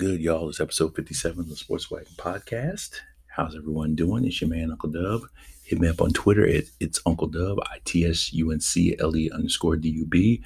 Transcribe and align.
Good, 0.00 0.22
y'all? 0.22 0.48
It's 0.48 0.60
episode 0.60 0.96
57 0.96 1.40
of 1.40 1.48
the 1.50 1.56
Sports 1.56 1.90
Wagon 1.90 2.14
Podcast. 2.16 3.00
How's 3.26 3.54
everyone 3.54 3.94
doing? 3.94 4.24
It's 4.24 4.40
your 4.40 4.48
man, 4.48 4.70
Uncle 4.70 4.88
Dub. 4.88 5.24
Hit 5.62 5.78
me 5.78 5.88
up 5.88 6.00
on 6.00 6.14
Twitter. 6.14 6.42
It, 6.42 6.70
it's 6.80 7.02
Uncle 7.04 7.26
Dub, 7.26 7.58
I 7.70 7.80
T 7.84 8.06
S 8.06 8.32
U 8.32 8.50
N 8.50 8.60
C 8.60 8.96
L 8.98 9.14
E 9.14 9.30
underscore 9.30 9.76
D 9.76 9.90
U 9.90 10.06
B. 10.06 10.42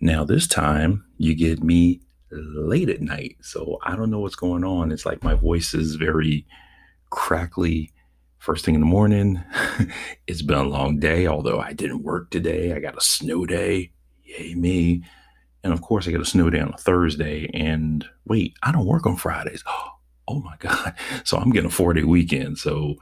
Now, 0.00 0.24
this 0.24 0.48
time 0.48 1.04
you 1.16 1.36
get 1.36 1.62
me 1.62 2.00
late 2.32 2.88
at 2.88 3.00
night. 3.00 3.36
So 3.40 3.78
I 3.84 3.94
don't 3.94 4.10
know 4.10 4.18
what's 4.18 4.34
going 4.34 4.64
on. 4.64 4.90
It's 4.90 5.06
like 5.06 5.22
my 5.22 5.34
voice 5.34 5.74
is 5.74 5.94
very 5.94 6.44
crackly 7.10 7.92
first 8.38 8.64
thing 8.64 8.74
in 8.74 8.80
the 8.80 8.86
morning. 8.88 9.44
it's 10.26 10.42
been 10.42 10.58
a 10.58 10.64
long 10.64 10.98
day, 10.98 11.28
although 11.28 11.60
I 11.60 11.72
didn't 11.72 12.02
work 12.02 12.30
today. 12.30 12.72
I 12.72 12.80
got 12.80 12.98
a 12.98 13.00
snow 13.00 13.46
day. 13.46 13.92
Yay, 14.24 14.56
me. 14.56 15.04
And 15.64 15.72
of 15.72 15.80
course, 15.82 16.08
I 16.08 16.10
get 16.10 16.20
a 16.20 16.24
snow 16.24 16.50
day 16.50 16.60
on 16.60 16.74
a 16.74 16.78
Thursday. 16.78 17.48
And 17.54 18.04
wait, 18.26 18.56
I 18.62 18.72
don't 18.72 18.86
work 18.86 19.06
on 19.06 19.16
Fridays. 19.16 19.64
Oh 20.28 20.38
my 20.38 20.54
God. 20.60 20.94
So 21.24 21.36
I'm 21.36 21.50
getting 21.50 21.66
a 21.66 21.70
four 21.70 21.92
day 21.92 22.04
weekend. 22.04 22.56
So 22.56 22.94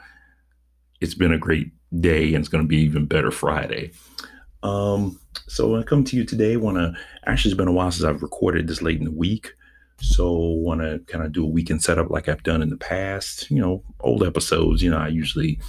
it's 1.03 1.15
been 1.15 1.35
a 1.35 1.39
great 1.39 1.71
day 2.01 2.29
and 2.29 2.37
it's 2.37 2.49
going 2.49 2.65
to 2.65 2.69
be 2.69 2.79
even 2.79 3.05
better 3.05 3.31
Friday. 3.31 3.93
Um, 4.63 5.21
so 5.47 5.69
when 5.69 5.81
I 5.81 5.85
come 5.85 6.03
to 6.05 6.17
you 6.17 6.25
today, 6.25 6.57
want 6.57 6.79
to 6.79 6.95
actually, 7.27 7.51
it's 7.51 7.59
been 7.59 7.69
a 7.69 7.73
while 7.73 7.91
since 7.91 8.05
I've 8.05 8.23
recorded 8.23 8.67
this 8.67 8.83
late 8.83 8.99
in 8.99 9.05
the 9.05 9.11
week. 9.11 9.53
So 10.01 10.33
want 10.33 10.81
to 10.81 11.01
kind 11.07 11.25
of 11.25 11.33
do 11.33 11.45
a 11.45 11.49
weekend 11.49 11.83
setup 11.83 12.11
like 12.11 12.29
I've 12.29 12.43
done 12.43 12.63
in 12.63 12.71
the 12.71 12.77
past, 12.77 13.51
you 13.51 13.61
know, 13.61 13.83
old 14.01 14.25
episodes, 14.25 14.83
you 14.83 14.91
know, 14.91 14.99
I 14.99 15.09
usually, 15.09 15.61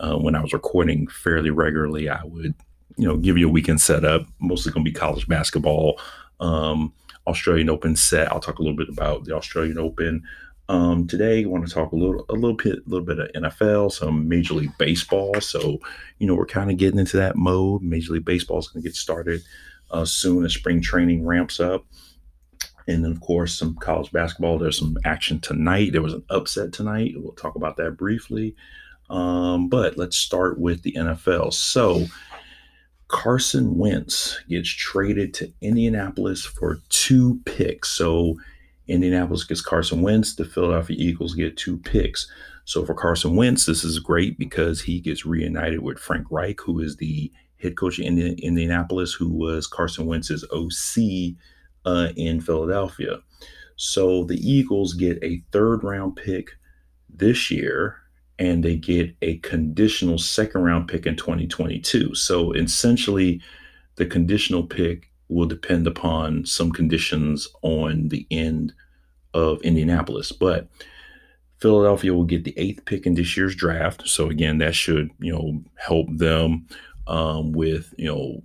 uh, 0.00 0.16
when 0.16 0.34
I 0.34 0.40
was 0.40 0.52
recording 0.52 1.06
fairly 1.06 1.50
regularly, 1.50 2.08
I 2.08 2.24
would, 2.24 2.54
you 2.96 3.06
know, 3.06 3.18
give 3.18 3.36
you 3.36 3.48
a 3.48 3.52
weekend 3.52 3.80
setup, 3.80 4.26
mostly 4.40 4.72
going 4.72 4.84
to 4.84 4.90
be 4.90 4.94
college 4.94 5.28
basketball, 5.28 6.00
um, 6.44 6.92
Australian 7.26 7.70
Open 7.70 7.96
set. 7.96 8.30
I'll 8.30 8.40
talk 8.40 8.58
a 8.58 8.62
little 8.62 8.76
bit 8.76 8.88
about 8.88 9.24
the 9.24 9.34
Australian 9.34 9.78
Open. 9.78 10.22
Um, 10.68 11.06
today, 11.06 11.42
I 11.42 11.46
want 11.46 11.66
to 11.66 11.72
talk 11.72 11.92
a 11.92 11.96
little, 11.96 12.24
a 12.28 12.34
little 12.34 12.56
bit, 12.56 12.78
a 12.78 12.88
little 12.88 13.04
bit 13.04 13.18
of 13.18 13.30
NFL, 13.32 13.92
some 13.92 14.28
Major 14.28 14.54
League 14.54 14.76
Baseball. 14.78 15.40
So, 15.40 15.78
you 16.18 16.26
know, 16.26 16.34
we're 16.34 16.46
kind 16.46 16.70
of 16.70 16.76
getting 16.76 16.98
into 16.98 17.16
that 17.18 17.36
mode. 17.36 17.82
Major 17.82 18.14
League 18.14 18.24
Baseball 18.24 18.58
is 18.58 18.68
going 18.68 18.82
to 18.82 18.88
get 18.88 18.96
started 18.96 19.42
uh, 19.90 20.04
soon 20.04 20.44
as 20.44 20.54
spring 20.54 20.80
training 20.80 21.24
ramps 21.26 21.60
up. 21.60 21.84
And 22.86 23.04
then, 23.04 23.12
of 23.12 23.20
course, 23.20 23.58
some 23.58 23.76
college 23.76 24.12
basketball. 24.12 24.58
There's 24.58 24.78
some 24.78 24.96
action 25.04 25.40
tonight. 25.40 25.92
There 25.92 26.02
was 26.02 26.14
an 26.14 26.24
upset 26.28 26.72
tonight. 26.72 27.14
We'll 27.16 27.32
talk 27.32 27.56
about 27.56 27.76
that 27.78 27.92
briefly. 27.92 28.54
Um, 29.08 29.68
but 29.68 29.96
let's 29.96 30.16
start 30.16 30.58
with 30.58 30.82
the 30.82 30.92
NFL. 30.92 31.52
So, 31.52 32.06
Carson 33.08 33.76
Wentz 33.76 34.40
gets 34.48 34.68
traded 34.68 35.34
to 35.34 35.52
Indianapolis 35.60 36.44
for 36.44 36.80
two 36.88 37.40
picks. 37.44 37.90
So 37.90 38.36
Indianapolis 38.88 39.44
gets 39.44 39.60
Carson 39.60 40.02
Wentz, 40.02 40.34
the 40.34 40.44
Philadelphia 40.44 40.96
Eagles 40.98 41.34
get 41.34 41.56
two 41.56 41.78
picks. 41.78 42.30
So 42.64 42.84
for 42.84 42.94
Carson 42.94 43.36
Wentz, 43.36 43.66
this 43.66 43.84
is 43.84 43.98
great 43.98 44.38
because 44.38 44.80
he 44.80 45.00
gets 45.00 45.26
reunited 45.26 45.80
with 45.80 45.98
Frank 45.98 46.26
Reich, 46.30 46.60
who 46.60 46.80
is 46.80 46.96
the 46.96 47.30
head 47.62 47.76
coach 47.76 47.98
in 47.98 48.18
Indianapolis, 48.18 49.12
who 49.12 49.28
was 49.28 49.66
Carson 49.66 50.06
Wentz's 50.06 50.44
OC 50.50 51.36
uh, 51.84 52.08
in 52.16 52.40
Philadelphia. 52.40 53.20
So 53.76 54.24
the 54.24 54.38
Eagles 54.38 54.94
get 54.94 55.22
a 55.22 55.42
third 55.52 55.84
round 55.84 56.16
pick 56.16 56.52
this 57.08 57.50
year 57.50 57.96
and 58.38 58.64
they 58.64 58.76
get 58.76 59.14
a 59.22 59.38
conditional 59.38 60.18
second 60.18 60.62
round 60.62 60.88
pick 60.88 61.06
in 61.06 61.16
2022. 61.16 62.14
So 62.14 62.52
essentially, 62.52 63.40
the 63.96 64.06
conditional 64.06 64.64
pick 64.64 65.10
will 65.28 65.46
depend 65.46 65.86
upon 65.86 66.44
some 66.44 66.70
conditions 66.70 67.48
on 67.62 68.08
the 68.08 68.26
end 68.30 68.72
of 69.32 69.62
Indianapolis. 69.62 70.32
But 70.32 70.68
Philadelphia 71.58 72.12
will 72.12 72.24
get 72.24 72.44
the 72.44 72.54
eighth 72.56 72.84
pick 72.84 73.06
in 73.06 73.14
this 73.14 73.36
year's 73.36 73.54
draft. 73.54 74.06
So 74.08 74.28
again, 74.28 74.58
that 74.58 74.74
should 74.74 75.10
you 75.18 75.32
know 75.32 75.62
help 75.76 76.08
them 76.10 76.66
um, 77.06 77.52
with 77.52 77.94
you 77.96 78.06
know 78.06 78.42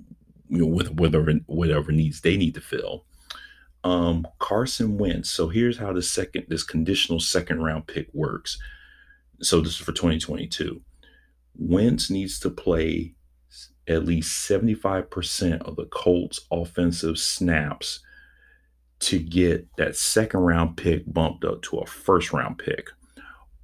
you 0.50 0.60
know 0.60 0.68
with 0.68 0.92
whatever 0.92 1.34
whatever 1.48 1.92
needs 1.92 2.22
they 2.22 2.38
need 2.38 2.56
to 2.56 2.62
fill. 2.62 3.06
Um, 3.84 4.28
Carson 4.40 4.98
Wentz. 4.98 5.30
So 5.30 5.48
here's 5.48 5.78
how 5.78 5.94
the 5.94 6.02
second 6.02 6.46
this 6.48 6.64
conditional 6.64 7.20
second 7.20 7.64
round 7.64 7.88
pick 7.88 8.08
works 8.14 8.58
so 9.42 9.62
this 9.62 9.74
is 9.74 9.78
for 9.78 9.92
2022. 9.92 10.82
Wentz 11.56 12.10
needs 12.10 12.40
to 12.40 12.50
play 12.50 13.16
at 13.88 14.06
least 14.06 14.50
75% 14.50 15.62
of 15.64 15.76
the 15.76 15.86
Colts 15.86 16.42
offensive 16.52 17.18
snaps 17.18 18.02
to 19.00 19.18
get 19.18 19.68
that 19.78 19.96
second 19.96 20.42
round 20.42 20.78
pick 20.78 21.12
bumped 21.12 21.44
up 21.44 21.62
to 21.64 21.80
a 21.80 21.86
first 21.86 22.32
round 22.32 22.60
pick. 22.60 22.90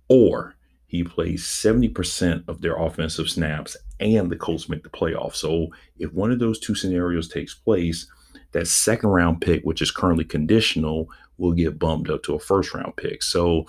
Or 0.09 0.56
he 0.88 1.03
plays 1.03 1.44
70% 1.44 2.47
of 2.47 2.62
their 2.62 2.75
offensive 2.75 3.30
snaps 3.30 3.75
and 4.00 4.30
the 4.30 4.35
Colts 4.35 4.69
make 4.69 4.84
the 4.84 4.90
playoffs. 4.90 5.35
So 5.35 5.69
if 6.00 6.12
one 6.14 6.31
of 6.31 6.40
those 6.40 6.59
two 6.59 6.75
scenarios 6.75 7.28
takes 7.28 7.53
place, 7.53 8.08
that 8.52 8.68
second 8.68 9.09
round 9.09 9.41
pick, 9.41 9.64
which 9.64 9.81
is 9.81 9.91
currently 9.91 10.25
conditional, 10.25 11.09
will 11.38 11.53
get 11.53 11.78
bumped 11.80 12.09
up 12.09 12.24
to 12.24 12.35
a 12.35 12.40
first 12.40 12.74
round 12.74 12.96
pick. 12.96 13.22
So 13.22 13.66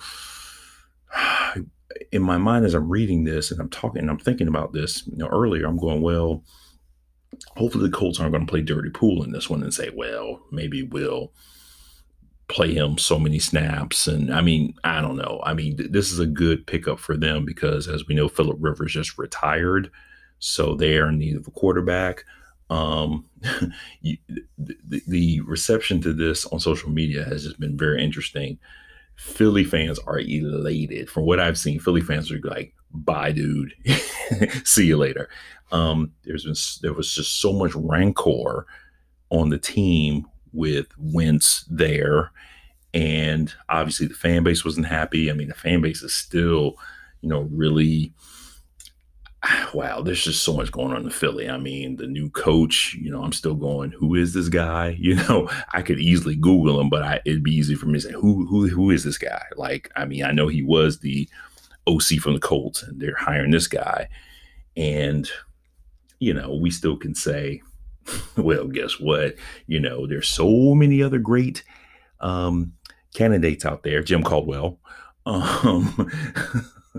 in 2.11 2.21
my 2.21 2.37
mind 2.37 2.65
as 2.65 2.73
I'm 2.73 2.89
reading 2.89 3.23
this 3.23 3.51
and 3.51 3.59
I'm 3.59 3.69
talking 3.69 4.01
and 4.01 4.09
I'm 4.09 4.19
thinking 4.19 4.47
about 4.47 4.73
this, 4.73 5.05
you 5.07 5.17
know, 5.17 5.27
earlier, 5.27 5.65
I'm 5.65 5.77
going, 5.77 6.01
well, 6.01 6.43
hopefully 7.55 7.89
the 7.89 7.95
Colts 7.95 8.19
aren't 8.19 8.33
going 8.33 8.45
to 8.45 8.49
play 8.49 8.61
dirty 8.61 8.89
pool 8.89 9.23
in 9.23 9.31
this 9.31 9.49
one 9.49 9.63
and 9.63 9.73
say, 9.73 9.89
well, 9.93 10.41
maybe 10.51 10.83
we'll 10.83 11.31
play 12.47 12.73
him 12.73 12.97
so 12.97 13.19
many 13.19 13.39
snaps. 13.39 14.07
And 14.07 14.33
I 14.33 14.41
mean, 14.41 14.73
I 14.83 15.01
don't 15.01 15.17
know. 15.17 15.41
I 15.43 15.53
mean, 15.53 15.77
th- 15.77 15.91
this 15.91 16.11
is 16.11 16.19
a 16.19 16.25
good 16.25 16.65
pickup 16.65 16.99
for 16.99 17.17
them 17.17 17.45
because 17.45 17.87
as 17.87 18.07
we 18.07 18.15
know, 18.15 18.29
Philip 18.29 18.57
Rivers 18.59 18.93
just 18.93 19.17
retired. 19.17 19.91
So 20.39 20.75
they 20.75 20.97
are 20.97 21.09
in 21.09 21.17
need 21.17 21.35
of 21.35 21.47
a 21.47 21.51
quarterback. 21.51 22.23
Um, 22.69 23.25
you, 24.01 24.17
the, 24.57 25.01
the 25.07 25.41
reception 25.41 26.01
to 26.01 26.13
this 26.13 26.45
on 26.45 26.59
social 26.59 26.89
media 26.89 27.23
has 27.25 27.43
just 27.43 27.59
been 27.59 27.77
very 27.77 28.03
interesting. 28.03 28.59
Philly 29.17 29.63
fans 29.63 29.99
are 29.99 30.19
elated. 30.19 31.09
From 31.09 31.25
what 31.25 31.39
I've 31.39 31.57
seen, 31.57 31.79
Philly 31.79 32.01
fans 32.01 32.31
are 32.31 32.39
like, 32.43 32.73
"Bye, 32.91 33.31
dude. 33.31 33.73
See 34.63 34.85
you 34.85 34.97
later." 34.97 35.27
Um, 35.71 36.13
there's 36.23 36.45
been 36.45 36.55
there 36.81 36.93
was 36.93 37.13
just 37.13 37.41
so 37.41 37.51
much 37.51 37.73
rancor 37.75 38.65
on 39.29 39.49
the 39.49 39.57
team 39.57 40.25
with 40.53 40.87
Wentz 40.97 41.65
there, 41.69 42.31
and 42.93 43.53
obviously 43.69 44.07
the 44.07 44.13
fan 44.13 44.43
base 44.43 44.63
wasn't 44.63 44.85
happy. 44.85 45.29
I 45.29 45.33
mean, 45.33 45.49
the 45.49 45.55
fan 45.55 45.81
base 45.81 46.03
is 46.03 46.15
still, 46.15 46.75
you 47.21 47.29
know, 47.29 47.49
really 47.51 48.13
wow, 49.73 50.01
there's 50.01 50.23
just 50.23 50.43
so 50.43 50.53
much 50.53 50.71
going 50.71 50.93
on 50.93 51.03
in 51.03 51.09
Philly. 51.09 51.49
I 51.49 51.57
mean, 51.57 51.97
the 51.97 52.07
new 52.07 52.29
coach, 52.29 52.95
you 52.99 53.11
know, 53.11 53.23
I'm 53.23 53.33
still 53.33 53.55
going, 53.55 53.91
who 53.91 54.15
is 54.15 54.33
this 54.33 54.49
guy? 54.49 54.97
You 55.07 55.15
know, 55.15 55.49
I 55.73 55.83
could 55.83 55.99
easily 55.99 56.35
Google 56.35 56.81
him, 56.81 56.89
but 56.89 57.01
I, 57.01 57.21
it'd 57.23 57.43
be 57.43 57.55
easy 57.55 57.75
for 57.75 57.85
me 57.85 57.93
to 57.93 58.01
say, 58.01 58.11
who, 58.11 58.45
who, 58.45 58.67
who 58.67 58.91
is 58.91 59.05
this 59.05 59.17
guy? 59.17 59.41
Like, 59.55 59.89
I 59.95 60.03
mean, 60.03 60.25
I 60.25 60.31
know 60.31 60.49
he 60.49 60.63
was 60.63 60.99
the 60.99 61.29
OC 61.87 62.19
from 62.19 62.33
the 62.33 62.41
Colts 62.41 62.83
and 62.83 62.99
they're 62.99 63.15
hiring 63.15 63.51
this 63.51 63.67
guy. 63.67 64.09
And, 64.75 65.29
you 66.19 66.33
know, 66.33 66.55
we 66.55 66.71
still 66.71 66.97
can 66.97 67.15
say, 67.15 67.61
well, 68.37 68.67
guess 68.67 68.99
what? 68.99 69.35
You 69.65 69.79
know, 69.79 70.07
there's 70.07 70.27
so 70.27 70.75
many 70.75 71.01
other 71.01 71.19
great 71.19 71.63
um, 72.19 72.73
candidates 73.13 73.65
out 73.65 73.83
there. 73.83 74.03
Jim 74.03 74.23
Caldwell, 74.23 74.79
um, 75.25 76.11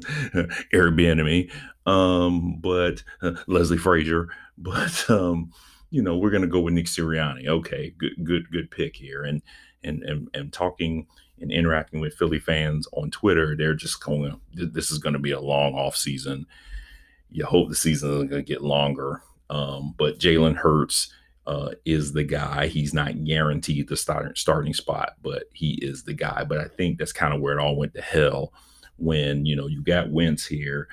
Bieniemy, 0.73 1.50
um, 1.87 2.59
but 2.61 3.03
uh, 3.23 3.33
Leslie 3.47 3.79
Frazier, 3.79 4.29
but 4.59 5.09
um, 5.11 5.53
you 5.91 6.03
know 6.03 6.17
we're 6.17 6.31
going 6.31 6.43
to 6.43 6.49
go 6.49 6.61
with 6.61 6.75
Nick 6.75 6.87
Sirianni. 6.87 7.47
Okay, 7.49 7.95
good, 7.99 8.12
good, 8.25 8.50
good 8.50 8.71
pick 8.71 8.97
here. 8.97 9.25
And 9.25 9.43
and 9.85 10.03
and 10.03 10.29
and 10.35 10.53
talking 10.53 11.06
and 11.41 11.53
interacting 11.53 12.00
with 12.00 12.15
Philly 12.15 12.39
fans 12.39 12.89
on 12.93 13.11
Twitter, 13.11 13.56
they're 13.56 13.75
just 13.75 14.03
going. 14.03 14.41
This 14.53 14.91
is 14.91 14.99
going 14.99 15.12
to 15.12 15.19
be 15.19 15.33
a 15.33 15.41
long 15.41 15.75
off 15.75 15.97
season. 15.97 16.47
You 17.31 17.45
hope 17.45 17.69
the 17.69 17.75
season 17.75 18.11
is 18.11 18.31
going 18.31 18.31
to 18.31 18.43
get 18.43 18.62
longer. 18.62 19.23
Um, 19.50 19.95
but 19.97 20.19
Jalen 20.19 20.56
Hurts 20.56 21.12
uh, 21.47 21.71
is 21.85 22.12
the 22.12 22.25
guy. 22.25 22.67
He's 22.67 22.93
not 22.93 23.25
guaranteed 23.25 23.89
the 23.89 23.97
starting 23.97 24.35
starting 24.35 24.75
spot, 24.75 25.15
but 25.23 25.45
he 25.53 25.79
is 25.81 26.05
the 26.05 26.12
guy. 26.12 26.45
But 26.45 26.59
I 26.59 26.69
think 26.69 26.99
that's 26.99 27.12
kind 27.12 27.33
of 27.35 27.41
where 27.41 27.59
it 27.59 27.62
all 27.62 27.77
went 27.77 27.95
to 27.95 28.03
hell 28.03 28.53
when 28.99 29.47
you 29.47 29.56
know 29.56 29.67
you 29.67 29.83
got 29.83 30.11
Wentz 30.11 30.47
here, 30.47 30.89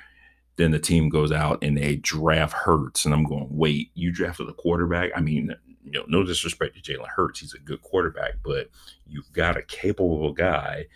then 0.56 0.70
the 0.70 0.78
team 0.78 1.08
goes 1.08 1.32
out 1.32 1.62
and 1.62 1.76
they 1.76 1.96
draft 1.96 2.54
Hurts, 2.54 3.04
and 3.04 3.12
I'm 3.12 3.24
going, 3.24 3.48
wait, 3.50 3.90
you 3.94 4.10
drafted 4.10 4.48
a 4.48 4.54
quarterback? 4.54 5.10
I 5.14 5.20
mean, 5.20 5.54
you 5.84 5.92
know, 5.92 6.04
no 6.08 6.24
disrespect 6.24 6.74
to 6.76 6.82
Jalen 6.82 7.08
Hurts, 7.08 7.40
he's 7.40 7.54
a 7.54 7.58
good 7.58 7.82
quarterback, 7.82 8.34
but 8.44 8.68
you've 9.06 9.30
got 9.32 9.56
a 9.56 9.62
capable 9.62 10.32
guy, 10.32 10.86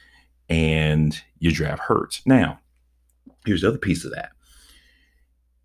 and 0.49 1.21
you 1.39 1.53
draft 1.53 1.83
Hurts. 1.83 2.23
Now, 2.27 2.59
here's 3.45 3.61
the 3.61 3.69
other 3.69 3.79
piece 3.79 4.05
of 4.05 4.13
that. 4.13 4.31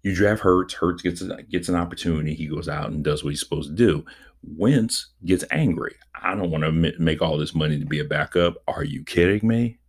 You 0.03 0.13
draft 0.13 0.41
Hurts. 0.41 0.75
Hurts 0.75 1.01
gets 1.01 1.21
a, 1.21 1.41
gets 1.43 1.67
an 1.67 1.75
opportunity. 1.75 2.35
He 2.35 2.45
goes 2.45 2.69
out 2.69 2.91
and 2.91 3.03
does 3.03 3.23
what 3.23 3.31
he's 3.31 3.39
supposed 3.39 3.69
to 3.69 3.75
do. 3.75 4.05
Wentz 4.43 5.07
gets 5.25 5.43
angry. 5.49 5.95
I 6.21 6.35
don't 6.35 6.51
want 6.51 6.63
to 6.63 6.71
make 6.99 7.23
all 7.23 7.37
this 7.37 7.55
money 7.55 7.79
to 7.79 7.85
be 7.85 7.99
a 7.99 8.03
backup. 8.03 8.57
Are 8.67 8.83
you 8.83 9.03
kidding 9.03 9.47
me? 9.47 9.79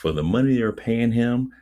For 0.00 0.12
the 0.12 0.22
money 0.22 0.56
they're 0.56 0.72
paying 0.72 1.12
him, 1.12 1.52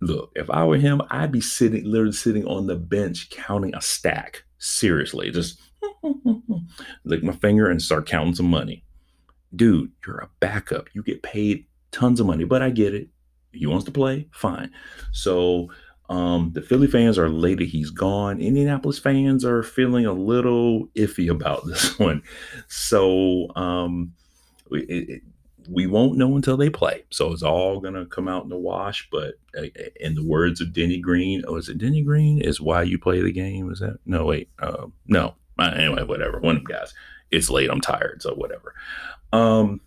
look, 0.00 0.30
if 0.36 0.48
I 0.48 0.64
were 0.64 0.76
him, 0.76 1.02
I'd 1.10 1.32
be 1.32 1.40
sitting, 1.40 1.84
literally 1.84 2.12
sitting 2.12 2.46
on 2.46 2.68
the 2.68 2.76
bench 2.76 3.30
counting 3.30 3.74
a 3.74 3.80
stack. 3.80 4.44
Seriously, 4.58 5.32
just 5.32 5.60
lick 7.04 7.24
my 7.24 7.32
finger 7.32 7.68
and 7.68 7.82
start 7.82 8.06
counting 8.06 8.36
some 8.36 8.48
money. 8.48 8.84
Dude, 9.56 9.90
you're 10.06 10.18
a 10.18 10.30
backup. 10.38 10.88
You 10.92 11.02
get 11.02 11.24
paid 11.24 11.66
tons 11.90 12.20
of 12.20 12.26
money, 12.26 12.44
but 12.44 12.62
I 12.62 12.70
get 12.70 12.94
it. 12.94 13.08
He 13.50 13.66
wants 13.66 13.86
to 13.86 13.90
play, 13.90 14.28
fine. 14.30 14.70
So 15.10 15.68
um, 16.08 16.52
the 16.54 16.62
Philly 16.62 16.86
fans 16.86 17.18
are 17.18 17.26
elated 17.26 17.66
he's 17.66 17.90
gone. 17.90 18.40
Indianapolis 18.40 19.00
fans 19.00 19.44
are 19.44 19.64
feeling 19.64 20.06
a 20.06 20.12
little 20.12 20.86
iffy 20.94 21.28
about 21.28 21.64
this 21.66 21.98
one. 21.98 22.22
So 22.68 23.48
um, 23.56 24.12
it, 24.70 25.08
it, 25.08 25.22
we 25.68 25.86
won't 25.86 26.18
know 26.18 26.36
until 26.36 26.56
they 26.56 26.70
play. 26.70 27.04
So 27.10 27.32
it's 27.32 27.42
all 27.42 27.80
going 27.80 27.94
to 27.94 28.06
come 28.06 28.28
out 28.28 28.44
in 28.44 28.48
the 28.48 28.56
wash. 28.56 29.08
But 29.10 29.34
uh, 29.56 29.66
in 30.00 30.14
the 30.14 30.24
words 30.24 30.60
of 30.60 30.72
Denny 30.72 30.98
Green, 30.98 31.42
oh, 31.46 31.56
is 31.56 31.68
it 31.68 31.78
Denny 31.78 32.02
Green? 32.02 32.40
Is 32.40 32.60
why 32.60 32.82
you 32.82 32.98
play 32.98 33.20
the 33.20 33.32
game? 33.32 33.70
Is 33.70 33.80
that? 33.80 33.98
No, 34.06 34.24
wait. 34.24 34.50
Uh, 34.58 34.86
no. 35.06 35.34
Anyway, 35.58 36.02
whatever. 36.02 36.40
One 36.40 36.56
of 36.56 36.64
them 36.64 36.76
guys. 36.76 36.92
It's 37.30 37.50
late. 37.50 37.70
I'm 37.70 37.80
tired. 37.80 38.22
So 38.22 38.34
whatever. 38.34 38.74
Um, 39.32 39.80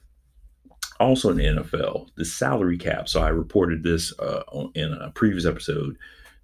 also 0.99 1.29
in 1.29 1.37
the 1.37 1.43
NFL, 1.43 2.09
the 2.15 2.25
salary 2.25 2.77
cap. 2.77 3.07
So 3.07 3.21
I 3.21 3.29
reported 3.29 3.83
this 3.83 4.17
uh, 4.19 4.43
in 4.73 4.93
a 4.93 5.11
previous 5.11 5.45
episode 5.45 5.97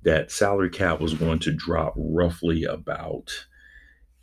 that 0.03 0.31
salary 0.31 0.69
cap 0.69 0.99
was 0.99 1.13
going 1.13 1.39
to 1.39 1.51
drop 1.51 1.93
roughly 1.95 2.63
about 2.63 3.45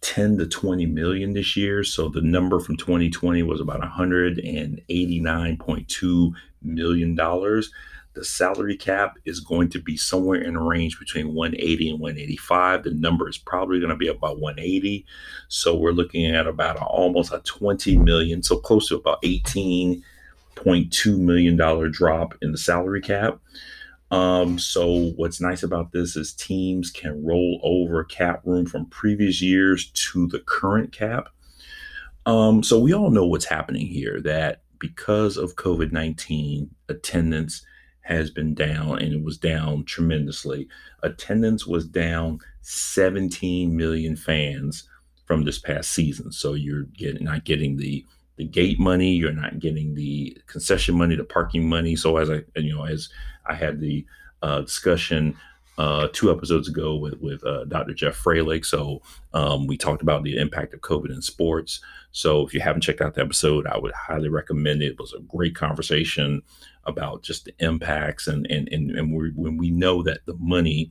10 0.02 0.38
to 0.38 0.47
20 0.47 0.87
million 0.87 1.35
this 1.35 1.56
year. 1.56 1.85
So 1.85 2.08
the 2.08 2.23
number 2.23 2.58
from 2.61 2.76
2020 2.76 3.43
was 3.43 3.61
about 3.61 3.81
189.2 3.81 6.32
million 6.62 7.14
dollars. 7.14 7.70
The 8.14 8.25
salary 8.25 8.76
cap 8.76 9.19
is 9.25 9.38
going 9.38 9.69
to 9.70 9.81
be 9.81 9.97
somewhere 9.97 10.43
in 10.43 10.56
a 10.56 10.62
range 10.62 10.99
between 10.99 11.32
180 11.32 11.91
and 11.91 12.00
185. 12.00 12.82
The 12.82 12.91
number 12.91 13.29
is 13.29 13.38
probably 13.38 13.79
going 13.79 13.91
to 13.91 13.97
be 13.97 14.08
about 14.08 14.41
180. 14.41 15.06
So 15.47 15.76
we're 15.76 15.93
looking 15.93 16.26
at 16.26 16.49
about 16.49 16.76
a, 16.76 16.85
almost 16.85 17.32
a 17.32 17.38
20 17.38 17.99
million, 17.99 18.43
so 18.43 18.56
close 18.56 18.88
to 18.88 18.97
about 18.97 19.23
18.2 19.23 20.02
million 21.19 21.56
dollar 21.56 21.88
drop 21.88 22.35
in 22.43 22.50
the 22.50 22.58
salary 22.58 23.00
cap. 23.00 23.38
Um, 24.11 24.59
so 24.59 25.12
what's 25.17 25.41
nice 25.41 25.62
about 25.62 25.93
this 25.93 26.17
is 26.17 26.33
teams 26.33 26.91
can 26.91 27.25
roll 27.25 27.61
over 27.62 28.03
cap 28.05 28.41
room 28.45 28.67
from 28.67 28.87
previous 28.87 29.41
years 29.41 29.91
to 29.91 30.27
the 30.27 30.41
current 30.41 30.93
cap. 30.93 31.29
Um, 32.27 32.62
so 32.62 32.79
we 32.79 32.93
all 32.93 33.11
know 33.11 33.27
what's 33.27 33.45
happening 33.45 33.87
here 33.87 34.21
that 34.23 34.62
because 34.79 35.37
of 35.37 35.57
COVID 35.57 35.93
19, 35.93 36.71
attendance 36.89 37.65
has 38.03 38.31
been 38.31 38.55
down 38.55 38.99
and 38.99 39.12
it 39.12 39.23
was 39.23 39.39
down 39.39 39.85
tremendously. 39.85 40.69
Attendance 41.03 41.67
was 41.67 41.87
down 41.87 42.41
17 42.62 43.77
million 43.77 44.17
fans 44.17 44.89
from 45.27 45.45
this 45.45 45.59
past 45.59 45.93
season. 45.93 46.33
So 46.33 46.55
you're 46.55 46.85
getting 46.85 47.25
not 47.25 47.45
getting 47.45 47.77
the 47.77 48.05
the 48.40 48.46
gate 48.46 48.81
money, 48.81 49.12
you're 49.12 49.32
not 49.32 49.58
getting 49.58 49.94
the 49.94 50.34
concession 50.46 50.96
money, 50.96 51.14
the 51.14 51.25
parking 51.25 51.69
money. 51.69 51.94
So 51.94 52.16
as 52.16 52.31
I 52.31 52.42
you 52.56 52.75
know 52.75 52.84
as 52.84 53.10
I 53.44 53.54
had 53.54 53.81
the 53.81 54.06
uh, 54.40 54.62
discussion 54.62 55.37
uh, 55.76 56.08
two 56.14 56.31
episodes 56.31 56.66
ago 56.66 56.96
with 56.96 57.20
with 57.20 57.44
uh, 57.44 57.66
Dr. 57.66 57.92
Jeff 57.92 58.16
Fralick. 58.16 58.64
So 58.64 59.02
um, 59.34 59.66
we 59.66 59.76
talked 59.76 60.00
about 60.00 60.22
the 60.25 60.38
impact 60.38 60.72
of 60.72 60.81
COVID 60.81 61.10
in 61.10 61.20
sports. 61.20 61.81
So 62.12 62.46
if 62.46 62.54
you 62.54 62.60
haven't 62.60 62.81
checked 62.81 63.02
out 63.02 63.12
the 63.12 63.20
episode, 63.20 63.66
I 63.66 63.76
would 63.76 63.92
highly 63.92 64.31
recommend 64.31 64.82
it. 64.82 64.92
It 64.92 64.98
was 64.98 65.12
a 65.12 65.20
great 65.20 65.54
conversation 65.54 66.40
about 66.84 67.22
just 67.22 67.44
the 67.44 67.54
impacts 67.58 68.26
and 68.26 68.46
and 68.46 68.70
and, 68.72 68.90
and 68.92 69.12
when 69.37 69.58
we 69.58 69.70
know 69.70 70.02
that 70.02 70.25
the 70.25 70.37
money 70.38 70.90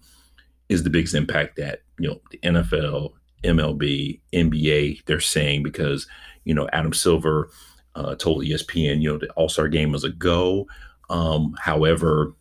is 0.69 0.83
the 0.83 0.91
biggest 0.91 1.15
impact 1.15 1.55
that 1.55 1.81
you 1.97 2.09
know 2.09 2.21
the 2.29 2.37
NFL, 2.43 3.13
MLB, 3.44 4.19
NBA 4.33 5.06
they're 5.06 5.19
saying 5.19 5.63
because 5.63 6.07
you 6.45 6.53
know 6.53 6.69
Adam 6.74 6.94
Silver 6.94 7.50
uh, 7.95 8.15
told 8.15 8.44
ESPN 8.44 9.01
you 9.01 9.12
know 9.12 9.18
the 9.18 9.30
All 9.31 9.50
Star 9.50 9.68
game 9.68 9.91
was 9.91 10.03
a 10.03 10.09
go. 10.09 10.68
Um, 11.09 11.56
however, 11.59 12.33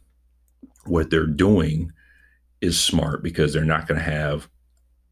what 0.85 1.11
they're 1.11 1.27
doing 1.27 1.93
is 2.61 2.81
smart 2.81 3.23
because 3.23 3.53
they're 3.53 3.65
not 3.65 3.87
going 3.87 3.99
to 3.99 4.05
have 4.05 4.49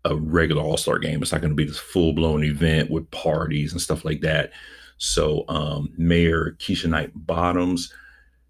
a 0.05 0.17
regular 0.17 0.63
All 0.63 0.77
Star 0.77 0.99
game. 0.99 1.23
It's 1.23 1.33
not 1.33 1.41
going 1.41 1.51
to 1.51 1.57
be 1.57 1.65
this 1.65 1.79
full 1.79 2.13
blown 2.13 2.45
event 2.45 2.91
with 2.91 3.11
parties 3.11 3.73
and 3.73 3.81
stuff 3.81 4.05
like 4.05 4.21
that. 4.21 4.53
So, 4.99 5.45
um, 5.49 5.93
Mayor 5.99 6.57
Keisha 6.59 6.89
Knight 6.89 7.13
Bottoms 7.15 7.93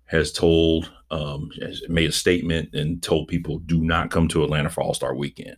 has 0.05 0.33
told, 0.33 0.93
um, 1.11 1.51
has 1.61 1.83
made 1.89 2.09
a 2.09 2.13
statement 2.13 2.73
and 2.73 3.03
told 3.03 3.27
people 3.27 3.59
do 3.59 3.81
not 3.81 4.11
come 4.11 4.29
to 4.29 4.45
Atlanta 4.45 4.71
for 4.71 4.83
All 4.83 4.95
Star 4.95 5.15
Weekend. 5.15 5.57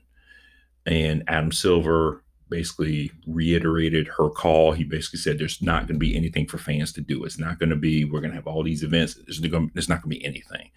And 0.89 1.23
Adam 1.29 1.53
Silver 1.53 2.25
basically 2.49 3.13
reiterated 3.27 4.09
her 4.09 4.31
call. 4.31 4.73
He 4.73 4.85
basically 4.85 5.19
said 5.19 5.39
there's 5.39 5.61
not 5.61 5.83
going 5.87 5.97
to 5.97 5.99
be 5.99 6.17
anything 6.17 6.47
for 6.47 6.57
fans 6.57 6.93
to 6.95 7.03
do. 7.03 7.25
It's 7.25 7.39
not 7.39 7.59
going 7.59 7.69
to 7.69 7.77
be, 7.77 8.07
we're 8.07 8.21
going 8.21 8.31
to 8.31 8.37
have 8.37 8.47
all 8.47 8.63
these 8.63 8.83
events. 8.83 9.15
There's, 9.15 9.41
not 9.41 9.51
going 9.51 9.71
to 9.75 10.09
be 10.09 10.25
anything. 10.25 10.71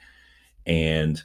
And 0.65 1.23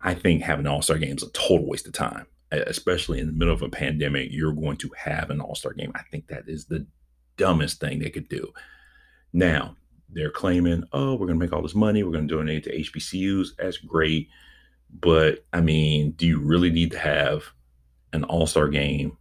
I 0.00 0.14
think 0.14 0.42
having 0.42 0.66
an 0.66 0.72
all 0.72 0.80
star 0.80 0.96
game 0.96 1.16
is 1.16 1.22
a 1.22 1.30
total 1.32 1.68
waste 1.68 1.86
of 1.86 1.92
time, 1.92 2.26
especially 2.50 3.20
in 3.20 3.26
the 3.26 3.32
middle 3.32 3.52
of 3.52 3.60
a 3.60 3.68
pandemic. 3.68 4.32
You're 4.32 4.52
going 4.52 4.78
to 4.78 4.90
have 4.96 5.28
an 5.28 5.42
all 5.42 5.54
star 5.54 5.74
game. 5.74 5.92
I 5.94 6.02
think 6.10 6.28
that 6.28 6.48
is 6.48 6.64
the 6.64 6.86
dumbest 7.36 7.78
thing 7.78 7.98
they 7.98 8.10
could 8.10 8.28
do. 8.28 8.52
Now, 9.34 9.76
they're 10.08 10.30
claiming, 10.30 10.84
oh, 10.94 11.12
we're 11.12 11.26
going 11.26 11.38
to 11.38 11.44
make 11.44 11.52
all 11.52 11.60
this 11.60 11.74
money. 11.74 12.02
We're 12.02 12.12
going 12.12 12.26
to 12.26 12.34
donate 12.34 12.64
to 12.64 12.74
HBCUs. 12.74 13.48
That's 13.58 13.76
great. 13.76 14.30
But 15.00 15.44
I 15.52 15.60
mean, 15.60 16.12
do 16.12 16.26
you 16.26 16.40
really 16.40 16.70
need 16.70 16.92
to 16.92 16.98
have 16.98 17.52
an 18.12 18.24
all 18.24 18.46
star 18.46 18.68
game 18.68 19.16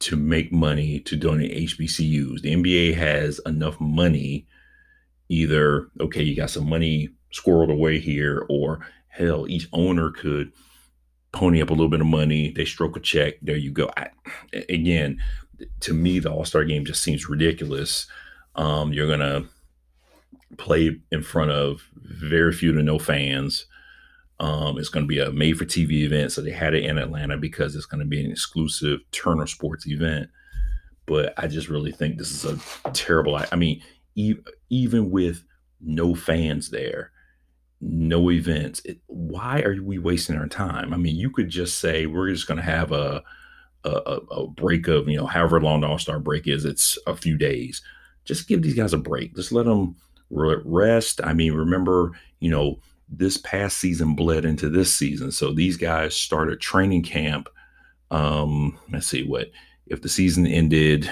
to 0.00 0.16
make 0.16 0.52
money 0.52 1.00
to 1.00 1.16
donate 1.16 1.68
HBCUs? 1.68 2.42
The 2.42 2.54
NBA 2.54 2.94
has 2.94 3.40
enough 3.46 3.80
money. 3.80 4.46
Either, 5.28 5.88
okay, 6.00 6.22
you 6.22 6.34
got 6.34 6.50
some 6.50 6.68
money 6.68 7.10
squirreled 7.32 7.70
away 7.70 7.98
here, 7.98 8.46
or 8.48 8.86
hell, 9.08 9.46
each 9.48 9.68
owner 9.72 10.10
could 10.10 10.52
pony 11.32 11.60
up 11.60 11.68
a 11.68 11.72
little 11.72 11.90
bit 11.90 12.00
of 12.00 12.06
money. 12.06 12.50
They 12.50 12.64
stroke 12.64 12.96
a 12.96 13.00
check. 13.00 13.34
There 13.42 13.56
you 13.56 13.70
go. 13.70 13.90
I, 13.96 14.10
again, 14.68 15.18
to 15.80 15.92
me, 15.92 16.18
the 16.18 16.30
All 16.30 16.44
Star 16.44 16.64
game 16.64 16.84
just 16.84 17.02
seems 17.02 17.28
ridiculous. 17.28 18.06
Um, 18.54 18.92
you're 18.92 19.08
gonna 19.08 19.44
play 20.56 20.98
in 21.12 21.22
front 21.22 21.50
of 21.50 21.88
very 21.94 22.52
few 22.52 22.72
to 22.72 22.82
no 22.82 22.98
fans. 22.98 23.66
Um, 24.40 24.78
it's 24.78 24.88
going 24.88 25.04
to 25.04 25.08
be 25.08 25.18
a 25.18 25.32
made 25.32 25.58
for 25.58 25.64
TV 25.64 26.02
event. 26.02 26.32
So 26.32 26.40
they 26.40 26.52
had 26.52 26.74
it 26.74 26.84
in 26.84 26.98
Atlanta 26.98 27.36
because 27.36 27.74
it's 27.74 27.86
going 27.86 28.00
to 28.00 28.06
be 28.06 28.24
an 28.24 28.30
exclusive 28.30 29.00
Turner 29.10 29.46
Sports 29.46 29.86
event. 29.86 30.30
But 31.06 31.34
I 31.36 31.48
just 31.48 31.68
really 31.68 31.90
think 31.90 32.18
this 32.18 32.30
is 32.30 32.44
a 32.44 32.90
terrible. 32.90 33.36
I 33.36 33.56
mean, 33.56 33.82
e- 34.14 34.36
even 34.70 35.10
with 35.10 35.42
no 35.80 36.14
fans 36.14 36.70
there, 36.70 37.10
no 37.80 38.30
events. 38.30 38.80
It, 38.84 38.98
why 39.06 39.60
are 39.60 39.80
we 39.82 39.98
wasting 39.98 40.36
our 40.36 40.48
time? 40.48 40.92
I 40.92 40.96
mean, 40.96 41.16
you 41.16 41.30
could 41.30 41.48
just 41.48 41.78
say 41.78 42.06
we're 42.06 42.30
just 42.30 42.46
going 42.46 42.58
to 42.58 42.64
have 42.64 42.92
a, 42.92 43.22
a, 43.84 43.88
a 43.88 44.46
break 44.48 44.88
of 44.88 45.08
you 45.08 45.16
know 45.16 45.26
however 45.26 45.60
long 45.60 45.80
the 45.80 45.86
All 45.86 45.98
Star 45.98 46.18
break 46.18 46.46
is. 46.46 46.64
It's 46.64 46.98
a 47.06 47.16
few 47.16 47.36
days. 47.36 47.82
Just 48.24 48.48
give 48.48 48.62
these 48.62 48.74
guys 48.74 48.92
a 48.92 48.98
break. 48.98 49.34
Just 49.34 49.52
let 49.52 49.66
them 49.66 49.96
rest. 50.30 51.20
I 51.24 51.32
mean, 51.32 51.54
remember 51.54 52.12
you 52.40 52.50
know 52.50 52.78
this 53.08 53.36
past 53.36 53.78
season 53.78 54.14
bled 54.14 54.44
into 54.44 54.68
this 54.68 54.94
season, 54.94 55.32
so 55.32 55.52
these 55.52 55.76
guys 55.76 56.14
started 56.14 56.60
training 56.60 57.02
camp. 57.02 57.48
Um, 58.10 58.78
let's 58.90 59.06
see 59.06 59.26
what 59.26 59.50
if 59.86 60.02
the 60.02 60.08
season 60.08 60.46
ended. 60.46 61.10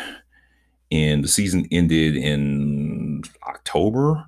And 0.92 1.24
the 1.24 1.28
season 1.28 1.66
ended 1.72 2.16
in 2.16 3.24
October 3.42 4.24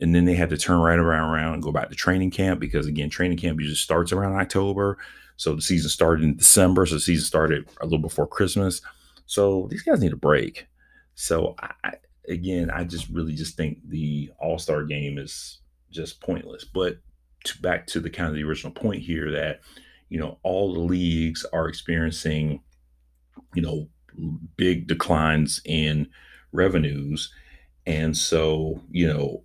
and 0.00 0.14
then 0.14 0.24
they 0.24 0.34
had 0.34 0.50
to 0.50 0.58
turn 0.58 0.78
right 0.78 0.98
around, 0.98 1.30
around 1.30 1.54
and 1.54 1.62
go 1.62 1.72
back 1.72 1.88
to 1.88 1.94
training 1.94 2.30
camp 2.30 2.60
because 2.60 2.86
again, 2.86 3.10
training 3.10 3.38
camp 3.38 3.58
usually 3.58 3.74
starts 3.74 4.12
around 4.12 4.36
October. 4.36 4.98
So 5.36 5.54
the 5.54 5.62
season 5.62 5.90
started 5.90 6.24
in 6.24 6.36
December. 6.36 6.86
So 6.86 6.96
the 6.96 7.00
season 7.00 7.24
started 7.24 7.68
a 7.80 7.84
little 7.84 7.98
before 7.98 8.26
Christmas. 8.26 8.80
So 9.26 9.66
these 9.70 9.82
guys 9.82 10.00
need 10.00 10.12
a 10.12 10.16
break. 10.16 10.66
So 11.14 11.56
I, 11.60 11.94
again, 12.28 12.70
I 12.70 12.84
just 12.84 13.08
really 13.08 13.34
just 13.34 13.56
think 13.56 13.78
the 13.88 14.30
All 14.38 14.58
Star 14.58 14.84
game 14.84 15.18
is 15.18 15.58
just 15.90 16.20
pointless. 16.20 16.64
But 16.64 16.98
to, 17.44 17.60
back 17.60 17.86
to 17.88 18.00
the 18.00 18.10
kind 18.10 18.28
of 18.28 18.34
the 18.34 18.44
original 18.44 18.72
point 18.72 19.02
here 19.02 19.30
that 19.32 19.60
you 20.08 20.18
know 20.18 20.38
all 20.42 20.74
the 20.74 20.80
leagues 20.80 21.44
are 21.52 21.68
experiencing 21.68 22.62
you 23.54 23.62
know 23.62 23.88
big 24.56 24.86
declines 24.88 25.60
in 25.64 26.08
revenues 26.52 27.32
and 27.86 28.16
so 28.16 28.80
you 28.90 29.06
know 29.06 29.42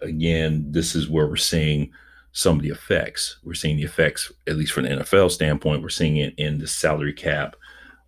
again, 0.00 0.66
this 0.70 0.94
is 0.94 1.08
where 1.08 1.26
we're 1.26 1.36
seeing 1.36 1.92
some 2.32 2.56
of 2.56 2.62
the 2.62 2.70
effects. 2.70 3.38
We're 3.42 3.54
seeing 3.54 3.76
the 3.76 3.84
effects, 3.84 4.32
at 4.46 4.56
least 4.56 4.72
from 4.72 4.84
the 4.84 4.90
NFL 4.90 5.30
standpoint, 5.30 5.82
we're 5.82 5.88
seeing 5.88 6.16
it 6.16 6.34
in 6.36 6.58
the 6.58 6.66
salary 6.66 7.12
cap 7.12 7.56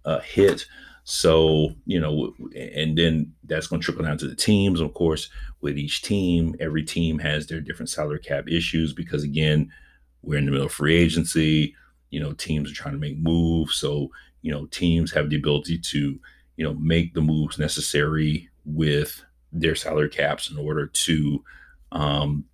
uh, 0.05 0.21
hit. 0.21 0.67
So, 1.11 1.71
you 1.87 1.99
know, 1.99 2.35
and 2.55 2.99
then 2.99 3.33
that's 3.45 3.67
going 3.67 3.81
to 3.81 3.85
trickle 3.85 4.05
down 4.05 4.19
to 4.19 4.29
the 4.29 4.37
teams. 4.37 4.79
Of 4.79 4.93
course, 4.93 5.31
with 5.63 5.79
each 5.79 6.03
team, 6.03 6.55
every 6.61 6.85
team 6.85 7.19
has 7.21 7.47
their 7.47 7.63
different 7.63 7.89
salary 7.89 8.19
cap 8.19 8.47
issues 8.47 8.93
because, 8.93 9.23
again, 9.23 9.73
we're 10.21 10.37
in 10.37 10.45
the 10.45 10.51
middle 10.51 10.67
of 10.67 10.73
free 10.73 10.95
agency. 10.95 11.75
You 12.11 12.21
know, 12.21 12.35
teams 12.35 12.71
are 12.71 12.75
trying 12.75 12.93
to 12.93 13.01
make 13.01 13.17
moves. 13.17 13.77
So, 13.77 14.11
you 14.43 14.53
know, 14.53 14.67
teams 14.67 15.11
have 15.13 15.31
the 15.31 15.37
ability 15.37 15.79
to, 15.79 16.21
you 16.59 16.65
know, 16.65 16.75
make 16.75 17.15
the 17.15 17.23
moves 17.23 17.59
necessary 17.59 18.51
with 18.67 19.25
their 19.51 19.77
salary 19.77 20.11
caps 20.11 20.51
in 20.51 20.59
order 20.59 20.89
to, 20.89 21.43
um, 21.91 22.45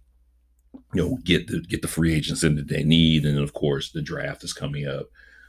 you 0.92 1.02
know, 1.02 1.18
get 1.24 1.48
the 1.48 1.60
get 1.62 1.82
the 1.82 1.88
free 1.88 2.14
agents 2.14 2.44
in 2.44 2.54
that 2.54 2.68
they 2.68 2.84
need. 2.84 3.24
And 3.24 3.40
of 3.40 3.52
course, 3.52 3.90
the 3.90 4.00
draft 4.00 4.44
is 4.44 4.52
coming 4.52 4.86
up. 4.86 5.06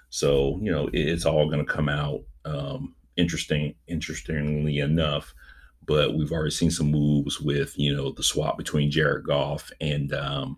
So, 0.10 0.60
you 0.60 0.72
know, 0.72 0.90
it's 0.92 1.28
all 1.28 1.46
going 1.52 1.64
to 1.64 1.72
come 1.72 1.88
out 1.88 2.24
um, 2.46 2.96
interesting, 3.18 3.75
interestingly 3.88 4.80
enough. 4.80 5.34
But 5.86 6.16
we've 6.16 6.32
already 6.32 6.52
seen 6.52 6.72
some 6.72 6.90
moves 6.90 7.40
with, 7.40 7.78
you 7.78 7.96
know, 7.96 8.12
the 8.12 8.24
swap 8.24 8.58
between 8.58 8.90
Jared 8.90 9.25
Goff 9.25 9.72
and 9.82 10.14
um, 10.14 10.58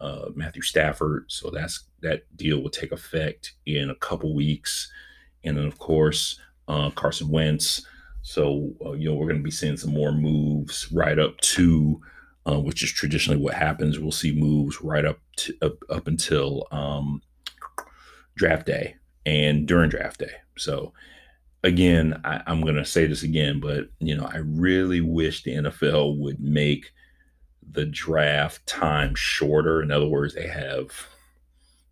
uh, 0.00 0.30
Matthew 0.34 0.62
Stafford. 0.62 1.24
So 1.28 1.50
that's 1.50 1.84
that 2.00 2.22
deal 2.36 2.60
will 2.60 2.70
take 2.70 2.92
effect 2.92 3.52
in 3.66 3.90
a 3.90 3.94
couple 3.96 4.34
weeks. 4.34 4.90
And 5.44 5.56
then, 5.56 5.66
of 5.66 5.78
course, 5.78 6.40
uh, 6.68 6.90
Carson 6.90 7.28
Wentz. 7.28 7.86
So, 8.22 8.72
uh, 8.84 8.92
you 8.92 9.08
know, 9.08 9.16
we're 9.16 9.26
going 9.26 9.38
to 9.38 9.42
be 9.42 9.50
seeing 9.50 9.76
some 9.76 9.92
more 9.92 10.12
moves 10.12 10.90
right 10.92 11.18
up 11.18 11.38
to, 11.40 12.00
uh, 12.46 12.60
which 12.60 12.82
is 12.82 12.92
traditionally 12.92 13.40
what 13.40 13.54
happens. 13.54 13.98
We'll 13.98 14.12
see 14.12 14.32
moves 14.32 14.80
right 14.80 15.04
up 15.04 15.18
to, 15.38 15.54
up, 15.60 15.76
up 15.90 16.06
until 16.06 16.66
um, 16.70 17.20
draft 18.36 18.66
day 18.66 18.96
and 19.26 19.66
during 19.66 19.90
draft 19.90 20.20
day. 20.20 20.32
So 20.56 20.92
again, 21.64 22.20
I, 22.24 22.42
am 22.46 22.60
going 22.62 22.76
to 22.76 22.84
say 22.84 23.06
this 23.06 23.22
again, 23.22 23.60
but 23.60 23.88
you 23.98 24.16
know, 24.16 24.24
I 24.24 24.38
really 24.38 25.00
wish 25.00 25.42
the 25.42 25.54
NFL 25.54 26.18
would 26.18 26.40
make 26.40 26.92
the 27.70 27.86
draft 27.86 28.66
time 28.66 29.14
shorter. 29.14 29.82
In 29.82 29.90
other 29.90 30.08
words, 30.08 30.34
they 30.34 30.48
have 30.48 30.90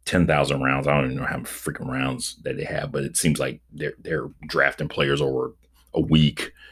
10,000 0.04 0.62
rounds. 0.62 0.86
I 0.86 0.94
don't 0.94 1.06
even 1.06 1.16
know 1.18 1.24
how 1.24 1.36
many 1.36 1.44
freaking 1.44 1.88
rounds 1.88 2.36
that 2.42 2.56
they 2.56 2.64
have, 2.64 2.92
but 2.92 3.04
it 3.04 3.16
seems 3.16 3.38
like 3.38 3.60
they're, 3.72 3.94
they're 4.00 4.28
drafting 4.46 4.88
players 4.88 5.20
over 5.20 5.54
a 5.94 6.00
week. 6.00 6.52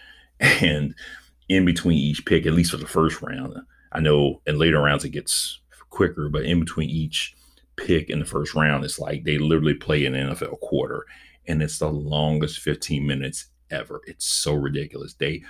And 0.41 0.95
in 1.49 1.65
between 1.65 1.99
each 1.99 2.25
pick, 2.25 2.47
at 2.47 2.53
least 2.53 2.71
for 2.71 2.77
the 2.77 2.87
first 2.87 3.21
round, 3.21 3.57
I 3.91 3.99
know 3.99 4.41
in 4.47 4.57
later 4.57 4.81
rounds 4.81 5.05
it 5.05 5.09
gets 5.09 5.59
quicker, 5.91 6.29
but 6.29 6.45
in 6.45 6.61
between 6.61 6.89
each 6.89 7.35
pick 7.79 8.11
in 8.11 8.19
the 8.19 8.25
first 8.25 8.55
round. 8.55 8.85
It's 8.85 8.99
like 8.99 9.25
they 9.25 9.39
literally 9.39 9.75
play 9.75 10.05
an 10.05 10.13
NFL 10.13 10.61
quarter, 10.61 11.07
and 11.49 11.63
it's 11.63 11.79
the 11.79 11.89
longest 11.89 12.61
15 12.61 13.07
minutes 13.07 13.47
ever. 13.71 14.01
It's 14.07 14.27
so 14.27 14.55
ridiculous. 14.55 15.15
They 15.15 15.43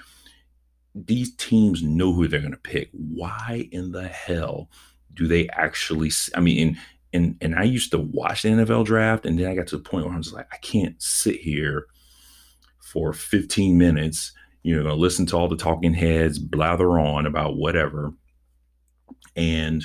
these 0.94 1.34
teams 1.36 1.82
know 1.82 2.12
who 2.12 2.26
they're 2.26 2.40
going 2.40 2.52
to 2.52 2.58
pick. 2.58 2.90
Why 2.92 3.68
in 3.70 3.92
the 3.92 4.08
hell 4.08 4.70
do 5.14 5.26
they 5.26 5.48
actually? 5.50 6.10
I 6.34 6.40
mean, 6.40 6.68
and 6.68 6.76
and 7.12 7.36
and 7.40 7.54
I 7.54 7.64
used 7.64 7.90
to 7.92 7.98
watch 7.98 8.42
the 8.42 8.50
NFL 8.50 8.86
draft, 8.86 9.26
and 9.26 9.38
then 9.38 9.50
I 9.50 9.54
got 9.54 9.66
to 9.68 9.76
the 9.76 9.82
point 9.82 10.06
where 10.06 10.14
I'm 10.14 10.22
just 10.22 10.34
like, 10.34 10.48
I 10.52 10.56
can't 10.58 11.00
sit 11.02 11.36
here 11.36 11.86
for 12.80 13.12
15 13.12 13.76
minutes. 13.76 14.32
You 14.62 14.82
know, 14.82 14.94
listen 14.94 15.26
to 15.26 15.36
all 15.36 15.48
the 15.48 15.56
talking 15.56 15.94
heads 15.94 16.38
blather 16.38 16.98
on 16.98 17.26
about 17.26 17.56
whatever, 17.56 18.12
and 19.36 19.84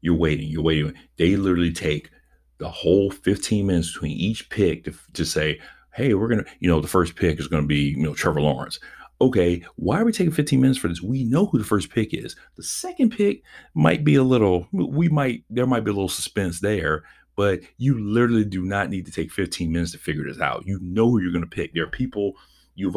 you're 0.00 0.14
waiting, 0.14 0.48
you're 0.48 0.62
waiting. 0.62 0.94
They 1.16 1.36
literally 1.36 1.72
take 1.72 2.10
the 2.58 2.68
whole 2.68 3.10
15 3.10 3.66
minutes 3.66 3.92
between 3.92 4.16
each 4.16 4.48
pick 4.50 4.84
to, 4.84 4.94
to 5.12 5.24
say, 5.24 5.60
hey, 5.94 6.14
we're 6.14 6.28
going 6.28 6.44
to, 6.44 6.50
you 6.60 6.68
know, 6.68 6.80
the 6.80 6.88
first 6.88 7.16
pick 7.16 7.38
is 7.38 7.48
going 7.48 7.62
to 7.62 7.66
be, 7.66 7.90
you 7.90 8.02
know, 8.02 8.14
Trevor 8.14 8.40
Lawrence. 8.40 8.78
Okay, 9.20 9.64
why 9.76 9.98
are 9.98 10.04
we 10.04 10.12
taking 10.12 10.32
15 10.32 10.60
minutes 10.60 10.78
for 10.78 10.88
this? 10.88 11.00
We 11.00 11.24
know 11.24 11.46
who 11.46 11.58
the 11.58 11.64
first 11.64 11.90
pick 11.90 12.12
is. 12.12 12.36
The 12.56 12.62
second 12.62 13.10
pick 13.10 13.42
might 13.74 14.04
be 14.04 14.16
a 14.16 14.22
little, 14.22 14.68
we 14.72 15.08
might, 15.08 15.44
there 15.48 15.66
might 15.66 15.84
be 15.84 15.90
a 15.90 15.94
little 15.94 16.08
suspense 16.08 16.60
there, 16.60 17.04
but 17.34 17.60
you 17.78 17.98
literally 17.98 18.44
do 18.44 18.62
not 18.62 18.90
need 18.90 19.06
to 19.06 19.12
take 19.12 19.32
15 19.32 19.72
minutes 19.72 19.92
to 19.92 19.98
figure 19.98 20.24
this 20.24 20.40
out. 20.40 20.66
You 20.66 20.78
know 20.82 21.08
who 21.08 21.20
you're 21.20 21.32
going 21.32 21.44
to 21.44 21.50
pick. 21.50 21.72
There 21.72 21.84
are 21.84 21.90
people 21.90 22.34
you've, 22.74 22.96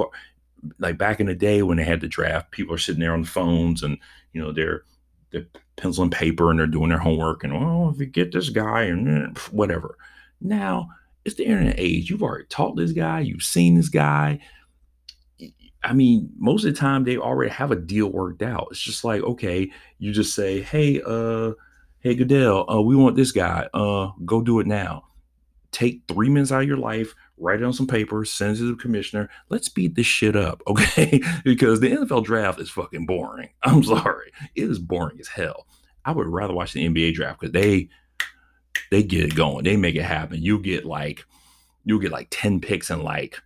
like 0.77 0.97
back 0.97 1.21
in 1.21 1.27
the 1.27 1.35
day 1.35 1.63
when 1.63 1.77
they 1.77 1.85
had 1.85 2.01
the 2.01 2.07
draft, 2.07 2.51
people 2.51 2.75
are 2.75 2.79
sitting 2.79 2.99
there 2.99 3.13
on 3.13 3.21
the 3.21 3.27
phones 3.27 3.81
and, 3.81 3.97
you 4.33 4.41
know, 4.41 4.51
they're, 4.51 4.83
the 5.31 5.47
pencil 5.79 6.03
and 6.03 6.11
paper 6.11 6.49
and 6.49 6.59
they're 6.59 6.67
doing 6.67 6.89
their 6.89 6.99
homework 6.99 7.43
and 7.43 7.53
oh 7.53 7.89
if 7.89 7.99
you 7.99 8.05
get 8.05 8.31
this 8.31 8.49
guy 8.49 8.83
and 8.83 9.37
whatever. 9.51 9.97
Now 10.41 10.89
it's 11.25 11.35
the 11.35 11.45
internet 11.45 11.75
age. 11.77 12.09
You've 12.09 12.23
already 12.23 12.45
taught 12.49 12.75
this 12.75 12.91
guy. 12.91 13.21
You've 13.21 13.43
seen 13.43 13.75
this 13.75 13.89
guy. 13.89 14.39
I 15.83 15.93
mean 15.93 16.29
most 16.37 16.65
of 16.65 16.73
the 16.73 16.79
time 16.79 17.03
they 17.03 17.17
already 17.17 17.51
have 17.51 17.71
a 17.71 17.75
deal 17.75 18.11
worked 18.11 18.41
out. 18.41 18.67
It's 18.71 18.79
just 18.79 19.03
like 19.03 19.23
okay 19.23 19.71
you 19.97 20.11
just 20.11 20.35
say 20.35 20.61
hey 20.61 21.01
uh 21.05 21.53
hey 22.01 22.15
goodell 22.15 22.69
uh 22.69 22.81
we 22.81 22.95
want 22.95 23.15
this 23.15 23.31
guy. 23.31 23.67
Uh 23.73 24.11
go 24.25 24.41
do 24.41 24.59
it 24.59 24.67
now 24.67 25.05
take 25.71 26.01
three 26.07 26.29
minutes 26.29 26.51
out 26.51 26.61
of 26.61 26.67
your 26.67 26.77
life 26.77 27.13
write 27.39 27.61
it 27.61 27.65
on 27.65 27.73
some 27.73 27.87
paper, 27.87 28.23
send 28.25 28.55
it 28.55 28.59
to 28.59 28.75
the 28.75 28.81
commissioner. 28.81 29.29
Let's 29.49 29.67
speed 29.67 29.95
this 29.95 30.05
shit 30.05 30.35
up, 30.35 30.61
okay? 30.67 31.21
because 31.43 31.79
the 31.79 31.89
NFL 31.89 32.25
draft 32.25 32.59
is 32.59 32.69
fucking 32.69 33.05
boring. 33.05 33.49
I'm 33.63 33.83
sorry. 33.83 34.31
It 34.55 34.69
is 34.69 34.79
boring 34.79 35.19
as 35.19 35.27
hell. 35.27 35.65
I 36.05 36.11
would 36.11 36.27
rather 36.27 36.53
watch 36.53 36.73
the 36.73 36.87
NBA 36.87 37.13
draft 37.13 37.39
because 37.39 37.53
they 37.53 37.89
they 38.91 39.03
get 39.03 39.25
it 39.25 39.35
going. 39.35 39.65
They 39.65 39.77
make 39.77 39.95
it 39.95 40.03
happen. 40.03 40.41
You 40.41 40.59
get 40.59 40.85
like 40.85 41.25
you'll 41.83 41.99
get 41.99 42.11
like 42.11 42.27
10 42.31 42.61
picks 42.61 42.89
in 42.89 43.03
like 43.03 43.39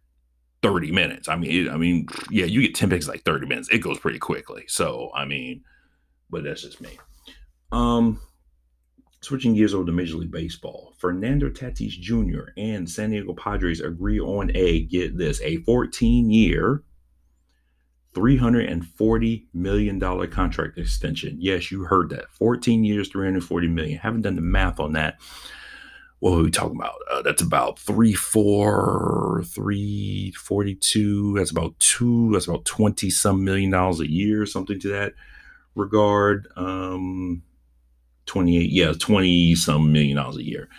30 0.62 0.92
minutes. 0.92 1.27
I 1.27 1.36
mean, 1.36 1.68
it, 1.68 1.72
I 1.72 1.77
mean, 1.77 2.08
yeah, 2.30 2.46
you 2.46 2.62
get 2.62 2.75
10 2.75 2.89
picks 2.89 3.08
like 3.08 3.24
30 3.24 3.48
minutes. 3.48 3.70
It 3.70 3.80
goes 3.80 4.00
pretty 4.00 4.20
quickly. 4.20 4.65
So, 4.68 5.12
I 5.13 5.25
mean, 5.25 5.63
but 6.30 6.44
that's 6.44 6.62
just 6.62 6.80
me. 6.80 6.98
Um, 7.72 8.22
Switching 9.24 9.53
gears 9.56 9.74
over 9.74 9.86
to 9.86 9.92
Major 9.94 10.18
League 10.18 10.32
Baseball, 10.32 10.94
Fernando 10.98 11.50
Tatis 11.50 11.92
Jr. 11.92 12.51
and 12.58 12.89
San 12.89 13.12
Diego 13.12 13.34
Padres 13.34 13.80
agree 13.80 14.20
on 14.20 14.51
a 14.53 14.84
get 14.84 15.18
this 15.18 15.39
a 15.42 15.58
14 15.63 16.30
year, 16.30 16.84
$340 18.13 19.46
million 19.53 20.27
contract 20.30 20.77
extension. 20.77 21.38
Yes, 21.39 21.72
you 21.72 21.86
heard 21.86 22.10
that. 22.10 22.30
14 22.32 22.84
years, 22.84 23.08
340 23.08 23.70
million. 23.70 23.98
Haven't 23.98 24.24
done 24.24 24.36
the 24.36 24.42
math 24.42 24.82
on 24.82 24.92
that. 24.92 25.22
What 26.20 26.32
are 26.32 26.44
we 26.44 26.51
talking 26.51 26.77
about? 26.77 26.96
Uh, 27.10 27.22
that's 27.22 27.42
about 27.42 27.80
three, 27.80 28.13
four, 28.13 29.44
three, 29.46 30.34
42. 30.34 31.36
That's 31.38 31.51
about 31.51 31.80
two. 31.80 32.32
That's 32.34 32.48
about 32.48 32.65
20 32.65 33.10
some 33.10 33.46
million 33.46 33.70
dollars 33.70 34.01
a 34.01 34.12
year, 34.12 34.46
something 34.46 34.82
to 34.82 34.89
that 34.89 35.13
regard. 35.75 36.50
Um, 36.58 37.44
28, 38.25 38.72
yeah, 38.72 38.94
20 38.98 39.56
some 39.56 39.92
million 39.92 40.18
dollars 40.18 40.38
a 40.38 40.44
year. 40.44 40.70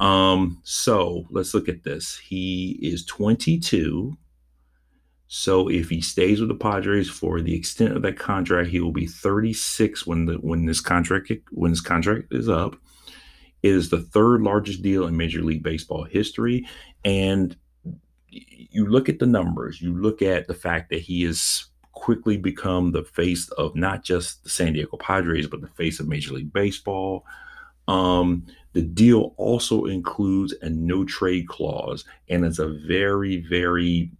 Um, 0.00 0.60
so 0.64 1.24
let's 1.30 1.54
look 1.54 1.68
at 1.68 1.84
this. 1.84 2.18
He 2.18 2.78
is 2.82 3.04
22. 3.06 4.16
So 5.28 5.68
if 5.68 5.88
he 5.88 6.00
stays 6.00 6.40
with 6.40 6.48
the 6.48 6.54
Padres 6.54 7.08
for 7.08 7.40
the 7.40 7.54
extent 7.54 7.96
of 7.96 8.02
that 8.02 8.18
contract, 8.18 8.68
he 8.68 8.80
will 8.80 8.92
be 8.92 9.06
36 9.06 10.06
when 10.06 10.26
the 10.26 10.34
when 10.34 10.66
this 10.66 10.80
contract 10.80 11.32
when 11.52 11.70
this 11.70 11.80
contract 11.80 12.34
is 12.34 12.48
up. 12.48 12.76
It 13.62 13.70
is 13.70 13.90
the 13.90 14.00
third 14.00 14.42
largest 14.42 14.82
deal 14.82 15.06
in 15.06 15.16
Major 15.16 15.40
League 15.40 15.62
Baseball 15.62 16.04
history. 16.04 16.66
And 17.04 17.56
you 18.28 18.86
look 18.86 19.08
at 19.08 19.20
the 19.20 19.26
numbers, 19.26 19.80
you 19.80 19.96
look 19.96 20.20
at 20.20 20.48
the 20.48 20.54
fact 20.54 20.90
that 20.90 21.00
he 21.00 21.24
is 21.24 21.66
quickly 22.02 22.36
become 22.36 22.90
the 22.90 23.04
face 23.04 23.48
of 23.50 23.76
not 23.76 24.02
just 24.02 24.42
the 24.42 24.50
San 24.50 24.72
Diego 24.72 24.96
Padres, 24.96 25.46
but 25.46 25.60
the 25.60 25.68
face 25.68 26.00
of 26.00 26.08
Major 26.08 26.34
League 26.34 26.52
Baseball. 26.52 27.24
Um, 27.86 28.44
the 28.72 28.82
deal 28.82 29.34
also 29.36 29.84
includes 29.84 30.52
a 30.62 30.68
no 30.68 31.04
trade 31.04 31.46
clause, 31.46 32.04
and 32.28 32.44
it's 32.44 32.58
a 32.58 32.66
very, 32.66 33.36
very 33.48 34.10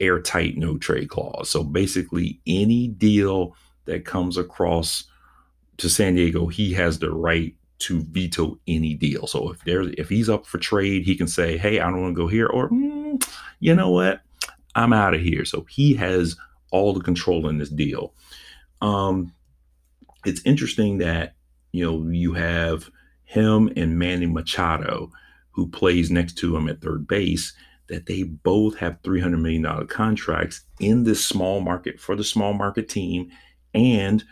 airtight 0.00 0.56
no 0.56 0.78
trade 0.78 1.10
clause. 1.10 1.50
So 1.50 1.62
basically, 1.62 2.40
any 2.46 2.88
deal 2.88 3.54
that 3.84 4.06
comes 4.06 4.38
across 4.38 5.04
to 5.76 5.90
San 5.90 6.14
Diego, 6.14 6.46
he 6.46 6.72
has 6.72 7.00
the 7.00 7.12
right 7.12 7.54
to 7.80 8.00
veto 8.04 8.58
any 8.66 8.94
deal. 8.94 9.26
So 9.26 9.50
if 9.50 9.62
there's 9.64 9.88
if 9.98 10.08
he's 10.08 10.30
up 10.30 10.46
for 10.46 10.56
trade, 10.56 11.04
he 11.04 11.16
can 11.16 11.28
say, 11.28 11.58
"Hey, 11.58 11.80
I 11.80 11.90
don't 11.90 12.00
want 12.00 12.16
to 12.16 12.22
go 12.22 12.28
here," 12.28 12.46
or 12.46 12.70
mm, 12.70 13.22
"You 13.60 13.74
know 13.74 13.90
what, 13.90 14.22
I'm 14.74 14.94
out 14.94 15.12
of 15.12 15.20
here." 15.20 15.44
So 15.44 15.66
he 15.68 15.92
has 15.96 16.34
all 16.74 16.92
the 16.92 17.00
control 17.10 17.48
in 17.48 17.58
this 17.58 17.70
deal. 17.70 18.12
Um, 18.80 19.32
it's 20.24 20.42
interesting 20.44 20.98
that 20.98 21.34
you 21.72 21.84
know 21.84 22.10
you 22.10 22.34
have 22.34 22.90
him 23.24 23.72
and 23.76 23.98
Manny 23.98 24.26
Machado, 24.26 25.10
who 25.52 25.68
plays 25.68 26.10
next 26.10 26.34
to 26.38 26.56
him 26.56 26.68
at 26.68 26.80
third 26.80 27.06
base, 27.06 27.52
that 27.88 28.06
they 28.06 28.22
both 28.24 28.76
have 28.78 28.98
three 29.02 29.20
hundred 29.20 29.40
million 29.40 29.62
dollar 29.62 29.86
contracts 29.86 30.62
in 30.80 31.04
this 31.04 31.24
small 31.24 31.60
market 31.60 32.00
for 32.00 32.16
the 32.16 32.24
small 32.24 32.52
market 32.52 32.88
team, 32.88 33.30
and 33.72 34.24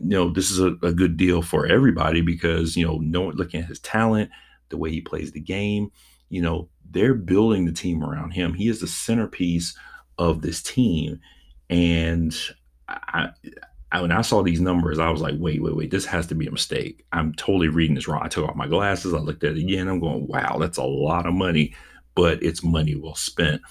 you 0.00 0.10
know, 0.10 0.30
this 0.30 0.50
is 0.50 0.60
a, 0.60 0.76
a 0.82 0.92
good 0.92 1.16
deal 1.16 1.40
for 1.40 1.66
everybody 1.66 2.20
because, 2.20 2.76
you 2.76 2.86
know, 2.86 2.98
no 2.98 3.28
looking 3.28 3.60
at 3.60 3.68
his 3.68 3.80
talent, 3.80 4.30
the 4.68 4.76
way 4.76 4.90
he 4.90 5.00
plays 5.00 5.32
the 5.32 5.40
game, 5.40 5.90
you 6.28 6.42
know, 6.42 6.68
they're 6.90 7.14
building 7.14 7.64
the 7.64 7.72
team 7.72 8.02
around 8.02 8.32
him. 8.32 8.54
He 8.54 8.68
is 8.68 8.80
the 8.80 8.86
centerpiece 8.86 9.76
of 10.18 10.42
this 10.42 10.62
team. 10.62 11.20
And 11.70 12.34
I, 12.88 13.30
I, 13.92 14.00
when 14.00 14.12
I 14.12 14.22
saw 14.22 14.42
these 14.42 14.60
numbers, 14.60 14.98
I 14.98 15.10
was 15.10 15.20
like, 15.20 15.34
wait, 15.38 15.62
wait, 15.62 15.76
wait, 15.76 15.90
this 15.90 16.04
has 16.06 16.26
to 16.28 16.34
be 16.34 16.46
a 16.46 16.50
mistake. 16.50 17.04
I'm 17.12 17.34
totally 17.34 17.68
reading 17.68 17.94
this 17.94 18.08
wrong. 18.08 18.22
I 18.22 18.28
took 18.28 18.48
off 18.48 18.56
my 18.56 18.66
glasses. 18.66 19.14
I 19.14 19.18
looked 19.18 19.44
at 19.44 19.56
it 19.56 19.60
again. 19.60 19.88
I'm 19.88 20.00
going, 20.00 20.26
wow, 20.26 20.58
that's 20.58 20.78
a 20.78 20.84
lot 20.84 21.26
of 21.26 21.34
money, 21.34 21.74
but 22.14 22.42
it's 22.42 22.62
money 22.62 22.94
well 22.96 23.14
spent. 23.14 23.62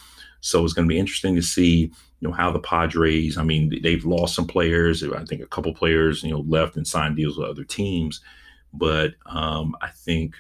So 0.42 0.64
it's 0.64 0.74
going 0.74 0.88
to 0.88 0.94
be 0.94 1.00
interesting 1.00 1.36
to 1.36 1.42
see, 1.42 1.78
you 1.78 1.92
know, 2.28 2.32
how 2.32 2.52
the 2.52 2.60
Padres. 2.60 3.38
I 3.38 3.44
mean, 3.44 3.82
they've 3.82 4.04
lost 4.06 4.36
some 4.36 4.48
players. 4.48 5.04
I 5.04 5.24
think 5.26 5.42
a 5.42 5.48
couple 5.48 5.74
players, 5.74 6.24
you 6.24 6.32
know, 6.32 6.42
left 6.48 6.76
and 6.76 6.88
signed 6.88 7.16
deals 7.16 7.38
with 7.38 7.48
other 7.48 7.64
teams. 7.64 8.20
But 8.74 9.14
um, 9.26 9.76
I 9.82 9.90
think 9.90 10.36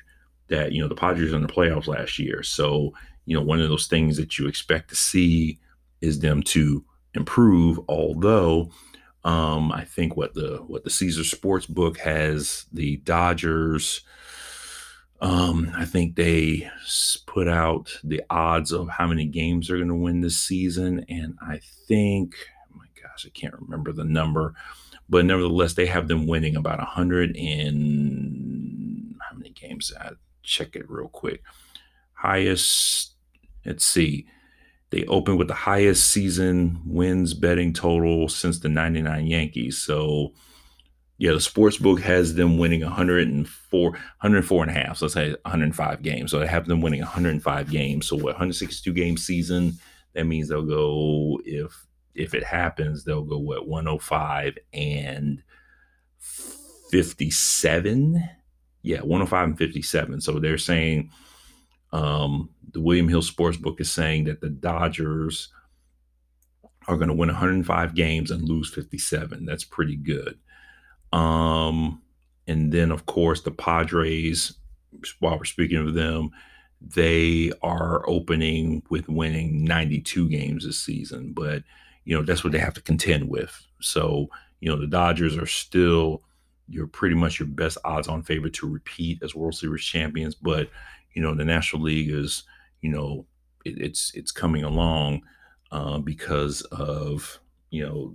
that 0.47 0.71
you 0.71 0.81
know 0.81 0.87
the 0.87 0.95
Padres 0.95 1.33
are 1.33 1.37
in 1.37 1.41
the 1.41 1.47
playoffs 1.47 1.87
last 1.87 2.19
year, 2.19 2.43
so 2.43 2.93
you 3.25 3.35
know 3.35 3.43
one 3.43 3.61
of 3.61 3.69
those 3.69 3.87
things 3.87 4.17
that 4.17 4.37
you 4.37 4.47
expect 4.47 4.89
to 4.89 4.95
see 4.95 5.59
is 6.01 6.19
them 6.19 6.43
to 6.43 6.83
improve. 7.13 7.79
Although 7.87 8.71
um, 9.23 9.71
I 9.71 9.85
think 9.85 10.17
what 10.17 10.33
the 10.33 10.63
what 10.67 10.83
the 10.83 10.89
Caesar 10.89 11.23
Sports 11.23 11.65
Book 11.65 11.97
has 11.99 12.65
the 12.73 12.97
Dodgers. 12.97 14.01
Um, 15.21 15.71
I 15.73 15.85
think 15.85 16.15
they 16.15 16.69
put 17.25 17.47
out 17.47 17.97
the 18.03 18.21
odds 18.29 18.73
of 18.73 18.89
how 18.89 19.07
many 19.07 19.25
games 19.25 19.67
they're 19.67 19.77
going 19.77 19.87
to 19.87 19.95
win 19.95 20.19
this 20.19 20.37
season, 20.37 21.05
and 21.07 21.37
I 21.41 21.61
think, 21.87 22.35
oh 22.69 22.77
my 22.77 22.87
gosh, 23.01 23.25
I 23.25 23.29
can't 23.29 23.53
remember 23.53 23.93
the 23.93 24.03
number, 24.03 24.53
but 25.07 25.23
nevertheless, 25.23 25.75
they 25.75 25.85
have 25.85 26.09
them 26.09 26.27
winning 26.27 26.57
about 26.57 26.81
a 26.81 26.85
hundred 26.85 27.37
and 27.37 29.15
how 29.21 29.37
many 29.37 29.51
games? 29.51 29.93
I 29.97 30.11
check 30.41 30.75
it 30.75 30.89
real 30.89 31.07
quick. 31.07 31.41
Highest, 32.15 33.15
let's 33.65 33.85
see, 33.85 34.27
they 34.93 35.05
opened 35.05 35.39
with 35.39 35.47
the 35.47 35.55
highest 35.55 36.11
season 36.11 36.79
wins 36.85 37.33
betting 37.33 37.73
total 37.73 38.29
since 38.29 38.59
the 38.59 38.69
99 38.69 39.25
Yankees. 39.25 39.81
So, 39.81 40.33
yeah, 41.17 41.31
the 41.31 41.41
sports 41.41 41.77
book 41.77 41.99
has 42.01 42.35
them 42.35 42.59
winning 42.59 42.81
104, 42.81 43.89
104 43.89 44.63
and 44.63 44.71
a 44.71 44.73
half. 44.73 44.97
So 44.97 45.05
let's 45.05 45.15
say 45.15 45.31
105 45.31 46.03
games. 46.03 46.29
So 46.29 46.37
they 46.37 46.45
have 46.45 46.67
them 46.67 46.81
winning 46.81 46.99
105 46.99 47.71
games. 47.71 48.07
So 48.07 48.15
what 48.15 48.35
162 48.35 48.93
game 48.93 49.17
season, 49.17 49.79
that 50.13 50.25
means 50.25 50.47
they'll 50.47 50.61
go 50.61 51.39
if 51.43 51.87
if 52.13 52.35
it 52.35 52.43
happens, 52.43 53.03
they'll 53.03 53.23
go 53.23 53.39
what 53.39 53.67
105 53.67 54.59
and 54.73 55.41
57. 56.91 58.29
Yeah, 58.83 58.99
105 58.99 59.43
and 59.43 59.57
57. 59.57 60.21
So 60.21 60.37
they're 60.37 60.59
saying 60.59 61.09
um, 61.91 62.49
the 62.73 62.81
William 62.81 63.07
Hill 63.07 63.21
Sportsbook 63.21 63.79
is 63.79 63.91
saying 63.91 64.25
that 64.25 64.41
the 64.41 64.49
Dodgers 64.49 65.49
are 66.87 66.97
going 66.97 67.07
to 67.07 67.13
win 67.13 67.29
105 67.29 67.95
games 67.95 68.31
and 68.31 68.43
lose 68.43 68.73
57. 68.73 69.45
That's 69.45 69.63
pretty 69.63 69.95
good. 69.95 70.37
Um, 71.13 72.01
and 72.47 72.71
then, 72.71 72.91
of 72.91 73.05
course, 73.05 73.41
the 73.41 73.51
Padres, 73.51 74.57
while 75.19 75.37
we're 75.37 75.45
speaking 75.45 75.77
of 75.77 75.93
them, 75.93 76.31
they 76.81 77.51
are 77.61 78.07
opening 78.09 78.83
with 78.89 79.07
winning 79.07 79.63
92 79.63 80.27
games 80.27 80.65
this 80.65 80.79
season. 80.79 81.31
But, 81.31 81.63
you 82.03 82.15
know, 82.15 82.23
that's 82.23 82.43
what 82.43 82.51
they 82.51 82.59
have 82.59 82.73
to 82.73 82.81
contend 82.81 83.29
with. 83.29 83.65
So, 83.79 84.27
you 84.59 84.69
know, 84.69 84.79
the 84.79 84.87
Dodgers 84.87 85.37
are 85.37 85.45
still 85.45 86.23
you're 86.69 86.87
pretty 86.87 87.15
much 87.15 87.39
your 87.39 87.47
best 87.47 87.77
odds 87.83 88.07
on 88.07 88.23
favorite 88.23 88.53
to 88.53 88.69
repeat 88.69 89.21
as 89.21 89.35
World 89.35 89.53
Series 89.53 89.83
champions. 89.83 90.33
But 90.33 90.69
you 91.13 91.21
know 91.21 91.33
the 91.35 91.45
National 91.45 91.83
League 91.83 92.09
is 92.09 92.43
you 92.83 92.91
know 92.91 93.25
it, 93.65 93.81
it's 93.81 94.11
it's 94.13 94.31
coming 94.31 94.63
along 94.63 95.23
uh, 95.71 95.97
because 95.97 96.61
of 96.71 97.39
you 97.71 97.83
know 97.83 98.13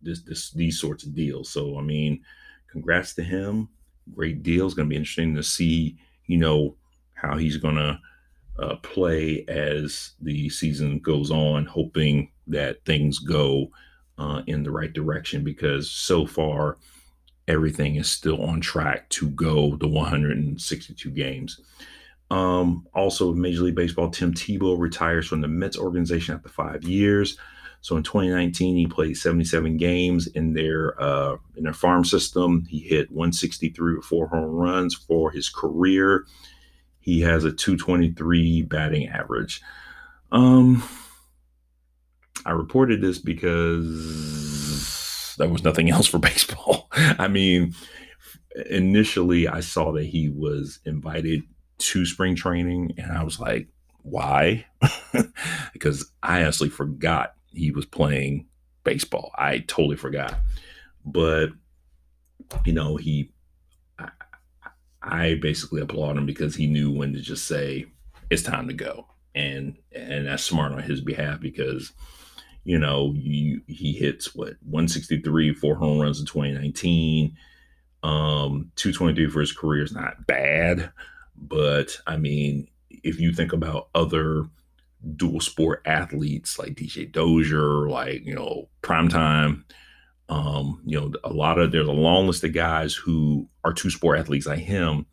this 0.00 0.22
this 0.22 0.50
these 0.52 0.80
sorts 0.80 1.04
of 1.04 1.14
deals. 1.14 1.50
So 1.50 1.78
I 1.78 1.82
mean, 1.82 2.22
congrats 2.70 3.14
to 3.14 3.22
him. 3.22 3.68
Great 4.14 4.42
deal. 4.42 4.64
It's 4.64 4.74
going 4.74 4.88
to 4.88 4.90
be 4.90 4.96
interesting 4.96 5.34
to 5.34 5.42
see 5.42 5.98
you 6.26 6.38
know 6.38 6.76
how 7.14 7.36
he's 7.36 7.56
going 7.56 7.76
to 7.76 7.98
uh, 8.58 8.76
play 8.76 9.44
as 9.48 10.12
the 10.22 10.48
season 10.48 11.00
goes 11.00 11.30
on. 11.30 11.66
Hoping 11.66 12.30
that 12.46 12.84
things 12.84 13.18
go 13.18 13.68
uh, 14.18 14.42
in 14.46 14.62
the 14.62 14.70
right 14.70 14.92
direction 14.92 15.44
because 15.44 15.90
so 15.90 16.24
far 16.24 16.78
everything 17.48 17.96
is 17.96 18.10
still 18.10 18.42
on 18.44 18.60
track 18.60 19.08
to 19.08 19.28
go 19.30 19.76
the 19.76 19.88
162 19.88 21.10
games. 21.10 21.60
Um, 22.30 22.86
also, 22.92 23.32
Major 23.32 23.62
League 23.62 23.76
Baseball, 23.76 24.10
Tim 24.10 24.34
Tebow 24.34 24.78
retires 24.78 25.26
from 25.26 25.40
the 25.40 25.48
Mets 25.48 25.78
organization 25.78 26.34
after 26.34 26.48
five 26.48 26.82
years. 26.84 27.38
So 27.80 27.96
in 27.96 28.02
2019, 28.02 28.76
he 28.76 28.86
played 28.88 29.16
77 29.16 29.76
games 29.76 30.26
in 30.26 30.54
their 30.54 31.00
uh, 31.00 31.36
in 31.56 31.64
their 31.64 31.72
farm 31.72 32.04
system. 32.04 32.64
He 32.68 32.80
hit 32.80 33.12
163 33.12 33.96
with 33.96 34.04
four 34.04 34.26
home 34.26 34.50
runs 34.50 34.94
for 34.94 35.30
his 35.30 35.48
career. 35.48 36.26
He 36.98 37.20
has 37.20 37.44
a 37.44 37.52
223 37.52 38.62
batting 38.62 39.06
average. 39.08 39.60
Um, 40.32 40.82
I 42.44 42.50
reported 42.50 43.00
this 43.00 43.20
because 43.20 43.86
there 45.38 45.48
was 45.48 45.62
nothing 45.62 45.88
else 45.92 46.08
for 46.08 46.18
baseball. 46.18 46.88
I 46.92 47.28
mean, 47.28 47.72
initially 48.68 49.46
I 49.46 49.60
saw 49.60 49.92
that 49.92 50.06
he 50.06 50.28
was 50.28 50.80
invited 50.84 51.44
to 51.78 52.06
spring 52.06 52.34
training 52.34 52.94
and 52.98 53.12
I 53.12 53.22
was 53.22 53.38
like, 53.38 53.68
why? 54.02 54.66
because 55.72 56.10
I 56.22 56.42
honestly 56.42 56.68
forgot 56.68 57.34
he 57.48 57.70
was 57.70 57.86
playing 57.86 58.46
baseball. 58.84 59.32
I 59.36 59.58
totally 59.60 59.96
forgot. 59.96 60.38
But, 61.04 61.50
you 62.64 62.72
know, 62.72 62.96
he, 62.96 63.32
I, 63.98 64.08
I 65.02 65.34
basically 65.34 65.80
applaud 65.80 66.16
him 66.16 66.26
because 66.26 66.54
he 66.54 66.66
knew 66.66 66.92
when 66.92 67.12
to 67.12 67.20
just 67.20 67.46
say, 67.46 67.86
it's 68.30 68.42
time 68.42 68.68
to 68.68 68.74
go. 68.74 69.06
And, 69.34 69.76
and 69.92 70.26
that's 70.26 70.44
smart 70.44 70.72
on 70.72 70.82
his 70.82 71.00
behalf 71.00 71.40
because, 71.40 71.92
you 72.64 72.78
know, 72.78 73.12
you, 73.16 73.60
he 73.66 73.92
hits 73.92 74.34
what 74.34 74.54
163, 74.62 75.54
four 75.54 75.74
home 75.74 75.98
runs 75.98 76.20
in 76.20 76.26
2019. 76.26 77.36
Um, 78.02 78.70
223 78.76 79.30
for 79.30 79.40
his 79.40 79.52
career 79.52 79.82
is 79.82 79.92
not 79.92 80.26
bad 80.26 80.92
but 81.38 81.96
I 82.06 82.16
mean, 82.16 82.68
if 82.90 83.20
you 83.20 83.32
think 83.32 83.52
about 83.52 83.88
other 83.94 84.44
dual 85.16 85.40
sport 85.40 85.82
athletes 85.84 86.58
like 86.58 86.74
DJ 86.74 87.10
Dozier, 87.10 87.88
like, 87.88 88.24
you 88.24 88.34
know, 88.34 88.68
primetime, 88.82 89.64
um, 90.28 90.80
you 90.84 91.00
know, 91.00 91.12
a 91.22 91.32
lot 91.32 91.58
of 91.58 91.70
there's 91.70 91.86
a 91.86 91.92
long 91.92 92.26
list 92.26 92.44
of 92.44 92.52
guys 92.52 92.94
who 92.94 93.48
are 93.64 93.72
two 93.72 93.90
sport 93.90 94.18
athletes 94.18 94.46
like 94.46 94.58
him. 94.58 95.06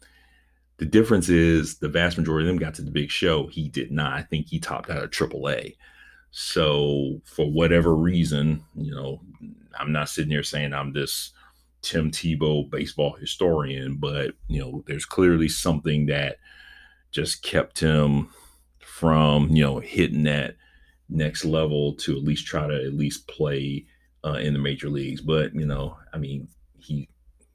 The 0.77 0.85
difference 0.85 1.29
is 1.29 1.77
the 1.77 1.89
vast 1.89 2.17
majority 2.17 2.47
of 2.47 2.53
them 2.53 2.59
got 2.59 2.73
to 2.75 2.81
the 2.81 2.91
big 2.91 3.11
show. 3.11 3.47
He 3.47 3.69
did 3.69 3.91
not. 3.91 4.13
I 4.13 4.23
think 4.23 4.47
he 4.47 4.59
topped 4.59 4.89
out 4.89 5.03
at 5.03 5.11
AAA. 5.11 5.75
So 6.31 7.21
for 7.25 7.49
whatever 7.49 7.95
reason, 7.95 8.63
you 8.75 8.91
know, 8.91 9.21
I'm 9.77 9.91
not 9.91 10.09
sitting 10.09 10.31
here 10.31 10.41
saying 10.41 10.73
I'm 10.73 10.93
this 10.93 11.31
Tim 11.83 12.09
Tebow 12.09 12.69
baseball 12.69 13.13
historian, 13.13 13.97
but 13.97 14.33
you 14.47 14.59
know, 14.59 14.83
there's 14.87 15.05
clearly 15.05 15.49
something 15.49 16.07
that 16.07 16.37
just 17.11 17.43
kept 17.43 17.79
him 17.79 18.29
from 18.79 19.49
you 19.49 19.63
know 19.63 19.79
hitting 19.79 20.23
that 20.23 20.55
next 21.09 21.45
level 21.45 21.93
to 21.93 22.17
at 22.17 22.23
least 22.23 22.47
try 22.47 22.67
to 22.67 22.85
at 22.85 22.93
least 22.93 23.27
play 23.27 23.85
uh, 24.25 24.39
in 24.41 24.53
the 24.53 24.59
major 24.59 24.89
leagues. 24.89 25.21
But 25.21 25.53
you 25.53 25.65
know, 25.65 25.97
I 26.13 26.17
mean, 26.17 26.47
he 26.79 27.09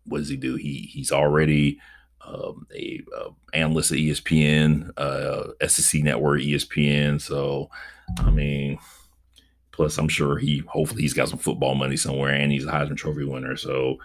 what 0.05 0.19
does 0.19 0.29
he 0.29 0.37
do? 0.37 0.57
He 0.57 0.89
he's 0.93 1.11
already 1.11 1.81
um, 2.21 2.67
a, 2.75 3.01
a, 3.17 3.31
analyst 3.57 3.93
at 3.93 3.99
ESPN, 3.99 4.91
uh, 4.97 5.67
SEC 5.67 6.03
Network, 6.03 6.41
ESPN. 6.41 7.21
So, 7.21 7.71
I 8.19 8.31
mean, 8.31 8.79
plus 9.79 9.97
I'm 9.97 10.09
sure 10.09 10.39
he 10.39 10.65
hopefully 10.67 11.03
he's 11.03 11.15
got 11.15 11.29
some 11.29 11.39
football 11.39 11.77
money 11.77 11.97
somewhere, 11.97 12.35
and 12.35 12.51
he's 12.51 12.67
a 12.67 12.69
Heisman 12.69 12.97
Trophy 12.97 13.23
winner. 13.23 13.57
So, 13.57 13.99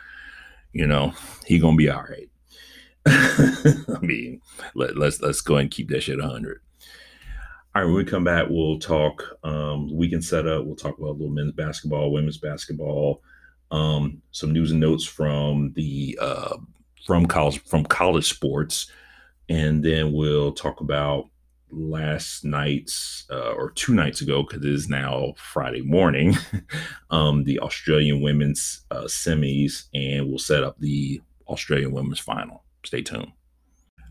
you 0.71 0.85
know, 0.85 1.13
he 1.47 1.57
gonna 1.57 1.75
be 1.75 1.89
all 1.89 2.03
right. 2.03 2.29
I 3.07 3.97
mean, 4.01 4.39
let, 4.75 4.95
let's 4.97 5.19
let's 5.19 5.41
go 5.41 5.55
and 5.57 5.71
keep 5.71 5.89
that 5.89 6.03
shit 6.03 6.19
100. 6.19 6.61
All 7.75 7.81
right, 7.81 7.85
when 7.85 7.95
we 7.95 8.05
come 8.05 8.23
back, 8.23 8.45
we'll 8.51 8.77
talk 8.77 9.39
um, 9.43 9.91
weekend 9.97 10.23
setup. 10.23 10.63
We'll 10.63 10.75
talk 10.75 10.95
about 10.99 11.09
a 11.09 11.13
little 11.13 11.29
men's 11.29 11.53
basketball, 11.53 12.11
women's 12.11 12.37
basketball, 12.37 13.23
um, 13.71 14.21
some 14.29 14.53
news 14.53 14.69
and 14.69 14.79
notes 14.79 15.05
from 15.05 15.73
the 15.73 16.19
uh, 16.21 16.57
from 17.07 17.25
college 17.25 17.63
from 17.63 17.83
college 17.83 18.29
sports, 18.29 18.91
and 19.49 19.83
then 19.83 20.13
we'll 20.13 20.51
talk 20.51 20.81
about 20.81 21.29
last 21.75 22.45
night's 22.45 23.25
uh, 23.29 23.51
or 23.51 23.71
two 23.71 23.93
nights 23.93 24.21
ago 24.21 24.43
because 24.43 24.63
it 24.63 24.71
is 24.71 24.89
now 24.89 25.33
Friday 25.37 25.81
morning, 25.81 26.35
um, 27.09 27.43
the 27.43 27.59
Australian 27.59 28.21
women's 28.21 28.85
uh, 28.91 29.03
semis, 29.03 29.85
and 29.93 30.27
we'll 30.27 30.37
set 30.37 30.63
up 30.63 30.77
the 30.79 31.21
Australian 31.47 31.91
women's 31.91 32.19
final. 32.19 32.63
Stay 32.85 33.01
tuned. 33.01 33.31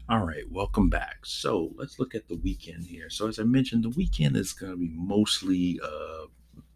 All 0.08 0.26
right, 0.26 0.44
welcome 0.50 0.90
back. 0.90 1.24
So 1.24 1.70
let's 1.76 1.98
look 1.98 2.14
at 2.14 2.28
the 2.28 2.36
weekend 2.36 2.84
here. 2.84 3.08
So 3.08 3.28
as 3.28 3.38
I 3.38 3.44
mentioned, 3.44 3.84
the 3.84 3.90
weekend 3.90 4.36
is 4.36 4.52
going 4.52 4.72
to 4.72 4.78
be 4.78 4.90
mostly 4.94 5.80
uh, 5.82 6.26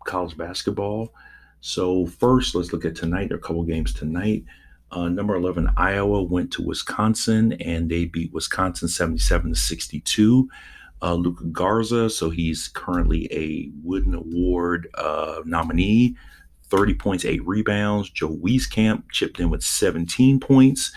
college 0.06 0.36
basketball. 0.36 1.12
So 1.60 2.06
first, 2.06 2.54
let's 2.54 2.72
look 2.72 2.84
at 2.84 2.94
tonight. 2.94 3.28
There 3.28 3.36
are 3.36 3.40
a 3.40 3.42
couple 3.42 3.64
games 3.64 3.92
tonight. 3.92 4.44
Uh, 4.90 5.08
number 5.08 5.34
11, 5.34 5.68
Iowa 5.76 6.22
went 6.22 6.52
to 6.52 6.62
Wisconsin 6.62 7.54
and 7.54 7.90
they 7.90 8.04
beat 8.04 8.32
Wisconsin 8.32 8.88
77 8.88 9.50
to 9.50 9.56
62. 9.56 10.48
Uh, 11.02 11.14
Luka 11.14 11.44
Garza, 11.44 12.08
so 12.08 12.30
he's 12.30 12.68
currently 12.68 13.28
a 13.30 13.70
Wooden 13.82 14.14
Award 14.14 14.88
uh, 14.94 15.42
nominee, 15.44 16.16
30 16.64 16.94
points, 16.94 17.24
eight 17.24 17.46
rebounds. 17.46 18.10
Joe 18.10 18.30
Wieskamp 18.30 19.04
chipped 19.10 19.38
in 19.38 19.50
with 19.50 19.62
17 19.62 20.40
points. 20.40 20.92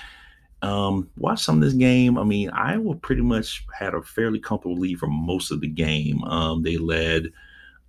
Um, 0.62 1.10
watch 1.18 1.42
some 1.42 1.56
of 1.56 1.62
this 1.62 1.74
game. 1.74 2.18
I 2.18 2.24
mean, 2.24 2.50
Iowa 2.50 2.96
pretty 2.96 3.22
much 3.22 3.66
had 3.78 3.94
a 3.94 4.02
fairly 4.02 4.40
comfortable 4.40 4.78
lead 4.78 5.00
for 5.00 5.08
most 5.08 5.52
of 5.52 5.62
the 5.62 5.68
game. 5.68 6.24
Um, 6.24 6.64
they 6.64 6.78
led, 6.78 7.32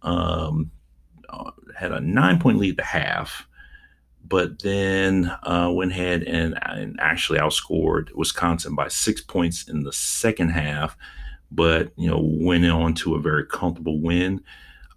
um, 0.03 0.71
uh, 1.29 1.51
had 1.77 1.93
a 1.93 2.01
nine 2.01 2.39
point 2.39 2.59
lead 2.59 2.77
the 2.77 2.85
half 2.85 3.47
but 4.31 4.61
then 4.61 5.27
uh, 5.43 5.69
went 5.73 5.91
ahead 5.91 6.23
and, 6.23 6.57
and 6.63 6.99
actually 7.01 7.39
outscored 7.39 8.15
Wisconsin 8.15 8.77
by 8.77 8.87
six 8.87 9.21
points 9.21 9.69
in 9.69 9.83
the 9.83 9.93
second 9.93 10.51
half, 10.51 10.97
but 11.51 11.93
you 11.97 12.09
know 12.09 12.21
went 12.21 12.65
on 12.67 12.95
to 12.95 13.15
a 13.15 13.21
very 13.21 13.47
comfortable 13.47 14.01
win. 14.01 14.43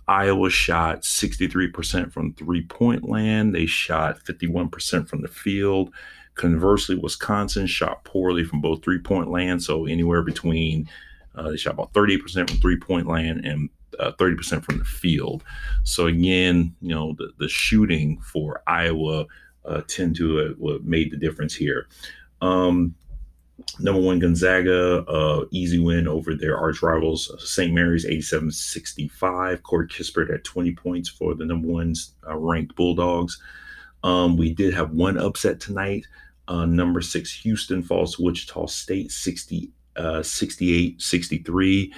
Iowa 0.07 0.49
shot 0.49 1.01
63% 1.01 2.11
from 2.11 2.33
three 2.33 2.63
point 2.63 3.07
land. 3.07 3.55
They 3.55 3.65
shot 3.65 4.19
51% 4.19 5.07
from 5.07 5.21
the 5.21 5.27
field. 5.27 5.93
Conversely, 6.35 6.95
Wisconsin 6.95 7.67
shot 7.67 8.03
poorly 8.03 8.43
from 8.43 8.59
both 8.59 8.83
three 8.83 8.99
point 8.99 9.29
land. 9.29 9.63
So 9.63 9.85
anywhere 9.85 10.21
between, 10.23 10.89
uh, 11.35 11.51
they 11.51 11.57
shot 11.57 11.75
about 11.75 11.93
30% 11.93 12.49
from 12.49 12.59
three 12.59 12.77
point 12.77 13.07
land 13.07 13.45
and 13.45 13.69
uh, 13.99 14.11
30% 14.13 14.63
from 14.63 14.79
the 14.79 14.85
field. 14.85 15.43
So 15.83 16.07
again, 16.07 16.75
you 16.81 16.93
know, 16.93 17.13
the, 17.17 17.31
the 17.37 17.47
shooting 17.47 18.19
for 18.21 18.61
Iowa 18.67 19.25
uh, 19.65 19.81
tend 19.87 20.15
to 20.17 20.39
uh, 20.39 20.49
what 20.57 20.83
made 20.83 21.11
the 21.11 21.17
difference 21.17 21.55
here. 21.55 21.87
Um, 22.41 22.95
number 23.79 24.01
one, 24.01 24.19
Gonzaga, 24.19 25.03
uh, 25.03 25.45
easy 25.51 25.79
win 25.79 26.07
over 26.07 26.35
their 26.35 26.57
arch 26.57 26.81
rivals, 26.81 27.29
uh, 27.31 27.37
St. 27.37 27.73
Mary's 27.73 28.05
87 28.05 28.51
65. 28.51 29.63
Corey 29.63 29.87
Kispert 29.87 30.33
at 30.33 30.43
20 30.43 30.75
points 30.75 31.09
for 31.09 31.35
the 31.35 31.45
number 31.45 31.67
one 31.67 31.93
uh, 32.27 32.37
ranked 32.37 32.75
Bulldogs. 32.75 33.41
Um, 34.03 34.37
we 34.37 34.53
did 34.53 34.73
have 34.73 34.91
one 34.91 35.17
upset 35.17 35.59
tonight. 35.59 36.05
Uh, 36.47 36.65
number 36.65 37.01
six, 37.01 37.33
Houston 37.41 37.81
falls 37.81 38.15
to 38.15 38.23
Wichita 38.23 38.65
State 38.65 39.11
60, 39.11 39.71
uh, 39.95 40.21
68 40.21 41.01
63. 41.01 41.93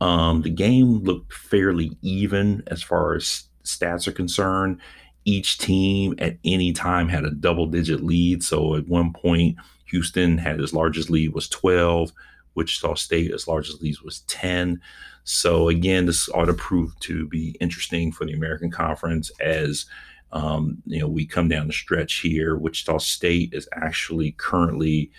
Um, 0.00 0.40
the 0.42 0.50
game 0.50 1.02
looked 1.02 1.32
fairly 1.34 1.96
even 2.00 2.62
as 2.68 2.82
far 2.82 3.14
as 3.14 3.44
stats 3.64 4.08
are 4.08 4.12
concerned. 4.12 4.80
Each 5.26 5.58
team 5.58 6.14
at 6.18 6.38
any 6.44 6.72
time 6.72 7.08
had 7.08 7.24
a 7.24 7.30
double 7.30 7.66
digit 7.66 8.02
lead. 8.02 8.42
So 8.42 8.74
at 8.74 8.88
one 8.88 9.12
point, 9.12 9.56
Houston 9.90 10.38
had 10.38 10.60
his 10.60 10.72
largest 10.72 11.10
lead 11.10 11.34
was 11.34 11.48
12. 11.48 12.12
Wichita 12.54 12.94
State, 12.94 13.32
as 13.32 13.48
largest 13.48 13.80
lead 13.80 13.96
was 14.00 14.20
10. 14.20 14.80
So 15.24 15.68
again, 15.68 16.06
this 16.06 16.28
ought 16.30 16.46
to 16.46 16.54
prove 16.54 16.98
to 17.00 17.26
be 17.28 17.56
interesting 17.60 18.12
for 18.12 18.24
the 18.24 18.32
American 18.32 18.70
Conference 18.70 19.30
as 19.40 19.86
um, 20.32 20.78
you 20.86 21.00
know 21.00 21.08
we 21.08 21.26
come 21.26 21.48
down 21.48 21.66
the 21.66 21.72
stretch 21.72 22.16
here. 22.16 22.56
Wichita 22.56 22.98
State 22.98 23.52
is 23.52 23.68
actually 23.74 24.32
currently 24.32 25.10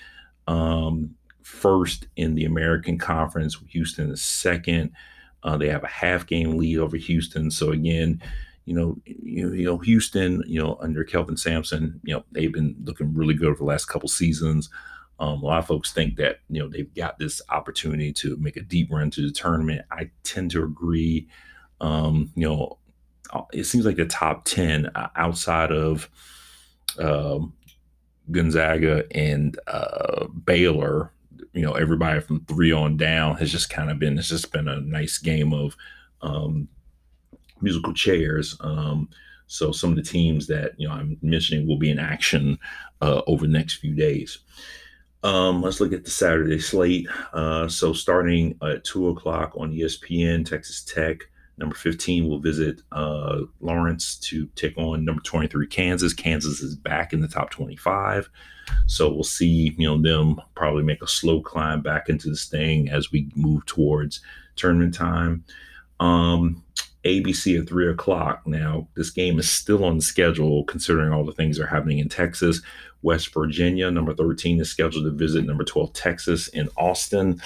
um, 0.48 1.16
first 1.44 2.08
in 2.16 2.36
the 2.36 2.46
American 2.46 2.98
Conference. 2.98 3.58
Houston 3.70 4.12
is 4.12 4.22
second. 4.22 4.92
Uh, 5.44 5.58
they 5.58 5.70
have 5.70 5.84
a 5.84 5.88
half 5.88 6.28
game 6.28 6.58
lead 6.58 6.78
over 6.78 6.98
Houston. 6.98 7.50
So 7.50 7.72
again, 7.72 8.22
you 8.72 8.78
know, 8.78 8.96
you, 9.04 9.52
you 9.52 9.66
know, 9.66 9.80
Houston, 9.80 10.42
you 10.48 10.58
know, 10.58 10.78
under 10.80 11.04
Kelvin 11.04 11.36
Sampson, 11.36 12.00
you 12.06 12.14
know, 12.14 12.24
they've 12.32 12.54
been 12.54 12.74
looking 12.86 13.14
really 13.14 13.34
good 13.34 13.50
over 13.50 13.58
the 13.58 13.66
last 13.66 13.86
couple 13.86 14.08
seasons. 14.08 14.70
Um, 15.20 15.44
a 15.44 15.46
lot 15.46 15.60
of 15.60 15.68
folks 15.68 15.92
think 15.92 16.16
that 16.16 16.40
you 16.50 16.62
know 16.62 16.70
they've 16.70 16.92
got 16.96 17.20
this 17.20 17.42
opportunity 17.50 18.14
to 18.14 18.38
make 18.38 18.56
a 18.56 18.62
deep 18.62 18.90
run 18.90 19.12
to 19.12 19.28
the 19.28 19.34
tournament. 19.34 19.82
I 19.92 20.10
tend 20.24 20.52
to 20.52 20.64
agree. 20.64 21.28
Um, 21.82 22.32
you 22.34 22.48
know, 22.48 22.78
uh, 23.34 23.42
it 23.52 23.66
seems 23.66 23.86
like 23.86 23.98
the 23.98 24.06
top 24.06 24.46
ten 24.46 24.86
uh, 24.96 25.10
outside 25.18 25.74
of 25.74 26.10
um, 26.98 27.52
Gonzaga 28.32 29.04
and 29.12 29.60
uh, 29.68 30.28
Baylor 30.28 31.12
you 31.54 31.62
know 31.62 31.74
everybody 31.74 32.22
from 32.22 32.46
three 32.46 32.72
on 32.72 32.96
down 32.96 33.36
has 33.36 33.52
just 33.52 33.70
kind 33.70 33.92
of 33.92 34.00
been 34.00 34.18
it's 34.18 34.30
just 34.30 34.54
been 34.54 34.70
a 34.70 34.80
nice 34.80 35.18
game 35.18 35.54
of 35.54 35.76
um, 36.22 36.70
musical 37.62 37.94
chairs. 37.94 38.56
Um, 38.62 39.10
so 39.48 39.72
some 39.72 39.90
of 39.90 39.96
the 39.98 40.04
teams 40.04 40.48
that 40.48 40.74
you 40.78 40.88
know 40.88 40.94
I'm 40.94 41.18
mentioning 41.22 41.68
will 41.68 41.78
be 41.78 41.92
in 41.92 42.00
action 42.00 42.58
uh, 43.02 43.22
over 43.28 43.46
the 43.46 43.54
next 43.54 43.76
few 43.76 43.94
days. 43.94 44.40
Um, 45.24 45.62
let's 45.62 45.80
look 45.80 45.94
at 45.94 46.04
the 46.04 46.10
Saturday 46.10 46.60
slate. 46.60 47.08
Uh, 47.34 47.68
so 47.68 47.94
starting 47.94 48.58
at 48.64 48.84
two 48.84 49.10
o'clock 49.10 49.54
on 49.56 49.72
ESPN, 49.72 50.46
Texas 50.46 50.84
Tech 50.84 51.28
number 51.58 51.76
15 51.76 52.28
will 52.28 52.40
visit 52.40 52.82
uh, 52.92 53.42
Lawrence 53.60 54.16
to 54.18 54.48
take 54.56 54.78
on 54.78 55.06
number 55.06 55.22
23 55.22 55.68
Kansas. 55.68 56.14
Kansas 56.14 56.60
is 56.60 56.76
back 56.76 57.14
in 57.14 57.22
the 57.22 57.28
top 57.28 57.52
25. 57.52 58.30
So 58.88 59.12
we'll 59.14 59.24
see, 59.24 59.76
you 59.78 59.88
know, 59.88 60.02
them 60.02 60.42
probably 60.56 60.84
make 60.84 61.04
a 61.04 61.08
slow 61.08 61.42
climb 61.42 61.82
back 61.82 62.10
into 62.10 62.30
this 62.30 62.46
thing 62.46 62.90
as 62.90 63.12
we 63.12 63.30
move 63.36 63.66
towards 63.66 64.22
tournament 64.56 64.94
time. 64.94 65.46
Um, 66.00 66.64
ABC 67.04 67.60
at 67.60 67.68
three 67.68 67.90
o'clock. 67.90 68.46
Now, 68.46 68.88
this 68.96 69.10
game 69.10 69.40
is 69.40 69.50
still 69.50 69.84
on 69.84 70.02
schedule 70.02 70.64
considering 70.66 71.12
all 71.12 71.26
the 71.26 71.32
things 71.32 71.58
that 71.58 71.64
are 71.64 71.68
happening 71.68 72.00
in 72.00 72.10
Texas. 72.10 72.62
West 73.02 73.34
Virginia, 73.34 73.90
number 73.90 74.14
13, 74.14 74.60
is 74.60 74.70
scheduled 74.70 75.06
to 75.06 75.12
visit 75.12 75.46
number 75.46 75.64
12, 75.64 75.94
Texas 75.94 76.48
in 76.50 76.70
Austin. 76.78 77.42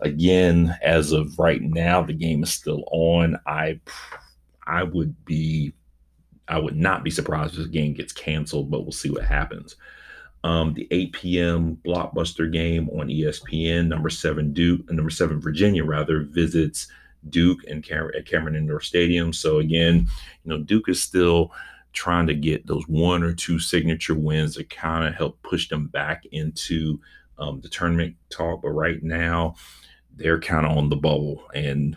Again, 0.00 0.76
as 0.82 1.12
of 1.12 1.38
right 1.38 1.62
now, 1.62 2.02
the 2.02 2.12
game 2.12 2.42
is 2.42 2.52
still 2.52 2.84
on. 2.90 3.38
I 3.46 3.80
I 4.66 4.82
would 4.82 5.24
be 5.24 5.72
I 6.48 6.58
would 6.58 6.76
not 6.76 7.04
be 7.04 7.10
surprised 7.10 7.54
if 7.54 7.64
the 7.64 7.68
game 7.68 7.94
gets 7.94 8.12
canceled, 8.12 8.70
but 8.70 8.82
we'll 8.82 8.92
see 8.92 9.10
what 9.10 9.24
happens. 9.24 9.76
Um, 10.44 10.72
the 10.74 10.86
8 10.90 11.12
p.m. 11.12 11.78
blockbuster 11.84 12.50
game 12.50 12.88
on 12.90 13.08
ESPN, 13.08 13.88
number 13.88 14.08
seven 14.08 14.52
Duke, 14.52 14.90
number 14.90 15.10
seven 15.10 15.40
Virginia 15.40 15.84
rather 15.84 16.22
visits 16.22 16.86
Duke 17.28 17.60
and 17.68 17.82
Cam- 17.82 18.10
at 18.16 18.26
Cameron 18.26 18.56
Indoor 18.56 18.80
Stadium. 18.80 19.32
So 19.32 19.58
again, 19.58 20.06
you 20.44 20.50
know 20.50 20.58
Duke 20.58 20.88
is 20.88 21.02
still 21.02 21.52
trying 21.92 22.26
to 22.26 22.34
get 22.34 22.66
those 22.66 22.86
one 22.86 23.22
or 23.22 23.32
two 23.32 23.58
signature 23.58 24.14
wins 24.14 24.56
to 24.56 24.64
kind 24.64 25.06
of 25.06 25.14
help 25.14 25.40
push 25.42 25.68
them 25.68 25.88
back 25.88 26.24
into 26.32 27.00
um, 27.38 27.60
the 27.60 27.68
tournament 27.68 28.14
talk. 28.30 28.62
But 28.62 28.70
right 28.70 29.02
now, 29.02 29.56
they're 30.14 30.40
kind 30.40 30.66
of 30.66 30.76
on 30.76 30.88
the 30.88 30.96
bubble, 30.96 31.44
and 31.54 31.96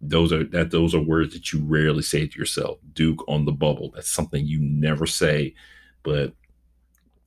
those 0.00 0.32
are 0.32 0.44
that 0.44 0.70
those 0.70 0.94
are 0.94 1.00
words 1.00 1.32
that 1.32 1.52
you 1.52 1.60
rarely 1.64 2.02
say 2.02 2.26
to 2.26 2.38
yourself. 2.38 2.78
Duke 2.92 3.24
on 3.28 3.44
the 3.44 3.52
bubble. 3.52 3.90
That's 3.94 4.10
something 4.10 4.46
you 4.46 4.60
never 4.60 5.06
say, 5.06 5.54
but 6.02 6.32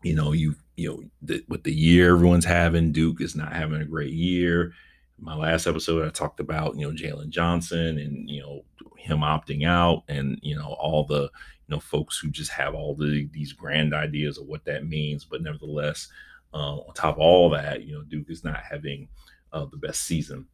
you 0.03 0.15
know 0.15 0.31
you 0.31 0.55
you 0.75 0.89
know 0.89 1.03
the, 1.21 1.43
with 1.47 1.63
the 1.63 1.73
year 1.73 2.13
everyone's 2.13 2.45
having, 2.45 2.91
Duke 2.91 3.21
is 3.21 3.35
not 3.35 3.53
having 3.53 3.81
a 3.81 3.85
great 3.85 4.13
year. 4.13 4.73
My 5.17 5.35
last 5.35 5.65
episode, 5.65 6.05
I 6.05 6.09
talked 6.09 6.39
about 6.39 6.75
you 6.77 6.87
know 6.87 6.93
Jalen 6.95 7.29
Johnson 7.29 7.97
and 7.97 8.29
you 8.29 8.41
know 8.41 8.65
him 8.97 9.19
opting 9.19 9.65
out, 9.65 10.03
and 10.07 10.37
you 10.41 10.55
know 10.55 10.75
all 10.79 11.05
the 11.05 11.23
you 11.23 11.69
know 11.69 11.79
folks 11.79 12.17
who 12.17 12.29
just 12.29 12.51
have 12.51 12.75
all 12.75 12.95
the 12.95 13.29
these 13.31 13.53
grand 13.53 13.93
ideas 13.93 14.37
of 14.37 14.47
what 14.47 14.65
that 14.65 14.87
means, 14.87 15.23
but 15.23 15.41
nevertheless, 15.41 16.09
uh, 16.53 16.77
on 16.77 16.93
top 16.93 17.15
of 17.15 17.21
all 17.21 17.49
that, 17.51 17.83
you 17.83 17.93
know 17.93 18.03
Duke 18.03 18.29
is 18.29 18.43
not 18.43 18.57
having 18.57 19.07
uh, 19.53 19.65
the 19.71 19.77
best 19.77 20.03
season 20.03 20.47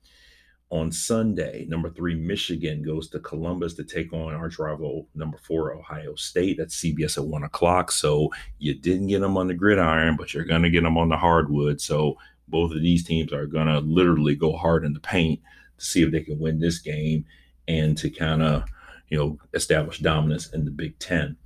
on 0.72 0.92
Sunday. 0.92 1.66
Number 1.68 1.90
three, 1.90 2.16
Michigan 2.16 2.82
goes 2.82 3.10
to 3.10 3.20
Columbus 3.20 3.74
to 3.74 3.84
take 3.84 4.14
on 4.14 4.34
arch 4.34 4.58
rival 4.58 5.08
number 5.14 5.38
four, 5.38 5.74
Ohio 5.74 6.16
State. 6.16 6.58
That's 6.58 6.82
CBS 6.82 7.18
at 7.18 7.26
one 7.26 7.44
o'clock. 7.44 7.92
So 7.92 8.32
you 8.58 8.74
didn't 8.74 9.08
get 9.08 9.20
them 9.20 9.38
on 9.38 9.48
the 9.48 9.54
gridiron, 9.54 10.16
but 10.16 10.34
you're 10.34 10.46
going 10.46 10.64
to 10.64 10.70
get 10.70 10.84
them 10.84 10.98
on 10.98 11.10
the 11.10 11.18
hardwood. 11.18 11.82
So 11.82 12.18
both 12.52 12.72
of 12.72 12.82
these 12.82 13.04
teams 13.04 13.34
are 13.34 13.48
going 13.48 13.68
to 13.68 13.80
literally 13.80 14.36
go 14.36 14.56
hard 14.56 14.86
in 14.86 14.94
the 14.94 15.00
paint 15.00 15.40
to 15.78 15.86
see 15.86 16.04
if 16.04 16.12
they 16.12 16.22
can 16.22 16.40
win 16.40 16.60
this 16.60 16.80
game 16.80 17.26
and 17.68 17.98
to 17.98 18.10
kind 18.10 18.44
of, 18.44 18.66
you 19.10 19.18
know, 19.18 19.40
establish 19.54 20.00
dominance 20.00 20.50
in 20.54 20.66
the 20.66 20.72
Big 20.72 20.98
Ten. 21.00 21.38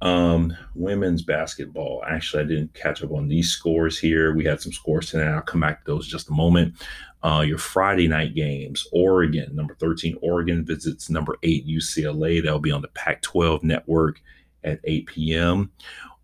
Um, 0.00 0.54
women's 0.74 1.22
basketball. 1.22 2.04
Actually, 2.06 2.42
I 2.42 2.46
didn't 2.46 2.74
catch 2.74 3.02
up 3.02 3.12
on 3.12 3.28
these 3.28 3.50
scores 3.50 3.98
here. 3.98 4.34
We 4.34 4.44
had 4.44 4.60
some 4.60 4.72
scores 4.72 5.10
tonight. 5.10 5.32
I'll 5.32 5.40
come 5.40 5.62
back 5.62 5.84
to 5.84 5.92
those 5.92 6.06
just 6.06 6.28
a 6.28 6.32
moment. 6.32 6.74
Uh, 7.22 7.40
your 7.40 7.56
Friday 7.56 8.06
night 8.06 8.34
games 8.34 8.86
Oregon, 8.92 9.56
number 9.56 9.74
13, 9.76 10.18
Oregon 10.20 10.62
visits 10.62 11.08
number 11.08 11.38
8, 11.42 11.66
UCLA. 11.66 12.42
That'll 12.42 12.58
be 12.58 12.70
on 12.70 12.82
the 12.82 12.88
Pac 12.88 13.22
12 13.22 13.64
network 13.64 14.20
at 14.62 14.80
8 14.84 15.06
p.m. 15.06 15.72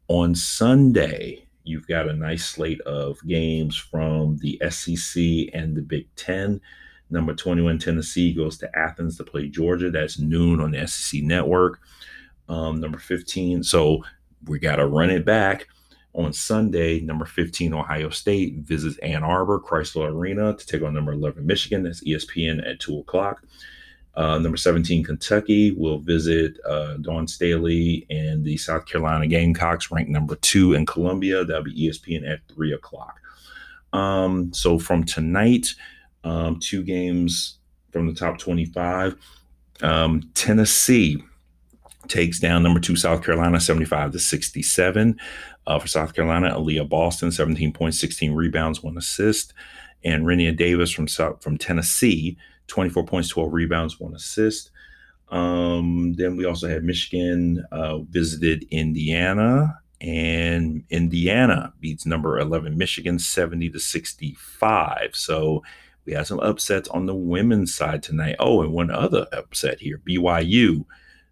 On 0.09 0.35
Sunday, 0.35 1.47
you've 1.71 1.87
got 1.87 2.09
a 2.09 2.13
nice 2.13 2.45
slate 2.45 2.81
of 2.83 3.19
games 3.27 3.77
from 3.77 4.37
the 4.39 4.61
SEC 4.69 5.23
and 5.55 5.77
the 5.77 5.83
Big 5.83 6.15
Ten. 6.17 6.61
Number 7.09 7.35
21, 7.35 7.79
Tennessee 7.79 8.33
goes 8.33 8.59
to 8.59 8.71
Athens 8.77 9.17
to 9.17 9.25
play 9.25 9.49
Georgia. 9.49 9.91
That's 9.91 10.19
noon 10.19 10.61
on 10.61 10.73
the 10.73 10.87
SEC 10.87 11.23
network. 11.23 11.81
Um, 12.49 12.81
number 12.81 12.99
15. 12.99 13.63
So 13.63 14.05
we 14.47 14.59
got 14.59 14.77
to 14.77 14.87
run 14.87 15.11
it 15.11 15.25
back. 15.25 15.67
On 16.13 16.33
Sunday, 16.33 16.99
number 16.99 17.25
15, 17.25 17.73
Ohio 17.73 18.11
State 18.11 18.57
visits 18.57 18.99
Ann 18.99 19.23
Arbor, 19.23 19.61
Crisler 19.61 20.11
Arena 20.11 20.57
to 20.57 20.67
take 20.67 20.83
on 20.83 20.93
number 20.93 21.13
11, 21.13 21.47
Michigan. 21.47 21.85
That's 21.85 22.03
ESPN 22.03 22.69
at 22.69 22.81
2 22.81 22.99
o'clock. 22.99 23.45
Uh, 24.21 24.39
number 24.39 24.59
17, 24.59 25.03
Kentucky 25.03 25.71
will 25.71 25.99
visit 25.99 26.59
uh, 26.69 26.99
Dawn 26.99 27.27
Staley 27.27 28.07
and 28.11 28.45
the 28.45 28.59
South 28.59 28.85
Carolina 28.85 29.27
Gamecocks, 29.27 29.91
ranked 29.91 30.11
number 30.11 30.35
two 30.37 30.75
in 30.75 30.85
Columbia. 30.85 31.43
That'll 31.43 31.63
be 31.63 31.89
ESPN 31.89 32.31
at 32.31 32.41
3 32.55 32.75
o'clock. 32.75 33.19
Um, 33.95 34.53
so 34.53 34.79
from 34.79 35.05
tonight, 35.05 35.69
um, 36.23 36.61
two 36.61 36.83
games 36.83 37.61
from 37.93 38.09
the 38.09 38.13
top 38.13 38.37
25. 38.37 39.17
Um, 39.81 40.31
Tennessee 40.35 41.25
takes 42.09 42.39
down 42.39 42.63
number 42.63 42.79
two 42.79 42.97
South 42.97 43.25
Carolina 43.25 43.59
75 43.59 44.13
to 44.13 44.19
67. 44.19 45.19
Uh, 45.67 45.79
for 45.79 45.89
South 45.89 46.15
Carolina, 46.15 46.51
Aliyah 46.51 46.87
Boston 46.87 47.33
17 47.33 47.73
points, 47.73 47.99
16 47.99 48.35
rebounds, 48.35 48.83
one 48.83 48.99
assist, 48.99 49.55
and 50.05 50.27
Rennia 50.27 50.55
Davis 50.55 50.91
from 50.91 51.07
from 51.07 51.57
Tennessee 51.57 52.37
24 52.71 53.05
points, 53.05 53.29
12 53.29 53.53
rebounds, 53.53 54.01
one 54.01 54.15
assist. 54.15 54.71
Um, 55.29 56.15
then 56.15 56.37
we 56.37 56.45
also 56.45 56.69
had 56.69 56.85
Michigan 56.85 57.65
uh, 57.71 57.99
visited 57.99 58.65
Indiana, 58.71 59.81
and 60.01 60.83
Indiana 60.91 61.73
beats 61.81 62.07
number 62.07 62.39
11 62.39 62.77
Michigan 62.77 63.19
70 63.19 63.71
to 63.71 63.79
65. 63.79 65.11
So 65.15 65.63
we 66.07 66.15
had 66.15 66.27
some 66.27 66.41
upsets 66.41 66.89
on 66.89 67.07
the 67.07 67.15
women's 67.15 67.75
side 67.75 68.03
tonight. 68.03 68.37
Oh, 68.39 68.63
and 68.63 68.73
one 68.73 68.91
other 68.91 69.27
upset 69.33 69.79
here 69.81 70.01
BYU 70.09 70.85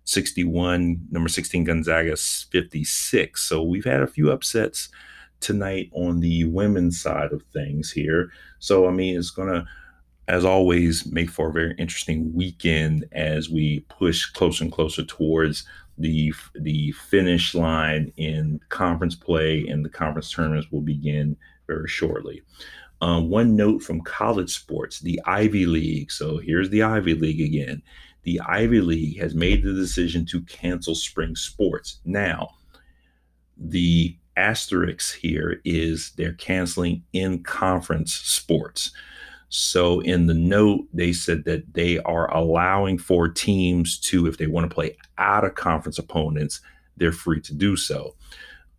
61, 0.05 1.07
number 1.11 1.29
16 1.29 1.65
Gonzaga 1.65 2.17
56. 2.17 3.43
So 3.43 3.63
we've 3.63 3.85
had 3.85 4.03
a 4.03 4.07
few 4.07 4.31
upsets 4.31 4.89
tonight 5.41 5.91
on 5.93 6.21
the 6.21 6.45
women's 6.45 7.01
side 7.01 7.33
of 7.33 7.43
things 7.53 7.91
here. 7.91 8.31
So, 8.59 8.89
I 8.89 8.91
mean, 8.91 9.19
it's 9.19 9.31
going 9.31 9.49
to, 9.49 9.67
as 10.29 10.45
always, 10.45 11.11
make 11.11 11.31
for 11.31 11.49
a 11.49 11.53
very 11.53 11.75
interesting 11.79 12.33
weekend 12.35 13.07
as 13.13 13.49
we 13.49 13.81
push 13.89 14.27
closer 14.27 14.63
and 14.65 14.73
closer 14.73 15.03
towards 15.03 15.65
the 15.97 16.33
the 16.55 16.93
finish 16.93 17.55
line 17.55 18.13
in 18.17 18.61
conference 18.69 19.17
play 19.17 19.67
and 19.67 19.85
the 19.85 19.89
conference 19.89 20.31
tournaments 20.31 20.71
will 20.71 20.83
begin 20.83 21.37
very 21.67 21.89
shortly. 21.89 22.43
Um, 23.01 23.31
one 23.31 23.57
note 23.57 23.83
from 23.83 24.03
college 24.03 24.51
sports, 24.51 25.01
the 25.01 25.21
Ivy 25.25 25.67
League. 25.67 26.13
So 26.13 26.39
here's 26.39 26.71
the 26.71 26.83
Ivy 26.83 27.15
League 27.15 27.41
again 27.41 27.83
the 28.25 28.41
Ivy 28.47 28.83
League 28.83 29.19
has 29.21 29.35
made 29.35 29.63
the 29.63 29.73
decision 29.73 30.27
to 30.27 30.43
cancel 30.43 30.95
spring 30.95 31.35
sports. 31.35 32.01
Now, 32.05 32.51
the 33.57 34.19
asterisk 34.37 35.17
here 35.17 35.63
is 35.65 36.13
they're 36.17 36.35
canceling 36.35 37.05
in 37.15 37.43
conference 37.43 38.13
sports. 38.13 38.93
So, 39.51 40.01
in 40.01 40.27
the 40.27 40.35
note, 40.35 40.87
they 40.93 41.13
said 41.13 41.45
that 41.45 41.73
they 41.73 41.99
are 42.01 42.31
allowing 42.35 42.99
for 42.99 43.29
teams 43.29 43.99
to, 44.01 44.27
if 44.27 44.37
they 44.37 44.47
want 44.47 44.69
to 44.69 44.75
play 44.75 44.97
out 45.17 45.45
of 45.45 45.55
conference 45.55 45.99
opponents, 45.99 46.61
they're 46.97 47.13
free 47.13 47.41
to 47.43 47.55
do 47.55 47.77
so. 47.77 48.15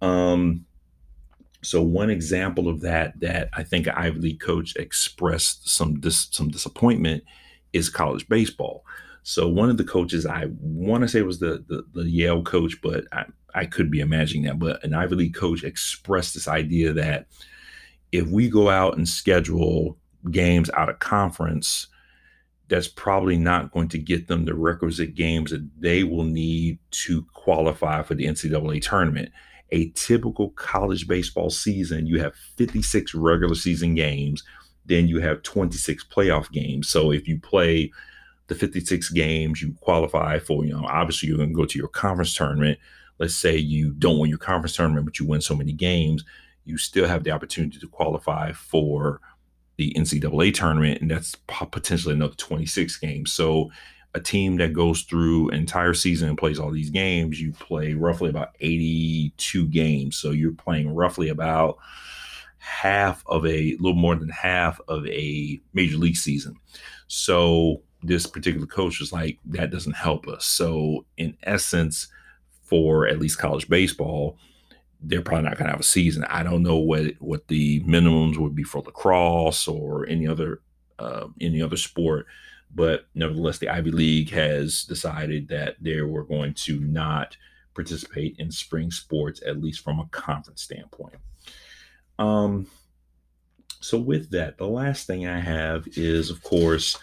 Um, 0.02 0.66
so, 1.64 1.82
one 1.82 2.10
example 2.10 2.68
of 2.68 2.82
that 2.82 3.20
that 3.20 3.50
I 3.54 3.64
think 3.64 3.88
Ivy 3.88 4.20
League 4.20 4.40
coach 4.40 4.76
expressed 4.76 5.68
some 5.70 6.00
dis- 6.00 6.28
some 6.32 6.50
disappointment 6.50 7.24
is 7.74 7.90
college 7.90 8.28
baseball. 8.30 8.84
So 9.30 9.48
one 9.48 9.70
of 9.70 9.78
the 9.78 9.84
coaches, 9.84 10.26
I 10.26 10.46
want 10.60 11.04
to 11.04 11.08
say 11.08 11.22
was 11.22 11.38
the, 11.38 11.64
the, 11.68 11.86
the 11.94 12.10
Yale 12.10 12.42
coach, 12.42 12.82
but 12.82 13.06
I, 13.12 13.26
I 13.54 13.66
could 13.66 13.92
be 13.92 14.00
imagining 14.00 14.46
that. 14.46 14.58
But 14.58 14.84
an 14.84 14.96
Ivy 14.96 15.16
League 15.16 15.36
coach 15.36 15.64
expressed 15.64 16.34
this 16.34 16.48
idea 16.48 16.94
that 16.94 17.28
if 18.12 18.28
we 18.28 18.50
go 18.50 18.72
out 18.72 18.98
and 18.98 19.08
schedule 19.08 19.99
games 20.32 20.70
out 20.72 20.90
of 20.90 21.00
conference, 21.00 21.88
that's 22.68 22.88
probably 22.88 23.38
not 23.38 23.72
going 23.72 23.90
to 23.90 23.98
get 23.98 24.28
them 24.28 24.46
the 24.46 24.54
requisite 24.54 25.16
games 25.16 25.52
that 25.52 25.68
they 25.80 26.04
will 26.04 26.24
need 26.24 26.78
to 26.92 27.26
qualify 27.34 28.04
for 28.04 28.14
the 28.14 28.26
NCAA 28.26 28.82
tournament. 28.82 29.32
A 29.72 29.90
typical 29.92 30.52
college 30.52 31.08
baseball 31.08 31.50
season, 31.50 32.06
you 32.06 32.20
have 32.20 32.36
56 32.58 33.14
regular 33.16 33.56
season 33.56 33.96
games, 33.96 34.44
then 34.86 35.08
you 35.08 35.20
have 35.20 35.44
26 35.44 36.06
playoff 36.06 36.52
games. 36.52 36.90
So 36.90 37.12
if 37.12 37.28
you 37.28 37.40
play 37.40 37.92
the 38.48 38.56
56 38.56 39.10
games 39.12 39.62
you 39.62 39.74
qualify 39.80 40.40
for, 40.40 40.66
you 40.66 40.74
know, 40.74 40.86
obviously 40.88 41.30
you're 41.30 41.38
going 41.38 41.50
to 41.50 41.56
go 41.56 41.66
to 41.66 41.78
your 41.78 41.88
conference 41.88 42.36
tournament. 42.36 42.80
Let's 43.20 43.36
say 43.36 43.56
you 43.56 43.92
don't 43.94 44.20
win 44.20 44.30
your 44.30 44.40
conference 44.40 44.76
tournament, 44.76 45.06
but 45.06 45.20
you 45.20 45.28
win 45.28 45.42
so 45.42 45.56
many 45.56 45.72
games, 45.72 46.24
you 46.66 46.78
still 46.78 47.08
have 47.08 47.24
the 47.24 47.32
opportunity 47.32 47.80
to 47.80 47.88
qualify 47.88 48.52
for 48.52 49.22
the 49.80 49.94
NCAA 49.94 50.54
tournament, 50.54 51.02
and 51.02 51.10
that's 51.10 51.36
potentially 51.48 52.14
another 52.14 52.36
26 52.36 52.98
games. 52.98 53.32
So, 53.32 53.72
a 54.14 54.20
team 54.20 54.58
that 54.58 54.74
goes 54.74 55.04
through 55.04 55.50
entire 55.50 55.94
season 55.94 56.28
and 56.28 56.38
plays 56.38 56.60
all 56.60 56.70
these 56.70 56.90
games, 56.90 57.40
you 57.40 57.54
play 57.54 57.94
roughly 57.94 58.30
about 58.30 58.56
82 58.60 59.68
games. 59.70 60.18
So, 60.18 60.32
you're 60.32 60.52
playing 60.52 60.94
roughly 60.94 61.30
about 61.30 61.78
half 62.58 63.24
of 63.28 63.46
a 63.46 63.78
little 63.80 63.94
more 63.94 64.16
than 64.18 64.28
half 64.28 64.82
of 64.90 65.08
a 65.08 65.62
major 65.74 65.96
league 65.96 66.18
season. 66.18 66.58
So, 67.08 67.82
this 68.04 68.28
particular 68.28 68.68
coach 68.68 69.00
was 69.00 69.14
like, 69.14 69.40
that 69.46 69.72
doesn't 69.72 69.96
help 69.96 70.28
us. 70.28 70.46
So, 70.46 71.06
in 71.16 71.38
essence, 71.44 72.10
for 72.64 73.08
at 73.08 73.20
least 73.20 73.40
college 73.40 73.70
baseball, 73.70 74.38
they're 75.02 75.22
probably 75.22 75.48
not 75.48 75.58
going 75.58 75.66
to 75.66 75.72
have 75.72 75.80
a 75.80 75.84
season. 75.84 76.26
I 76.26 76.44
don't 76.44 76.64
know 76.64 76.78
what 76.78 77.14
what 77.20 77.48
the 77.48 77.82
minimums 77.84 78.38
would 78.38 78.56
be 78.56 78.64
for 78.64 78.82
lacrosse 78.82 79.68
or 79.68 80.06
any 80.08 80.28
other 80.28 80.62
uh, 80.98 81.28
any 81.40 81.62
other 81.62 81.78
sport, 81.78 82.28
but 82.74 83.06
nevertheless, 83.16 83.60
the 83.60 83.70
Ivy 83.70 83.92
League 83.92 84.30
has 84.32 84.84
decided 84.84 85.48
that 85.50 85.78
they 85.82 86.02
were 86.02 86.24
going 86.24 86.54
to 86.56 86.80
not 86.80 87.38
participate 87.74 88.36
in 88.40 88.52
spring 88.52 88.92
sports, 88.92 89.42
at 89.46 89.62
least 89.62 89.84
from 89.84 90.00
a 90.00 90.06
conference 90.08 90.62
standpoint. 90.62 91.16
Um, 92.18 92.68
so 93.80 93.98
with 93.98 94.32
that, 94.32 94.58
the 94.58 94.68
last 94.68 95.08
thing 95.08 95.26
I 95.26 95.40
have 95.40 95.88
is, 95.96 96.30
of 96.30 96.44
course, 96.44 96.98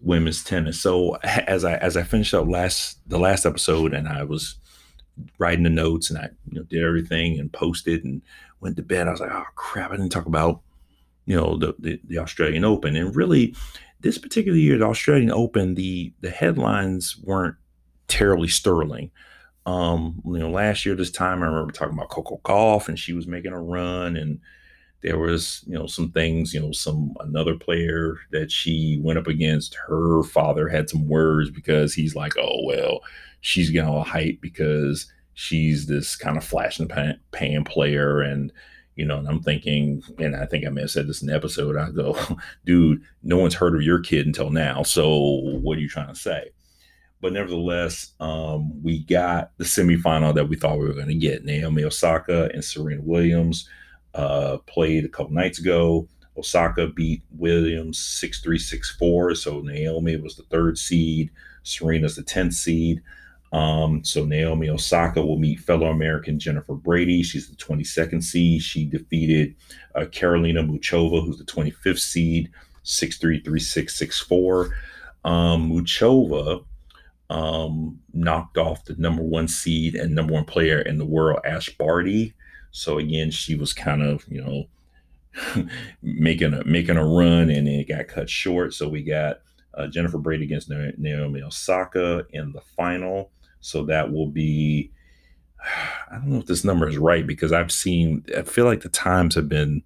women's 0.00 0.44
tennis. 0.44 0.80
So 0.80 1.14
as 1.22 1.64
I 1.64 1.76
as 1.76 1.96
I 1.96 2.02
finished 2.02 2.34
up 2.34 2.46
last 2.46 2.98
the 3.08 3.18
last 3.18 3.46
episode 3.46 3.94
and 3.94 4.08
I 4.08 4.24
was 4.24 4.56
writing 5.38 5.64
the 5.64 5.70
notes 5.70 6.10
and 6.10 6.18
I 6.18 6.28
you 6.50 6.58
know, 6.58 6.64
did 6.64 6.84
everything 6.84 7.38
and 7.38 7.52
posted 7.52 8.04
and 8.04 8.22
went 8.60 8.76
to 8.76 8.82
bed, 8.82 9.08
I 9.08 9.12
was 9.12 9.20
like, 9.20 9.32
oh 9.32 9.44
crap, 9.54 9.90
I 9.90 9.96
didn't 9.96 10.12
talk 10.12 10.26
about 10.26 10.60
you 11.26 11.36
know 11.36 11.56
the, 11.56 11.74
the, 11.78 12.00
the 12.04 12.18
Australian 12.18 12.64
Open. 12.64 12.96
And 12.96 13.14
really 13.14 13.54
this 14.00 14.18
particular 14.18 14.56
year, 14.56 14.78
the 14.78 14.86
Australian 14.86 15.30
Open, 15.30 15.74
the 15.74 16.12
the 16.20 16.30
headlines 16.30 17.16
weren't 17.22 17.56
terribly 18.08 18.48
sterling. 18.48 19.10
Um, 19.66 20.22
you 20.24 20.38
know, 20.38 20.50
last 20.50 20.86
year 20.86 20.94
this 20.94 21.10
time 21.10 21.42
I 21.42 21.46
remember 21.46 21.72
talking 21.72 21.94
about 21.94 22.08
Coco 22.08 22.40
Gauff 22.42 22.88
and 22.88 22.98
she 22.98 23.12
was 23.12 23.26
making 23.26 23.52
a 23.52 23.60
run 23.60 24.16
and 24.16 24.40
there 25.02 25.18
was 25.18 25.64
you 25.66 25.74
know 25.74 25.86
some 25.86 26.10
things 26.10 26.52
you 26.52 26.60
know 26.60 26.72
some 26.72 27.14
another 27.20 27.54
player 27.54 28.18
that 28.32 28.50
she 28.50 29.00
went 29.02 29.18
up 29.18 29.26
against 29.26 29.76
her 29.86 30.22
father 30.24 30.68
had 30.68 30.90
some 30.90 31.06
words 31.08 31.50
because 31.50 31.94
he's 31.94 32.14
like 32.16 32.36
oh 32.36 32.64
well 32.64 33.00
she's 33.40 33.70
getting 33.70 33.88
all 33.88 34.02
hype 34.02 34.40
because 34.40 35.10
she's 35.34 35.86
this 35.86 36.16
kind 36.16 36.36
of 36.36 36.44
flash 36.44 36.80
in 36.80 36.88
the 36.88 37.18
pan 37.30 37.62
player. 37.62 38.20
And 38.20 38.52
you 38.96 39.04
know 39.04 39.18
and 39.18 39.28
i'm 39.28 39.40
thinking 39.40 40.02
and 40.18 40.34
i 40.34 40.44
think 40.44 40.66
i 40.66 40.68
may 40.70 40.80
have 40.80 40.90
said 40.90 41.06
this 41.06 41.22
in 41.22 41.28
the 41.28 41.34
episode 41.34 41.76
i 41.76 41.88
go 41.90 42.18
dude 42.66 43.00
no 43.22 43.36
one's 43.36 43.54
heard 43.54 43.76
of 43.76 43.82
your 43.82 44.00
kid 44.00 44.26
until 44.26 44.50
now 44.50 44.82
so 44.82 45.06
what 45.62 45.78
are 45.78 45.80
you 45.80 45.88
trying 45.88 46.08
to 46.08 46.16
say? 46.16 46.50
But 47.20 47.32
nevertheless, 47.32 48.12
um, 48.20 48.82
we 48.82 49.00
got 49.04 49.50
the 49.58 49.64
semifinal 49.64 50.34
that 50.34 50.48
we 50.48 50.56
thought 50.56 50.78
we 50.78 50.86
were 50.86 50.94
going 50.94 51.08
to 51.08 51.14
get 51.14 51.44
Naomi 51.44 51.84
Osaka 51.84 52.50
and 52.54 52.64
Serena 52.64 53.02
Williams 53.02 53.68
uh, 54.14 54.58
played 54.66 55.04
a 55.04 55.08
couple 55.08 55.32
nights 55.32 55.58
ago. 55.58 56.08
Osaka 56.36 56.86
beat 56.86 57.22
Williams 57.36 57.98
6 57.98 58.40
3 58.40 58.58
6 58.58 58.96
4. 58.98 59.34
So 59.34 59.60
Naomi 59.60 60.16
was 60.16 60.36
the 60.36 60.44
third 60.44 60.78
seed. 60.78 61.30
Serena's 61.64 62.16
the 62.16 62.22
10th 62.22 62.54
seed. 62.54 63.02
Um, 63.52 64.04
so 64.04 64.24
Naomi 64.24 64.68
Osaka 64.68 65.24
will 65.24 65.38
meet 65.38 65.60
fellow 65.60 65.88
American 65.88 66.38
Jennifer 66.38 66.74
Brady. 66.74 67.22
She's 67.22 67.48
the 67.48 67.56
22nd 67.56 68.22
seed. 68.22 68.62
She 68.62 68.84
defeated 68.84 69.54
uh, 69.94 70.00
Karolina 70.00 70.66
Muchova, 70.68 71.24
who's 71.24 71.38
the 71.38 71.44
25th 71.44 71.98
seed, 71.98 72.50
6'3", 72.84 74.70
Um, 75.24 75.70
Muchova 75.70 76.64
um, 77.30 77.98
knocked 78.12 78.58
off 78.58 78.84
the 78.84 78.94
number 78.96 79.22
one 79.22 79.48
seed 79.48 79.94
and 79.94 80.14
number 80.14 80.34
one 80.34 80.44
player 80.44 80.80
in 80.80 80.98
the 80.98 81.06
world, 81.06 81.40
Ash 81.44 81.70
Barty. 81.70 82.34
So 82.70 82.98
again, 82.98 83.30
she 83.30 83.54
was 83.54 83.72
kind 83.72 84.02
of, 84.02 84.24
you 84.28 84.42
know, 84.42 85.66
making 86.02 86.54
a 86.54 86.64
making 86.64 86.96
a 86.96 87.04
run 87.04 87.50
and 87.50 87.68
it 87.68 87.88
got 87.88 88.08
cut 88.08 88.28
short. 88.28 88.74
So 88.74 88.88
we 88.88 89.02
got 89.02 89.40
uh, 89.74 89.86
Jennifer 89.86 90.18
Brady 90.18 90.44
against 90.44 90.70
Naomi 90.70 91.42
Osaka 91.42 92.26
in 92.30 92.52
the 92.52 92.60
final. 92.60 93.30
So 93.60 93.84
that 93.84 94.12
will 94.12 94.28
be, 94.28 94.90
I 96.10 96.16
don't 96.16 96.26
know 96.28 96.38
if 96.38 96.46
this 96.46 96.64
number 96.64 96.88
is 96.88 96.98
right 96.98 97.26
because 97.26 97.52
I've 97.52 97.72
seen, 97.72 98.24
I 98.36 98.42
feel 98.42 98.64
like 98.64 98.82
the 98.82 98.88
times 98.88 99.34
have 99.34 99.48
been 99.48 99.82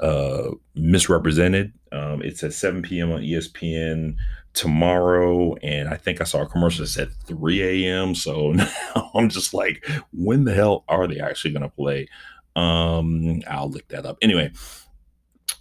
uh, 0.00 0.50
misrepresented. 0.74 1.72
Um, 1.92 2.20
it's 2.22 2.42
at 2.42 2.52
7 2.52 2.82
p.m. 2.82 3.12
on 3.12 3.22
ESPN 3.22 4.16
tomorrow, 4.56 5.54
and 5.56 5.88
I 5.88 5.96
think 5.96 6.20
I 6.20 6.24
saw 6.24 6.42
a 6.42 6.46
commercial 6.46 6.84
that 6.84 6.90
said 6.90 7.12
3 7.26 7.86
a.m. 7.86 8.14
So 8.14 8.52
now 8.52 9.10
I'm 9.14 9.28
just 9.28 9.54
like, 9.54 9.86
when 10.12 10.44
the 10.44 10.54
hell 10.54 10.84
are 10.88 11.06
they 11.06 11.20
actually 11.20 11.52
going 11.52 11.62
to 11.62 11.68
play? 11.68 12.08
Um, 12.56 13.42
I'll 13.48 13.70
look 13.70 13.86
that 13.88 14.06
up. 14.06 14.16
Anyway, 14.22 14.50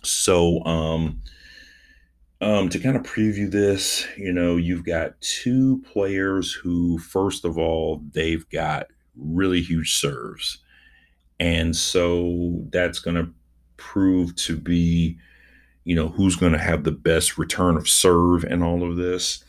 so 0.02 0.64
um, 0.66 1.22
um, 2.42 2.70
to 2.70 2.80
kind 2.80 2.96
of 2.96 3.04
preview 3.04 3.52
this, 3.52 4.08
you 4.18 4.32
know, 4.32 4.56
you've 4.56 4.86
got 4.86 5.20
two 5.22 5.84
players 5.92 6.54
who, 6.54 6.98
first 6.98 7.46
of 7.46 7.58
all, 7.58 8.02
they've 8.14 8.48
got 8.50 8.88
really 9.18 9.62
huge 9.62 9.96
serves. 9.96 10.60
And 11.40 11.76
so 11.76 12.64
that's 12.70 13.00
going 13.00 13.16
to 13.18 13.30
prove 13.78 14.36
to 14.38 14.56
be, 14.56 15.18
you 15.86 15.96
know, 15.96 16.10
who's 16.10 16.36
going 16.36 16.52
to 16.52 16.58
have 16.58 16.84
the 16.84 16.92
best 16.92 17.38
return 17.38 17.78
of 17.78 17.88
serve 17.88 18.44
in 18.44 18.62
all 18.62 18.84
of 18.84 18.98
this. 18.98 19.44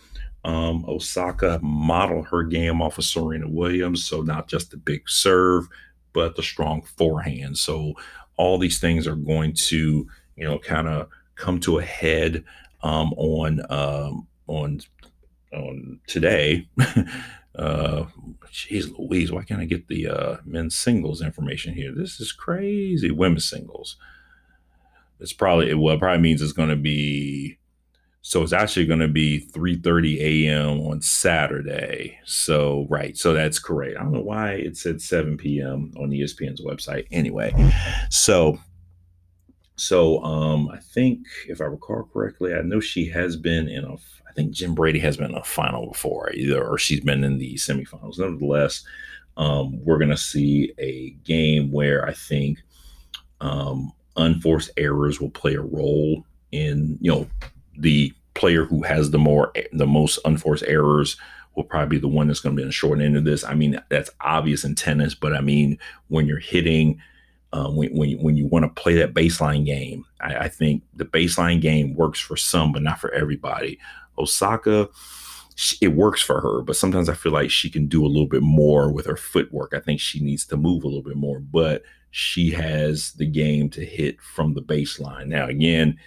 Um, 0.44 0.84
Osaka 0.86 1.58
modeled 1.62 2.28
her 2.28 2.44
game 2.44 2.80
off 2.80 2.98
of 2.98 3.04
Serena 3.04 3.48
Williams. 3.48 4.04
So 4.04 4.20
not 4.20 4.46
just 4.46 4.70
the 4.70 4.76
big 4.76 5.08
serve, 5.08 5.66
but 6.12 6.36
the 6.36 6.42
strong 6.42 6.82
forehand. 6.82 7.58
So 7.58 7.94
all 8.36 8.58
these 8.58 8.78
things 8.78 9.06
are 9.06 9.16
going 9.16 9.54
to, 9.54 10.06
you 10.36 10.44
know, 10.44 10.58
kind 10.58 10.86
of 10.86 11.08
come 11.34 11.58
to 11.60 11.78
a 11.78 11.82
head 11.82 12.44
um, 12.82 13.12
on 13.14 13.60
um, 13.70 14.28
on 14.46 14.80
on 15.52 16.00
today. 16.06 16.68
uh, 17.58 18.04
jeez 18.52 18.96
Louise, 18.98 19.32
why 19.32 19.42
can't 19.42 19.60
I 19.60 19.64
get 19.64 19.88
the 19.88 20.08
uh, 20.08 20.36
men's 20.44 20.76
singles 20.76 21.22
information 21.22 21.74
here? 21.74 21.92
This 21.94 22.20
is 22.20 22.32
crazy. 22.32 23.10
Women's 23.10 23.48
singles. 23.48 23.96
It's 25.20 25.32
probably 25.32 25.72
well, 25.74 25.94
it 25.94 26.00
probably 26.00 26.22
means 26.22 26.42
it's 26.42 26.52
going 26.52 26.68
to 26.68 26.76
be. 26.76 27.58
So 28.22 28.42
it's 28.42 28.52
actually 28.52 28.86
going 28.86 29.00
to 29.00 29.08
be 29.08 29.46
3:30 29.52 30.18
a.m. 30.18 30.80
on 30.80 31.00
Saturday. 31.00 32.18
So 32.24 32.86
right, 32.90 33.16
so 33.16 33.32
that's 33.32 33.58
correct. 33.60 33.96
I 33.98 34.02
don't 34.02 34.12
know 34.12 34.20
why 34.20 34.52
it 34.52 34.76
said 34.76 35.00
7 35.00 35.36
p.m. 35.36 35.92
on 35.96 36.10
ESPN's 36.10 36.60
website. 36.60 37.06
Anyway, 37.12 37.54
so 38.10 38.58
so 39.76 40.22
um, 40.24 40.68
I 40.70 40.78
think, 40.78 41.26
if 41.48 41.60
I 41.60 41.64
recall 41.64 42.08
correctly, 42.12 42.54
I 42.54 42.62
know 42.62 42.80
she 42.80 43.08
has 43.10 43.36
been 43.36 43.68
in 43.68 43.84
a. 43.84 43.92
I 43.92 44.32
think 44.34 44.52
Jen 44.52 44.74
Brady 44.74 44.98
has 44.98 45.16
been 45.16 45.30
in 45.30 45.36
a 45.36 45.44
final 45.44 45.88
before, 45.88 46.30
either 46.32 46.62
or 46.62 46.76
she's 46.76 47.00
been 47.00 47.24
in 47.24 47.38
the 47.38 47.54
semifinals. 47.54 48.18
Nevertheless, 48.18 48.84
um, 49.36 49.82
we're 49.84 49.98
going 49.98 50.10
to 50.10 50.16
see 50.16 50.72
a 50.78 51.10
game 51.24 51.70
where 51.70 52.06
I 52.06 52.12
think 52.12 52.62
um, 53.40 53.92
unforced 54.16 54.70
errors 54.76 55.20
will 55.20 55.30
play 55.30 55.54
a 55.54 55.60
role 55.60 56.24
in 56.52 56.98
you 57.00 57.10
know 57.10 57.28
the 57.78 58.12
player 58.34 58.64
who 58.64 58.82
has 58.82 59.10
the 59.10 59.18
more 59.18 59.52
the 59.72 59.86
most 59.86 60.18
unforced 60.24 60.64
errors 60.66 61.16
will 61.54 61.64
probably 61.64 61.96
be 61.96 62.00
the 62.00 62.08
one 62.08 62.28
that's 62.28 62.40
going 62.40 62.54
to 62.54 62.56
be 62.58 62.62
in 62.62 62.68
the 62.68 62.72
short 62.72 63.00
end 63.00 63.16
of 63.16 63.24
this. 63.24 63.42
I 63.42 63.54
mean, 63.54 63.80
that's 63.88 64.10
obvious 64.20 64.62
in 64.62 64.74
tennis, 64.74 65.14
but 65.14 65.34
I 65.34 65.40
mean, 65.40 65.78
when 66.08 66.26
you're 66.26 66.38
hitting 66.38 67.00
um, 67.52 67.76
when, 67.76 67.94
when, 67.96 68.08
you, 68.10 68.18
when 68.18 68.36
you 68.36 68.46
want 68.46 68.64
to 68.64 68.80
play 68.82 68.94
that 68.96 69.14
baseline 69.14 69.64
game. 69.64 70.04
I, 70.20 70.36
I, 70.36 70.48
think 70.48 70.82
the 70.94 71.04
baseline 71.04 71.60
game 71.60 71.94
works 71.94 72.20
for 72.20 72.36
some, 72.36 72.72
but 72.72 72.82
not 72.82 73.00
for 73.00 73.10
everybody. 73.12 73.78
Osaka, 74.18 74.88
it 75.80 75.88
works 75.88 76.20
for 76.20 76.40
her, 76.40 76.60
but 76.62 76.76
sometimes 76.76 77.08
I 77.08 77.14
feel 77.14 77.32
like 77.32 77.50
she 77.50 77.70
can 77.70 77.86
do 77.86 78.04
a 78.04 78.08
little 78.08 78.28
bit 78.28 78.42
more 78.42 78.92
with 78.92 79.06
her 79.06 79.16
footwork. 79.16 79.72
I 79.74 79.80
think 79.80 80.00
she 80.00 80.20
needs 80.20 80.44
to 80.46 80.56
move 80.56 80.84
a 80.84 80.86
little 80.86 81.02
bit 81.02 81.16
more, 81.16 81.40
but 81.40 81.82
she 82.10 82.50
has 82.50 83.12
the 83.12 83.26
game 83.26 83.70
to 83.70 83.84
hit 83.84 84.20
from 84.20 84.54
the 84.54 84.62
baseline. 84.62 85.28
Now, 85.28 85.46
again, 85.46 85.98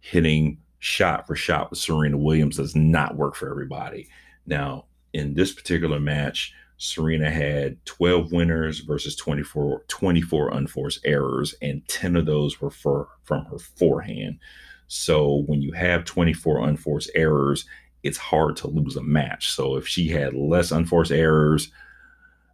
hitting 0.00 0.58
shot 0.80 1.26
for 1.26 1.36
shot 1.36 1.70
with 1.70 1.78
Serena 1.78 2.16
Williams 2.16 2.56
does 2.56 2.74
not 2.74 3.16
work 3.16 3.34
for 3.34 3.50
everybody. 3.50 4.08
Now, 4.46 4.86
in 5.12 5.34
this 5.34 5.52
particular 5.52 6.00
match, 6.00 6.52
Serena 6.76 7.30
had 7.30 7.84
12 7.86 8.32
winners 8.32 8.80
versus 8.80 9.16
24, 9.16 9.84
24 9.88 10.50
unforced 10.50 11.00
errors, 11.04 11.54
and 11.60 11.86
10 11.88 12.16
of 12.16 12.26
those 12.26 12.60
were 12.60 12.70
for, 12.70 13.08
from 13.24 13.44
her 13.46 13.58
forehand. 13.58 14.38
So 14.86 15.42
when 15.46 15.60
you 15.60 15.72
have 15.72 16.04
24 16.04 16.60
unforced 16.68 17.10
errors, 17.14 17.66
it's 18.02 18.18
hard 18.18 18.56
to 18.56 18.68
lose 18.68 18.96
a 18.96 19.02
match. 19.02 19.50
So 19.50 19.76
if 19.76 19.86
she 19.86 20.08
had 20.08 20.34
less 20.34 20.70
unforced 20.70 21.12
errors, 21.12 21.70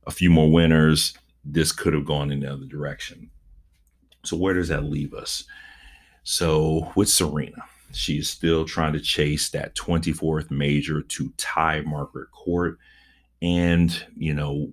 a 0.07 0.11
few 0.11 0.31
more 0.31 0.51
winners, 0.51 1.15
this 1.45 1.73
could 1.73 1.93
have 1.93 2.05
gone 2.05 2.31
in 2.31 2.41
the 2.41 2.53
other 2.53 2.67
direction. 2.67 3.31
So 4.25 4.37
where 4.37 4.55
does 4.55 4.69
that 4.69 4.85
leave 4.85 5.13
us? 5.15 5.45
So 6.23 6.91
with 6.97 7.09
Serena, 7.09 7.63
she 7.93 8.19
is 8.19 8.29
still 8.29 8.65
trying 8.65 8.95
to 8.95 9.01
chase 9.01 9.51
that 9.51 9.75
24th 9.75 10.51
major 10.51 11.03
to 11.03 11.33
tie 11.37 11.83
Margaret 11.83 12.31
Court 12.33 12.79
and 13.45 14.05
you 14.17 14.33
know 14.33 14.73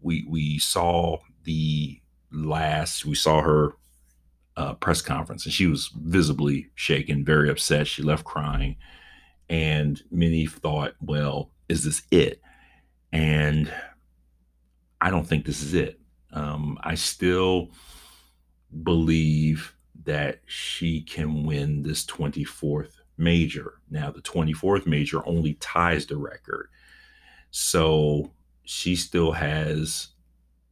we 0.00 0.24
we 0.28 0.58
saw 0.58 1.18
the 1.44 2.00
last 2.30 3.04
we 3.04 3.14
saw 3.14 3.42
her 3.42 3.72
uh, 4.56 4.74
press 4.74 5.02
conference 5.02 5.44
and 5.44 5.52
she 5.52 5.66
was 5.66 5.90
visibly 5.96 6.68
shaken 6.74 7.24
very 7.24 7.50
upset 7.50 7.86
she 7.86 8.02
left 8.02 8.24
crying 8.24 8.76
and 9.52 10.02
many 10.10 10.46
thought 10.46 10.94
well 11.02 11.50
is 11.68 11.84
this 11.84 12.02
it? 12.10 12.40
And 13.12 13.72
i 15.00 15.10
don't 15.10 15.26
think 15.26 15.44
this 15.44 15.62
is 15.62 15.74
it. 15.74 16.00
Um, 16.32 16.78
i 16.82 16.94
still 16.94 17.70
believe 18.82 19.74
that 20.04 20.40
she 20.46 21.02
can 21.02 21.44
win 21.44 21.82
this 21.82 22.04
24th 22.06 22.92
major. 23.18 23.74
Now 23.90 24.10
the 24.10 24.22
24th 24.22 24.86
major 24.86 25.26
only 25.28 25.54
ties 25.54 26.06
the 26.06 26.16
record. 26.16 26.70
So 27.50 28.32
she 28.64 28.96
still 28.96 29.32
has 29.32 30.08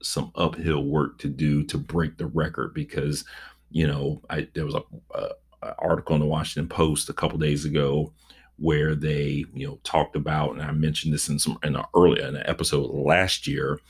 some 0.03 0.33
uphill 0.35 0.85
work 0.85 1.19
to 1.19 1.29
do 1.29 1.63
to 1.65 1.77
break 1.77 2.17
the 2.17 2.27
record 2.27 2.73
because, 2.73 3.25
you 3.71 3.87
know, 3.87 4.23
I, 4.31 4.49
there 4.55 4.65
was 4.65 4.75
a, 4.75 4.83
a, 5.15 5.29
a 5.63 5.75
article 5.79 6.15
in 6.15 6.21
the 6.21 6.27
Washington 6.27 6.69
Post 6.69 7.11
a 7.11 7.13
couple 7.13 7.37
days 7.37 7.67
ago 7.67 8.15
where 8.61 8.95
they, 8.95 9.47
you 9.55 9.67
know, 9.67 9.81
talked 9.85 10.15
about, 10.15 10.53
and 10.53 10.61
I 10.61 10.71
mentioned 10.73 11.15
this 11.15 11.31
in 11.31 11.39
some 11.39 11.59
in 11.63 11.75
an 11.75 11.85
earlier 11.97 12.27
in 12.27 12.37
an 12.37 12.43
episode 12.45 12.91
last 12.91 13.47
year, 13.47 13.81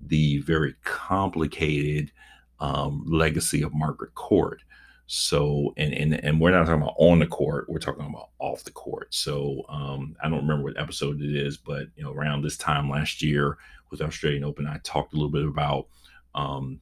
the 0.00 0.38
very 0.38 0.76
complicated 0.84 2.12
um, 2.60 3.04
legacy 3.08 3.60
of 3.62 3.74
Margaret 3.74 4.14
Court. 4.14 4.62
So, 5.08 5.74
and, 5.76 5.92
and 5.92 6.24
and 6.24 6.40
we're 6.40 6.52
not 6.52 6.66
talking 6.66 6.82
about 6.82 6.94
on 6.96 7.18
the 7.18 7.26
court, 7.26 7.68
we're 7.68 7.80
talking 7.80 8.06
about 8.06 8.28
off 8.38 8.62
the 8.62 8.70
court. 8.70 9.12
So, 9.12 9.64
um, 9.68 10.14
I 10.22 10.28
don't 10.28 10.46
remember 10.46 10.62
what 10.62 10.80
episode 10.80 11.20
it 11.20 11.34
is, 11.34 11.56
but 11.56 11.88
you 11.96 12.04
know, 12.04 12.12
around 12.12 12.42
this 12.42 12.56
time 12.56 12.88
last 12.88 13.20
year 13.20 13.58
with 13.90 14.00
Australian 14.00 14.44
Open, 14.44 14.68
I 14.68 14.78
talked 14.84 15.12
a 15.12 15.16
little 15.16 15.28
bit 15.32 15.44
about 15.44 15.88
um, 16.36 16.80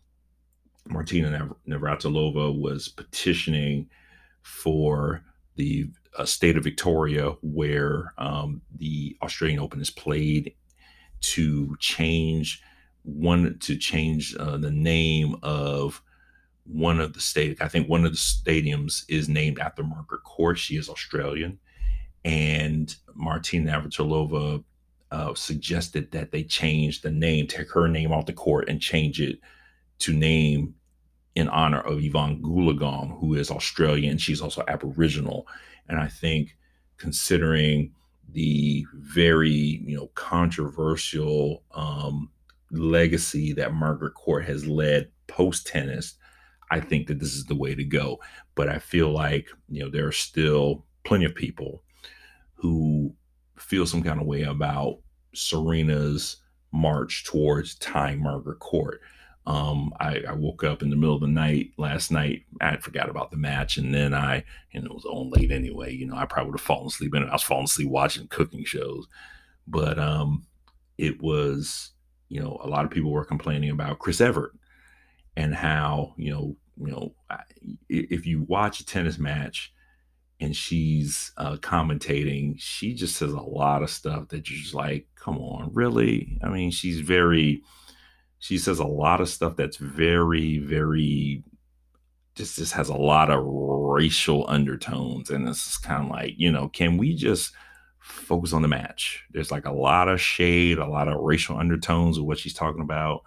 Martina 0.87 1.49
Navratilova 1.67 2.61
was 2.61 2.89
petitioning 2.89 3.89
for 4.43 5.23
the 5.57 5.89
uh, 6.17 6.25
state 6.25 6.57
of 6.57 6.65
Victoria, 6.65 7.31
where 7.43 8.15
um, 8.19 8.63
the 8.77 9.17
Australian 9.23 9.61
Open 9.61 9.81
is 9.81 9.91
played, 9.91 10.55
to 11.21 11.77
change 11.79 12.63
one 13.03 13.59
to 13.61 13.77
change 13.77 14.37
uh, 14.39 14.57
the 14.57 14.71
name 14.71 15.37
of 15.43 16.03
one 16.65 17.01
of 17.01 17.15
the 17.15 17.21
state 17.21 17.57
i 17.63 17.69
think 17.69 17.89
one 17.89 18.05
of 18.05 18.13
the 18.13 18.19
stadiums 18.19 19.05
is 19.09 19.29
named 19.29 19.59
after 19.59 19.83
margaret 19.83 20.23
court. 20.25 20.59
She 20.59 20.77
is 20.77 20.89
australian. 20.89 21.59
And 22.25 22.95
martina 23.15 23.73
navratilova 23.73 24.63
uh, 25.11 25.35
suggested 25.35 26.11
that 26.13 26.31
they 26.31 26.45
change 26.45 27.01
the 27.01 27.11
name 27.11 27.47
take 27.47 27.71
her 27.71 27.89
name 27.89 28.13
off 28.13 28.27
the 28.27 28.33
court 28.33 28.69
and 28.69 28.81
change 28.81 29.21
it 29.21 29.39
to 30.01 30.13
name 30.13 30.75
in 31.35 31.49
honor 31.49 31.81
of 31.81 32.01
evonne 32.01 32.43
goolagong 32.43 33.19
who 33.19 33.35
is 33.35 33.51
australian. 33.51 34.19
She's 34.19 34.43
also 34.43 34.63
aboriginal 34.69 35.47
and 35.89 35.99
i 36.01 36.07
think 36.07 36.57
considering 36.99 37.93
the 38.33 38.85
very 38.95 39.51
you 39.51 39.97
know 39.97 40.09
controversial 40.15 41.63
um, 41.75 42.31
legacy 42.71 43.53
that 43.55 43.75
Margaret 43.75 44.15
Court 44.15 44.45
has 44.45 44.67
led 44.67 45.11
post 45.27 45.67
tennis, 45.67 46.15
I 46.71 46.81
think 46.81 47.07
that 47.07 47.19
this 47.19 47.35
is 47.35 47.47
the 47.47 47.55
way 47.55 47.75
to 47.75 47.85
go. 47.85 48.19
But 48.55 48.69
I 48.69 48.79
feel 48.79 49.11
like 49.11 49.49
you 49.69 49.83
know 49.83 49.91
there 49.91 50.07
are 50.07 50.13
still 50.13 50.85
plenty 51.05 51.25
of 51.25 51.35
people 51.35 51.83
who 52.55 53.15
feel 53.57 53.87
some 53.87 54.03
kind 54.03 54.21
of 54.21 54.27
way 54.27 54.43
about 54.43 54.99
Serena's 55.35 56.37
march 56.73 57.25
towards 57.25 57.77
tying 57.77 58.23
Margaret 58.23 58.59
Court. 58.59 59.01
Um, 59.49 59.95
I, 59.99 60.21
I, 60.29 60.33
woke 60.35 60.63
up 60.63 60.83
in 60.83 60.91
the 60.91 60.97
middle 60.97 61.15
of 61.15 61.23
the 61.23 61.27
night 61.27 61.71
last 61.79 62.11
night. 62.13 62.43
I 62.61 62.77
forgot 62.77 63.09
about 63.09 63.31
the 63.31 63.39
match, 63.39 63.79
and 63.79 63.95
then 63.95 64.13
I, 64.13 64.45
and 64.75 64.85
it 64.85 64.93
was 64.93 65.07
on 65.07 65.31
late 65.31 65.51
anyway. 65.51 65.95
You 65.95 66.07
know, 66.07 66.17
I 66.17 66.27
probably 66.27 66.51
would 66.51 66.61
have 66.61 66.67
fallen 66.67 66.89
asleep, 66.89 67.15
and 67.15 67.25
I 67.25 67.33
was 67.33 67.43
falling 67.43 67.65
asleep 67.65 67.89
watching 67.89 68.29
cooking 68.29 68.67
shows. 68.67 69.07
But 69.67 69.99
um, 69.99 70.47
it 70.99 71.23
was, 71.23 71.93
you 72.29 72.41
know, 72.41 72.61
a 72.63 72.69
lot 72.69 72.85
of 72.85 72.91
people 72.91 73.11
were 73.11 73.25
complaining 73.25 73.71
about 73.71 74.01
Chris 74.01 74.21
Evert 74.21 74.53
and 75.35 75.55
how, 75.55 76.13
you 76.19 76.31
know, 76.31 76.57
you 76.77 76.93
know, 76.93 77.15
if 77.89 78.27
you 78.27 78.43
watch 78.43 78.81
a 78.81 78.85
tennis 78.85 79.19
match 79.19 79.73
and 80.41 80.55
she's 80.55 81.33
uh, 81.39 81.57
commentating, 81.57 82.57
she 82.59 82.93
just 82.93 83.17
says 83.17 83.33
a 83.33 83.41
lot 83.41 83.83
of 83.83 83.89
stuff 83.89 84.29
that 84.29 84.51
you're 84.51 84.61
just 84.61 84.75
like, 84.75 85.07
come 85.15 85.39
on, 85.39 85.71
really? 85.73 86.39
I 86.43 86.51
mean, 86.51 86.71
she's 86.71 87.01
very 87.01 87.63
she 88.39 88.59
says 88.59 88.79
a 88.79 88.87
lot 88.87 89.21
of 89.21 89.29
stuff 89.29 89.57
that's 89.57 89.77
very, 89.77 90.59
very 90.59 91.43
just 92.35 92.57
just 92.57 92.73
has 92.73 92.89
a 92.89 92.97
lot 92.97 93.31
of 93.31 93.45
racial 93.45 94.49
undertones. 94.49 95.29
And 95.29 95.49
it's 95.49 95.77
kind 95.77 96.05
of 96.05 96.11
like, 96.11 96.35
you 96.37 96.51
know, 96.53 96.69
can 96.69 96.97
we 96.97 97.15
just 97.15 97.53
focus 97.99 98.53
on 98.53 98.63
the 98.63 98.69
match? 98.69 99.25
There's 99.33 99.51
like 99.51 99.67
a 99.67 99.73
lot 99.73 100.09
of 100.09 100.21
shade, 100.21 100.79
a 100.79 100.87
lot 100.87 101.09
of 101.09 101.21
racial 101.21 101.59
undertones 101.59 102.17
of 102.17 102.25
what 102.25 102.39
she's 102.39 102.55
talking 102.55 102.83
about. 102.83 103.23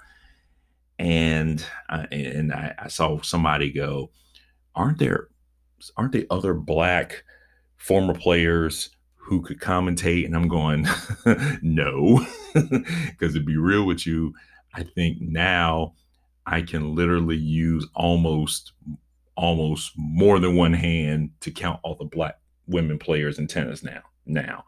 And 0.98 1.64
uh, 1.90 2.06
and 2.12 2.54
I, 2.54 2.74
I 2.80 2.88
saw 2.88 3.22
somebody 3.22 3.72
go, 3.72 4.12
aren't 4.76 5.00
there 5.00 5.28
aren't 5.98 6.12
there 6.14 6.26
other 6.30 6.54
black 6.54 7.24
former 7.78 8.14
players 8.14 8.92
who 9.16 9.42
could 9.42 9.60
commentate? 9.60 10.26
And 10.26 10.36
I'm 10.36 10.48
going, 10.48 10.88
no, 11.62 12.26
because 12.54 13.34
to 13.34 13.42
be 13.42 13.58
real 13.58 13.86
with 13.86 14.06
you, 14.06 14.34
I 14.74 14.84
think 14.84 15.22
now 15.22 15.94
I 16.46 16.62
can 16.62 16.96
literally 16.96 17.38
use 17.38 17.88
almost 17.94 18.74
almost 19.36 19.94
more 19.96 20.40
than 20.40 20.56
one 20.56 20.74
hand 20.74 21.32
to 21.40 21.52
count 21.52 21.80
all 21.84 21.96
the 21.96 22.06
black 22.06 22.38
women 22.68 23.00
players 23.00 23.40
in 23.40 23.48
tennis 23.48 23.84
now. 23.84 24.02
Now, 24.26 24.66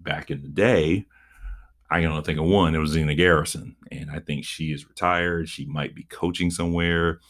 back 0.00 0.30
in 0.30 0.42
the 0.42 0.48
day, 0.48 1.06
I 1.90 2.00
can 2.00 2.10
only 2.10 2.24
think 2.24 2.38
of 2.38 2.46
one. 2.46 2.74
It 2.74 2.78
was 2.78 2.90
Zina 2.90 3.14
Garrison, 3.14 3.76
and 3.92 4.10
I 4.10 4.18
think 4.18 4.44
she 4.44 4.72
is 4.72 4.88
retired. 4.88 5.48
She 5.48 5.64
might 5.66 5.94
be 5.94 6.04
coaching 6.04 6.50
somewhere. 6.50 7.20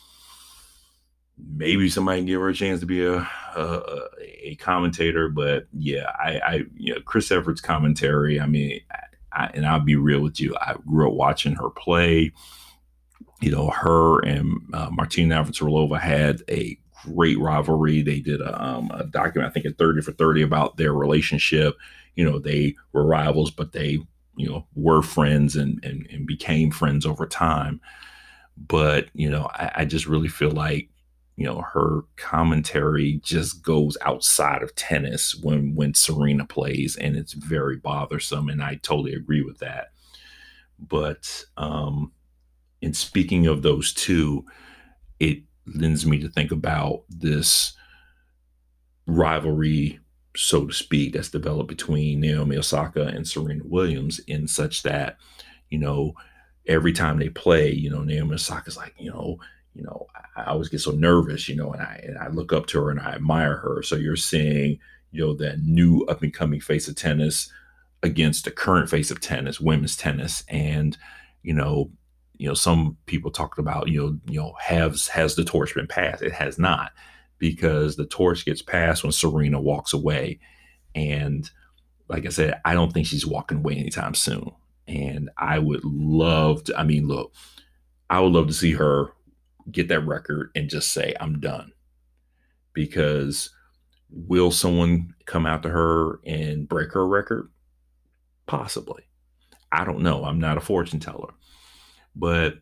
Maybe 1.37 1.89
somebody 1.89 2.21
can 2.21 2.27
give 2.27 2.41
her 2.41 2.49
a 2.49 2.55
chance 2.55 2.81
to 2.81 2.87
be 2.87 3.05
a 3.05 3.29
a, 3.57 4.09
a 4.23 4.57
commentator, 4.57 5.29
but 5.29 5.67
yeah, 5.73 6.11
I, 6.19 6.39
I 6.39 6.63
you 6.77 6.95
know 6.95 7.01
Chris 7.05 7.31
Evert's 7.31 7.61
commentary. 7.61 8.41
I 8.41 8.47
mean, 8.47 8.81
I, 9.35 9.51
and 9.55 9.67
I'll 9.67 9.81
be 9.81 9.97
real 9.97 10.21
with 10.21 10.41
you. 10.41 10.55
I 10.61 10.77
grew 10.87 11.09
up 11.09 11.15
watching 11.15 11.55
her 11.55 11.71
play. 11.71 12.33
You 13.41 13.51
know, 13.51 13.69
her 13.71 14.21
and 14.21 14.61
uh, 14.73 14.91
Martina 14.91 15.35
Navratilova 15.35 16.01
had 16.01 16.43
a 16.49 16.79
great 17.05 17.39
rivalry. 17.39 18.03
They 18.03 18.21
did 18.21 18.41
a, 18.41 18.63
um, 18.63 18.91
a 18.95 19.05
document, 19.05 19.51
I 19.51 19.53
think, 19.53 19.67
at 19.67 19.77
30 19.77 20.03
for 20.03 20.13
30 20.13 20.43
about 20.43 20.77
their 20.77 20.95
relationship. 20.95 21.77
You 22.15 22.25
know, 22.25 22.39
they 22.39 22.77
were 22.93 23.07
rivals, 23.07 23.51
but 23.51 23.73
they, 23.73 23.99
you 24.37 24.49
know, 24.49 24.67
were 24.75 25.03
friends 25.03 25.57
and, 25.57 25.85
and, 25.85 26.07
and 26.11 26.27
became 26.27 26.71
friends 26.71 27.05
over 27.05 27.27
time. 27.27 27.81
But, 28.57 29.09
you 29.15 29.29
know, 29.29 29.51
I, 29.53 29.73
I 29.77 29.85
just 29.85 30.07
really 30.07 30.29
feel 30.29 30.53
like 30.53 30.89
you 31.37 31.45
know 31.45 31.63
her 31.73 32.03
commentary 32.17 33.21
just 33.25 33.63
goes 33.63 33.97
outside 34.03 34.63
of 34.63 34.75
tennis 34.75 35.35
when 35.35 35.75
when 35.75 35.95
Serena 35.95 36.47
plays 36.47 36.97
and 36.97 37.17
it's 37.17 37.33
very 37.33 37.77
bothersome 37.77 38.49
and 38.49 38.63
I 38.63 38.77
totally 38.77 39.15
agree 39.15 39.43
with 39.43 39.59
that. 39.59 39.93
But 40.79 41.45
um 41.57 42.13
in 42.81 42.95
speaking 42.95 43.47
of 43.47 43.63
those 43.63 43.93
two 43.93 44.45
it 45.19 45.43
lends 45.67 46.07
me 46.07 46.19
to 46.21 46.29
think 46.29 46.53
about 46.53 47.03
this 47.09 47.73
rivalry 49.07 49.99
so 50.37 50.67
to 50.67 50.73
speak 50.73 51.13
that's 51.13 51.31
developed 51.31 51.69
between 51.69 52.21
Naomi 52.21 52.57
Osaka 52.57 53.07
and 53.07 53.27
Serena 53.27 53.63
Williams 53.65 54.19
in 54.21 54.47
such 54.47 54.83
that 54.83 55.17
you 55.71 55.79
know 55.79 56.15
every 56.67 56.93
time 56.93 57.19
they 57.19 57.29
play 57.29 57.73
you 57.73 57.91
know 57.91 58.03
Naomi 58.03 58.35
Osaka's 58.35 58.77
like 58.77 58.95
you 58.99 59.11
know 59.11 59.39
you 59.75 59.83
know, 59.83 60.07
I, 60.37 60.45
always 60.45 60.69
get 60.69 60.81
so 60.81 60.93
nervous, 60.93 61.49
you 61.49 61.57
know, 61.57 61.73
and 61.73 61.83
I 61.83 62.01
and 62.05 62.19
I 62.19 62.29
look 62.29 62.53
up 62.53 62.67
to 62.67 62.83
her 62.83 62.91
and 62.91 63.01
I 63.01 63.15
admire 63.15 63.57
her. 63.57 63.83
So 63.83 63.97
you're 63.97 64.17
seeing, 64.17 64.79
you 65.11 65.27
know, 65.27 65.35
that 65.35 65.61
new 65.61 66.05
up 66.05 66.23
and 66.23 66.33
coming 66.33 66.61
face 66.61 66.89
of 66.89 66.97
tennis 66.97 67.53
against 68.03 68.45
the 68.45 68.51
current 68.51 68.89
face 68.89 69.11
of 69.11 69.21
tennis, 69.21 69.61
women's 69.61 69.97
tennis, 69.97 70.45
and 70.49 70.97
you 71.43 71.53
know, 71.53 71.91
you 72.37 72.49
know, 72.49 72.55
some 72.55 72.97
people 73.07 73.31
talked 73.31 73.59
about, 73.59 73.89
you 73.89 74.01
know, 74.01 74.19
you 74.27 74.41
know, 74.41 74.55
has 74.61 75.09
has 75.09 75.35
the 75.35 75.45
torch 75.45 75.75
been 75.75 75.87
passed? 75.89 76.23
It 76.23 76.33
has 76.33 76.59
not, 76.59 76.93
because 77.39 77.97
the 77.97 78.07
torch 78.07 78.45
gets 78.45 78.63
passed 78.63 79.03
when 79.03 79.13
Serena 79.13 79.61
walks 79.61 79.93
away, 79.93 80.39
and 80.95 81.51
like 82.09 82.27
I 82.27 82.31
said, 82.31 82.61
I 82.65 82.75
don't 82.75 82.93
think 82.93 83.07
she's 83.07 83.27
walking 83.27 83.59
away 83.59 83.75
anytime 83.75 84.15
soon. 84.15 84.51
And 84.87 85.31
I 85.39 85.59
would 85.59 85.83
love 85.85 86.65
to. 86.65 86.79
I 86.79 86.85
mean, 86.85 87.09
look, 87.09 87.33
I 88.11 88.21
would 88.21 88.33
love 88.33 88.47
to 88.49 88.53
see 88.53 88.73
her 88.73 89.14
get 89.71 89.89
that 89.89 90.07
record 90.07 90.51
and 90.55 90.69
just 90.69 90.93
say, 90.93 91.15
I'm 91.21 91.41
done. 91.41 91.73
Because 92.73 93.51
will 94.11 94.51
someone 94.51 95.15
come 95.27 95.47
out 95.47 95.63
to 95.63 95.69
her 95.69 96.21
and 96.27 96.69
break 96.69 96.93
her 96.93 97.07
record? 97.07 97.51
Possibly. 98.47 99.05
I 99.73 99.85
don't 99.85 100.01
know. 100.03 100.25
I'm 100.25 100.41
not 100.41 100.57
a 100.57 100.61
fortune 100.61 101.01
teller. 101.01 101.35
But 102.15 102.59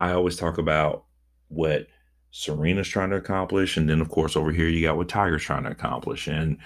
I 0.00 0.12
always 0.12 0.36
talk 0.36 0.58
about 0.58 1.04
what 1.48 1.86
Serena's 2.30 2.88
trying 2.88 3.10
to 3.10 3.16
accomplish. 3.16 3.76
And 3.76 3.88
then, 3.88 4.00
of 4.00 4.08
course, 4.08 4.36
over 4.36 4.50
here, 4.52 4.68
you 4.68 4.82
got 4.82 4.96
what 4.96 5.08
Tiger's 5.08 5.42
trying 5.42 5.64
to 5.64 5.70
accomplish. 5.70 6.26
And, 6.26 6.58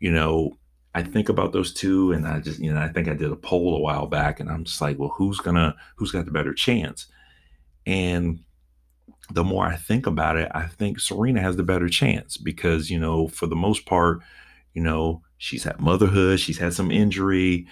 you 0.00 0.10
know, 0.10 0.58
I 0.94 1.02
think 1.02 1.28
about 1.28 1.52
those 1.52 1.72
two, 1.72 2.12
and 2.12 2.26
I 2.26 2.40
just, 2.40 2.58
you 2.58 2.72
know, 2.72 2.80
I 2.80 2.88
think 2.88 3.08
I 3.08 3.14
did 3.14 3.30
a 3.30 3.36
poll 3.36 3.76
a 3.76 3.80
while 3.80 4.06
back, 4.06 4.40
and 4.40 4.50
I'm 4.50 4.64
just 4.64 4.80
like, 4.80 4.98
well, 4.98 5.14
who's 5.16 5.38
gonna, 5.38 5.76
who's 5.96 6.10
got 6.10 6.24
the 6.24 6.30
better 6.30 6.54
chance? 6.54 7.06
And 7.86 8.40
the 9.30 9.44
more 9.44 9.66
I 9.66 9.76
think 9.76 10.06
about 10.06 10.36
it, 10.36 10.50
I 10.54 10.66
think 10.66 11.00
Serena 11.00 11.40
has 11.40 11.56
the 11.56 11.62
better 11.62 11.88
chance 11.88 12.36
because, 12.36 12.90
you 12.90 12.98
know, 12.98 13.28
for 13.28 13.46
the 13.46 13.56
most 13.56 13.86
part, 13.86 14.20
you 14.74 14.82
know, 14.82 15.22
she's 15.36 15.64
had 15.64 15.80
motherhood, 15.80 16.40
she's 16.40 16.58
had 16.58 16.72
some 16.72 16.90
injury, 16.90 17.66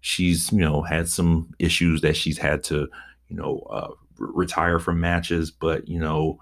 she's, 0.00 0.50
you 0.52 0.60
know, 0.60 0.82
had 0.82 1.08
some 1.08 1.52
issues 1.58 2.00
that 2.00 2.16
she's 2.16 2.38
had 2.38 2.64
to, 2.64 2.88
you 3.28 3.36
know, 3.36 3.58
uh, 3.70 3.88
retire 4.18 4.78
from 4.78 5.00
matches. 5.00 5.50
But, 5.50 5.86
you 5.86 6.00
know, 6.00 6.38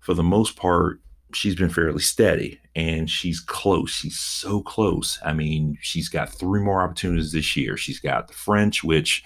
for 0.00 0.14
the 0.14 0.22
most 0.22 0.56
part, 0.56 1.00
she's 1.34 1.54
been 1.54 1.68
fairly 1.68 2.00
steady 2.00 2.58
and 2.74 3.10
she's 3.10 3.40
close. 3.40 3.90
She's 3.90 4.18
so 4.18 4.62
close. 4.62 5.18
I 5.22 5.34
mean, 5.34 5.76
she's 5.82 6.08
got 6.08 6.30
three 6.30 6.60
more 6.60 6.80
opportunities 6.80 7.32
this 7.32 7.56
year. 7.56 7.76
She's 7.76 8.00
got 8.00 8.28
the 8.28 8.34
French, 8.34 8.82
which, 8.82 9.22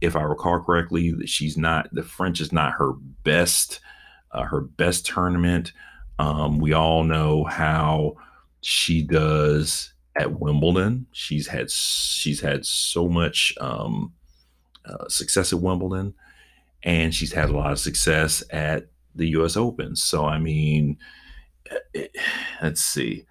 if 0.00 0.14
I 0.14 0.22
recall 0.22 0.60
correctly, 0.60 1.26
she's 1.26 1.58
not, 1.58 1.88
the 1.92 2.02
French 2.02 2.40
is 2.40 2.52
not 2.52 2.74
her 2.74 2.92
best 3.24 3.80
uh, 4.32 4.44
her 4.44 4.60
best 4.60 5.06
tournament. 5.06 5.72
Um, 6.18 6.58
we 6.58 6.72
all 6.72 7.04
know 7.04 7.44
how 7.44 8.16
she 8.60 9.02
does 9.02 9.92
at 10.16 10.38
Wimbledon. 10.38 11.06
She's 11.12 11.46
had 11.46 11.70
she's 11.70 12.40
had 12.40 12.66
so 12.66 13.08
much 13.08 13.54
um, 13.60 14.12
uh, 14.84 15.08
success 15.08 15.52
at 15.52 15.60
Wimbledon, 15.60 16.14
and 16.82 17.14
she's 17.14 17.32
had 17.32 17.50
a 17.50 17.56
lot 17.56 17.72
of 17.72 17.78
success 17.78 18.42
at 18.50 18.88
the 19.14 19.28
U.S. 19.30 19.56
Open. 19.56 19.96
So 19.96 20.26
I 20.26 20.38
mean, 20.38 20.98
it, 21.94 22.10
eh, 22.14 22.20
let's 22.62 22.82
see. 22.82 23.26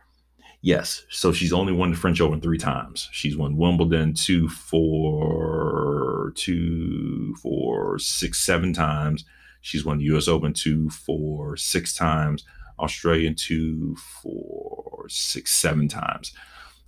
Yes, 0.62 1.06
so 1.10 1.32
she's 1.32 1.54
only 1.54 1.72
won 1.72 1.92
the 1.92 1.98
French 1.98 2.20
Open 2.20 2.42
three 2.42 2.58
times. 2.58 3.08
She's 3.14 3.38
won 3.38 3.56
Wimbledon 3.56 4.14
two, 4.14 4.50
four, 4.50 6.34
two, 6.36 7.34
four, 7.42 7.98
six, 7.98 8.40
seven 8.40 8.74
times. 8.74 9.24
She's 9.62 9.86
won 9.86 10.00
the 10.00 10.06
U.S. 10.06 10.28
Open 10.28 10.54
two, 10.54 10.90
four, 10.90 11.58
six 11.58 11.94
times, 11.96 12.46
Australian 12.80 13.36
two, 13.36 13.96
four, 14.24 15.06
six, 15.10 15.54
seven 15.54 15.88
times. 15.88 16.34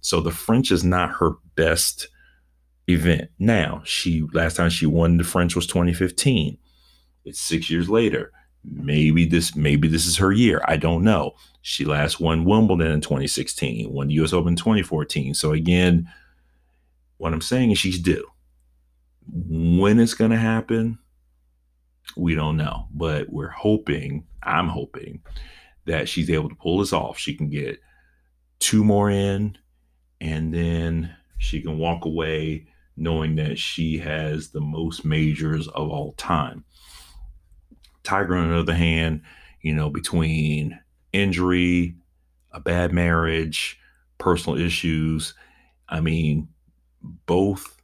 So 0.02 0.22
the 0.22 0.32
French 0.32 0.72
is 0.72 0.84
not 0.84 1.12
her 1.20 1.32
best 1.56 2.08
event. 2.88 3.30
Now, 3.40 3.82
she 3.86 4.24
last 4.34 4.58
time 4.58 4.70
she 4.72 4.86
won 4.88 5.18
the 5.18 5.24
French 5.26 5.56
was 5.56 5.68
2015. 5.68 6.58
It's 7.26 7.42
six 7.42 7.70
years 7.70 7.90
later. 7.90 8.32
Maybe 8.66 9.26
this 9.26 9.56
maybe 9.56 9.88
this 9.88 10.08
is 10.08 10.18
her 10.18 10.32
year. 10.32 10.62
I 10.68 10.78
don't 10.78 11.04
know. 11.04 11.34
She 11.64 11.86
last 11.86 12.20
won 12.20 12.46
Wimbledon 12.46 12.92
in 12.92 13.02
2016, 13.02 13.92
won 13.94 14.08
the 14.08 14.16
US 14.16 14.34
Open 14.34 14.56
2014. 14.56 15.36
So 15.36 15.54
again, 15.54 16.10
What 17.18 17.34
I'm 17.34 17.42
saying 17.42 17.72
is 17.72 17.80
she's 17.80 18.00
due. 18.00 18.28
When 19.32 20.00
it's 20.00 20.16
to 20.32 20.38
happen, 20.38 21.00
we 22.16 22.36
don't 22.36 22.58
know, 22.58 22.88
but 22.94 23.30
we're 23.30 23.50
hoping, 23.50 24.26
I'm 24.44 24.68
hoping 24.68 25.22
that 25.86 26.08
she's 26.08 26.30
able 26.30 26.50
to 26.50 26.56
pull 26.56 26.80
this 26.80 26.94
off. 26.94 27.18
She 27.18 27.34
can 27.36 27.50
get 27.50 27.80
two 28.60 28.84
more 28.84 29.10
in 29.10 29.58
and 30.20 30.54
then 30.54 31.16
she 31.38 31.62
can 31.62 31.78
walk 31.78 32.06
away 32.06 32.68
knowing 32.96 33.36
that 33.36 33.58
she 33.58 33.98
has 33.98 34.50
the 34.50 34.62
most 34.62 35.04
majors 35.04 35.68
of 35.70 35.90
all 35.90 36.14
time. 36.14 36.64
Tiger, 38.04 38.36
on 38.36 38.50
the 38.50 38.60
other 38.60 38.74
hand, 38.74 39.22
you 39.62 39.74
know, 39.74 39.90
between 39.90 40.80
injury, 41.14 41.96
a 42.52 42.60
bad 42.60 42.92
marriage, 42.92 43.80
personal 44.18 44.60
issues, 44.60 45.34
I 45.90 46.00
mean, 46.02 46.50
both 47.26 47.82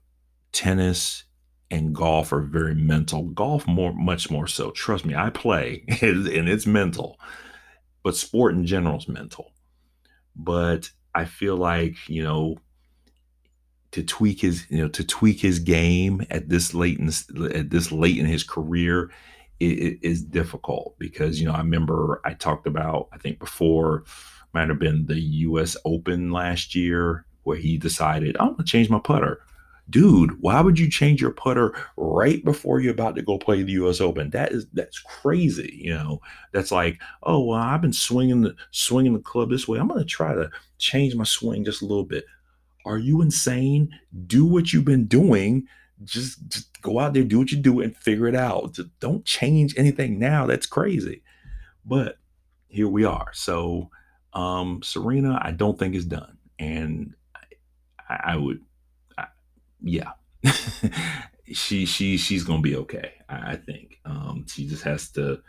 tennis 0.52 1.24
and 1.70 1.94
golf 1.94 2.32
are 2.32 2.42
very 2.42 2.76
mental. 2.76 3.24
Golf 3.24 3.68
more, 3.68 3.94
much 3.94 4.32
more 4.32 4.48
so. 4.48 4.72
Trust 4.72 5.06
me, 5.06 5.16
I 5.16 5.30
play 5.30 5.84
and 6.02 6.28
it's 6.50 6.66
mental, 6.66 7.20
but 8.04 8.16
sport 8.16 8.54
in 8.54 8.66
general 8.66 8.98
is 8.98 9.08
mental. 9.08 9.52
But 10.36 10.92
I 11.14 11.26
feel 11.26 11.58
like 11.58 11.96
you 12.08 12.24
know 12.24 12.58
to 13.92 14.04
tweak 14.04 14.42
his 14.42 14.66
you 14.70 14.78
know 14.78 14.90
to 14.90 15.04
tweak 15.04 15.40
his 15.40 15.60
game 15.60 16.26
at 16.30 16.50
this 16.50 16.74
late 16.74 17.00
in 17.00 17.10
at 17.54 17.70
this 17.70 17.92
late 17.92 18.18
in 18.18 18.26
his 18.26 18.44
career 18.44 19.10
it, 19.60 19.66
it 19.66 20.00
is 20.02 20.24
difficult 20.24 20.96
because 21.00 21.40
you 21.40 21.48
know 21.48 21.54
I 21.54 21.60
remember 21.60 22.22
I 22.24 22.34
talked 22.34 22.68
about 22.68 23.10
I 23.12 23.18
think 23.18 23.40
before 23.40 24.04
might 24.54 24.70
have 24.70 24.80
been 24.80 25.06
the 25.08 25.20
U.S. 25.20 25.76
Open 25.86 26.32
last 26.32 26.76
year 26.76 27.26
where 27.44 27.58
he 27.58 27.78
decided 27.78 28.38
I'm 28.40 28.52
gonna 28.52 28.64
change 28.64 28.90
my 28.90 29.00
putter 29.00 29.42
dude, 29.90 30.42
why 30.42 30.62
would 30.62 30.78
you 30.78 30.90
change 30.90 31.22
your 31.22 31.32
putter 31.32 31.74
right 31.96 32.44
before 32.44 32.80
you're 32.80 32.94
about 32.94 33.16
to 33.16 33.22
go 33.22 33.38
play 33.38 33.62
the 33.64 33.72
U.S. 33.74 34.02
Open? 34.02 34.30
That 34.32 34.52
is 34.52 34.68
that's 34.74 35.00
crazy. 35.00 35.80
You 35.82 35.94
know, 35.94 36.22
that's 36.52 36.72
like, 36.72 37.00
oh 37.24 37.44
well, 37.44 37.60
I've 37.60 37.82
been 37.82 37.94
swinging 37.94 38.42
the 38.42 38.56
swinging 38.72 39.14
the 39.14 39.20
club 39.20 39.50
this 39.50 39.68
way. 39.68 39.80
I'm 39.80 39.88
gonna 39.88 40.06
try 40.06 40.34
to 40.34 40.50
change 40.78 41.16
my 41.16 41.24
swing 41.24 41.64
just 41.64 41.82
a 41.82 41.86
little 41.86 42.06
bit. 42.06 42.26
Are 42.86 42.98
you 42.98 43.22
insane? 43.22 43.90
Do 44.28 44.46
what 44.46 44.72
you've 44.72 44.86
been 44.86 45.08
doing. 45.08 45.68
Just, 46.04 46.48
just 46.48 46.82
go 46.82 47.00
out 47.00 47.14
there, 47.14 47.24
do 47.24 47.40
what 47.40 47.52
you 47.52 47.58
do, 47.58 47.82
and 47.82 47.98
figure 47.98 48.28
it 48.28 48.36
out. 48.36 48.74
Just 48.74 48.98
don't 49.00 49.26
change 49.26 49.74
anything 49.78 50.20
now. 50.20 50.46
That's 50.46 50.68
crazy. 50.68 51.24
But 51.86 52.18
here 52.68 52.88
we 52.88 53.04
are. 53.04 53.32
So 53.34 53.90
um, 54.34 54.82
Serena, 54.84 55.40
I 55.42 55.52
don't 55.52 55.78
think 55.78 55.96
is 55.96 56.06
done, 56.06 56.38
and 56.60 57.14
I, 58.08 58.34
I 58.34 58.38
would 58.38 58.62
yeah, 59.82 60.12
she 61.52 61.86
she 61.86 62.18
she's 62.18 62.44
gonna 62.44 62.62
be 62.62 62.76
okay. 62.76 63.14
I, 63.30 63.54
I 63.54 63.56
think 63.56 64.00
um, 64.06 64.46
she 64.48 64.68
just 64.68 64.84
has 64.84 65.10
to, 65.12 65.42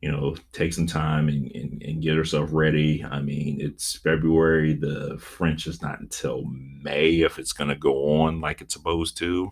you 0.00 0.10
know, 0.10 0.36
take 0.52 0.72
some 0.72 0.86
time 0.86 1.28
and, 1.28 1.50
and, 1.54 1.82
and 1.82 2.02
get 2.02 2.16
herself 2.16 2.50
ready. 2.52 3.04
I 3.04 3.20
mean, 3.20 3.60
it's 3.60 3.96
February. 3.96 4.74
The 4.74 5.18
French 5.18 5.66
is 5.66 5.82
not 5.82 6.00
until 6.00 6.44
May 6.82 7.20
if 7.20 7.38
it's 7.38 7.52
gonna 7.52 7.76
go 7.76 8.20
on 8.22 8.40
like 8.40 8.60
it's 8.60 8.74
supposed 8.74 9.16
to. 9.18 9.50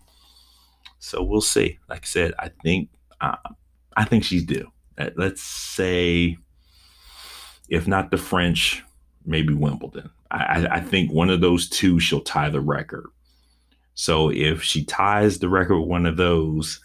So 0.99 1.21
we'll 1.21 1.41
see. 1.41 1.79
Like 1.89 2.03
I 2.03 2.07
said, 2.07 2.33
I 2.39 2.49
think 2.63 2.89
uh, 3.19 3.35
I 3.95 4.05
think 4.05 4.23
she's 4.23 4.45
due. 4.45 4.71
Let's 5.15 5.41
say, 5.41 6.37
if 7.67 7.87
not 7.87 8.11
the 8.11 8.17
French, 8.17 8.83
maybe 9.25 9.53
Wimbledon. 9.53 10.09
I, 10.31 10.67
I 10.69 10.79
think 10.79 11.11
one 11.11 11.29
of 11.29 11.41
those 11.41 11.69
two 11.69 11.99
she'll 11.99 12.21
tie 12.21 12.49
the 12.49 12.61
record. 12.61 13.05
So 13.95 14.31
if 14.31 14.63
she 14.63 14.83
ties 14.85 15.39
the 15.39 15.49
record 15.49 15.79
with 15.79 15.89
one 15.89 16.05
of 16.05 16.17
those, 16.17 16.79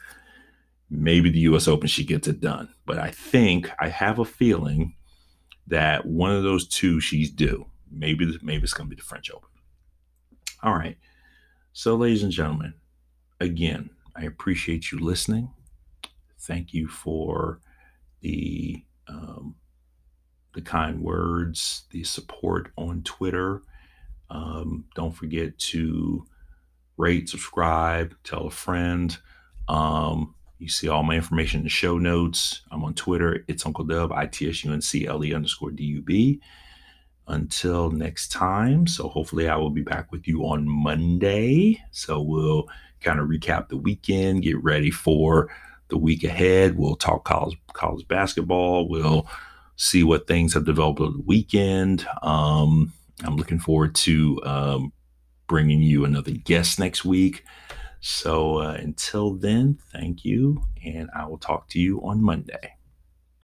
maybe 0.90 1.30
the 1.30 1.40
US 1.40 1.68
Open 1.68 1.88
she 1.88 2.04
gets 2.04 2.28
it 2.28 2.40
done. 2.40 2.68
But 2.86 2.98
I 2.98 3.10
think 3.10 3.70
I 3.78 3.88
have 3.88 4.18
a 4.18 4.24
feeling 4.24 4.94
that 5.66 6.06
one 6.06 6.32
of 6.32 6.42
those 6.42 6.66
two 6.66 7.00
she's 7.00 7.30
due. 7.30 7.66
Maybe 7.90 8.38
maybe 8.42 8.62
it's 8.62 8.74
going 8.74 8.88
to 8.88 8.94
be 8.94 9.00
the 9.00 9.06
French 9.06 9.30
Open. 9.30 9.48
All 10.62 10.74
right. 10.74 10.98
So 11.72 11.94
ladies 11.94 12.22
and 12.22 12.32
gentlemen, 12.32 12.74
again, 13.40 13.90
I 14.16 14.22
appreciate 14.24 14.90
you 14.90 14.98
listening. 14.98 15.50
Thank 16.40 16.74
you 16.74 16.88
for 16.88 17.60
the 18.20 18.82
um, 19.06 19.54
the 20.54 20.62
kind 20.62 21.00
words, 21.02 21.84
the 21.90 22.04
support 22.04 22.72
on 22.76 23.02
Twitter. 23.02 23.62
Um, 24.30 24.84
don't 24.94 25.12
forget 25.12 25.58
to 25.58 26.26
rate, 26.98 27.28
subscribe, 27.28 28.14
tell 28.24 28.46
a 28.46 28.50
friend. 28.50 29.16
Um, 29.68 30.34
you 30.58 30.68
see 30.68 30.88
all 30.88 31.02
my 31.02 31.14
information 31.14 31.58
in 31.60 31.64
the 31.64 31.70
show 31.70 31.98
notes. 31.98 32.62
I'm 32.70 32.84
on 32.84 32.94
Twitter. 32.94 33.44
It's 33.46 33.64
Uncle 33.64 33.84
Dub, 33.84 34.12
I 34.12 34.26
T 34.26 34.48
S 34.48 34.64
U 34.64 34.72
N 34.72 34.80
C 34.80 35.06
L 35.06 35.24
E 35.24 35.32
underscore 35.32 35.70
D 35.70 35.84
U 35.84 36.02
B. 36.02 36.40
Until 37.28 37.90
next 37.90 38.32
time. 38.32 38.86
So 38.86 39.08
hopefully 39.08 39.48
I 39.48 39.56
will 39.56 39.70
be 39.70 39.82
back 39.82 40.10
with 40.10 40.26
you 40.26 40.44
on 40.44 40.66
Monday. 40.66 41.80
So 41.90 42.20
we'll 42.22 42.68
kind 43.00 43.20
of 43.20 43.28
recap 43.28 43.68
the 43.68 43.76
weekend, 43.76 44.42
get 44.42 44.62
ready 44.62 44.90
for 44.90 45.50
the 45.88 45.98
week 45.98 46.24
ahead. 46.24 46.76
We'll 46.78 46.96
talk 46.96 47.24
college 47.24 47.58
college 47.74 48.08
basketball. 48.08 48.88
We'll 48.88 49.28
see 49.76 50.02
what 50.02 50.26
things 50.26 50.54
have 50.54 50.64
developed 50.64 51.00
over 51.00 51.12
the 51.12 51.22
weekend. 51.22 52.06
Um, 52.22 52.92
I'm 53.24 53.36
looking 53.36 53.58
forward 53.58 53.94
to 53.96 54.40
um, 54.44 54.92
bringing 55.48 55.82
you 55.82 56.04
another 56.04 56.30
guest 56.30 56.78
next 56.78 57.04
week. 57.04 57.44
So 58.00 58.58
uh, 58.58 58.76
until 58.78 59.34
then, 59.34 59.78
thank 59.92 60.24
you, 60.24 60.64
and 60.84 61.10
I 61.14 61.26
will 61.26 61.38
talk 61.38 61.68
to 61.70 61.80
you 61.80 62.00
on 62.04 62.22
Monday. 62.22 62.77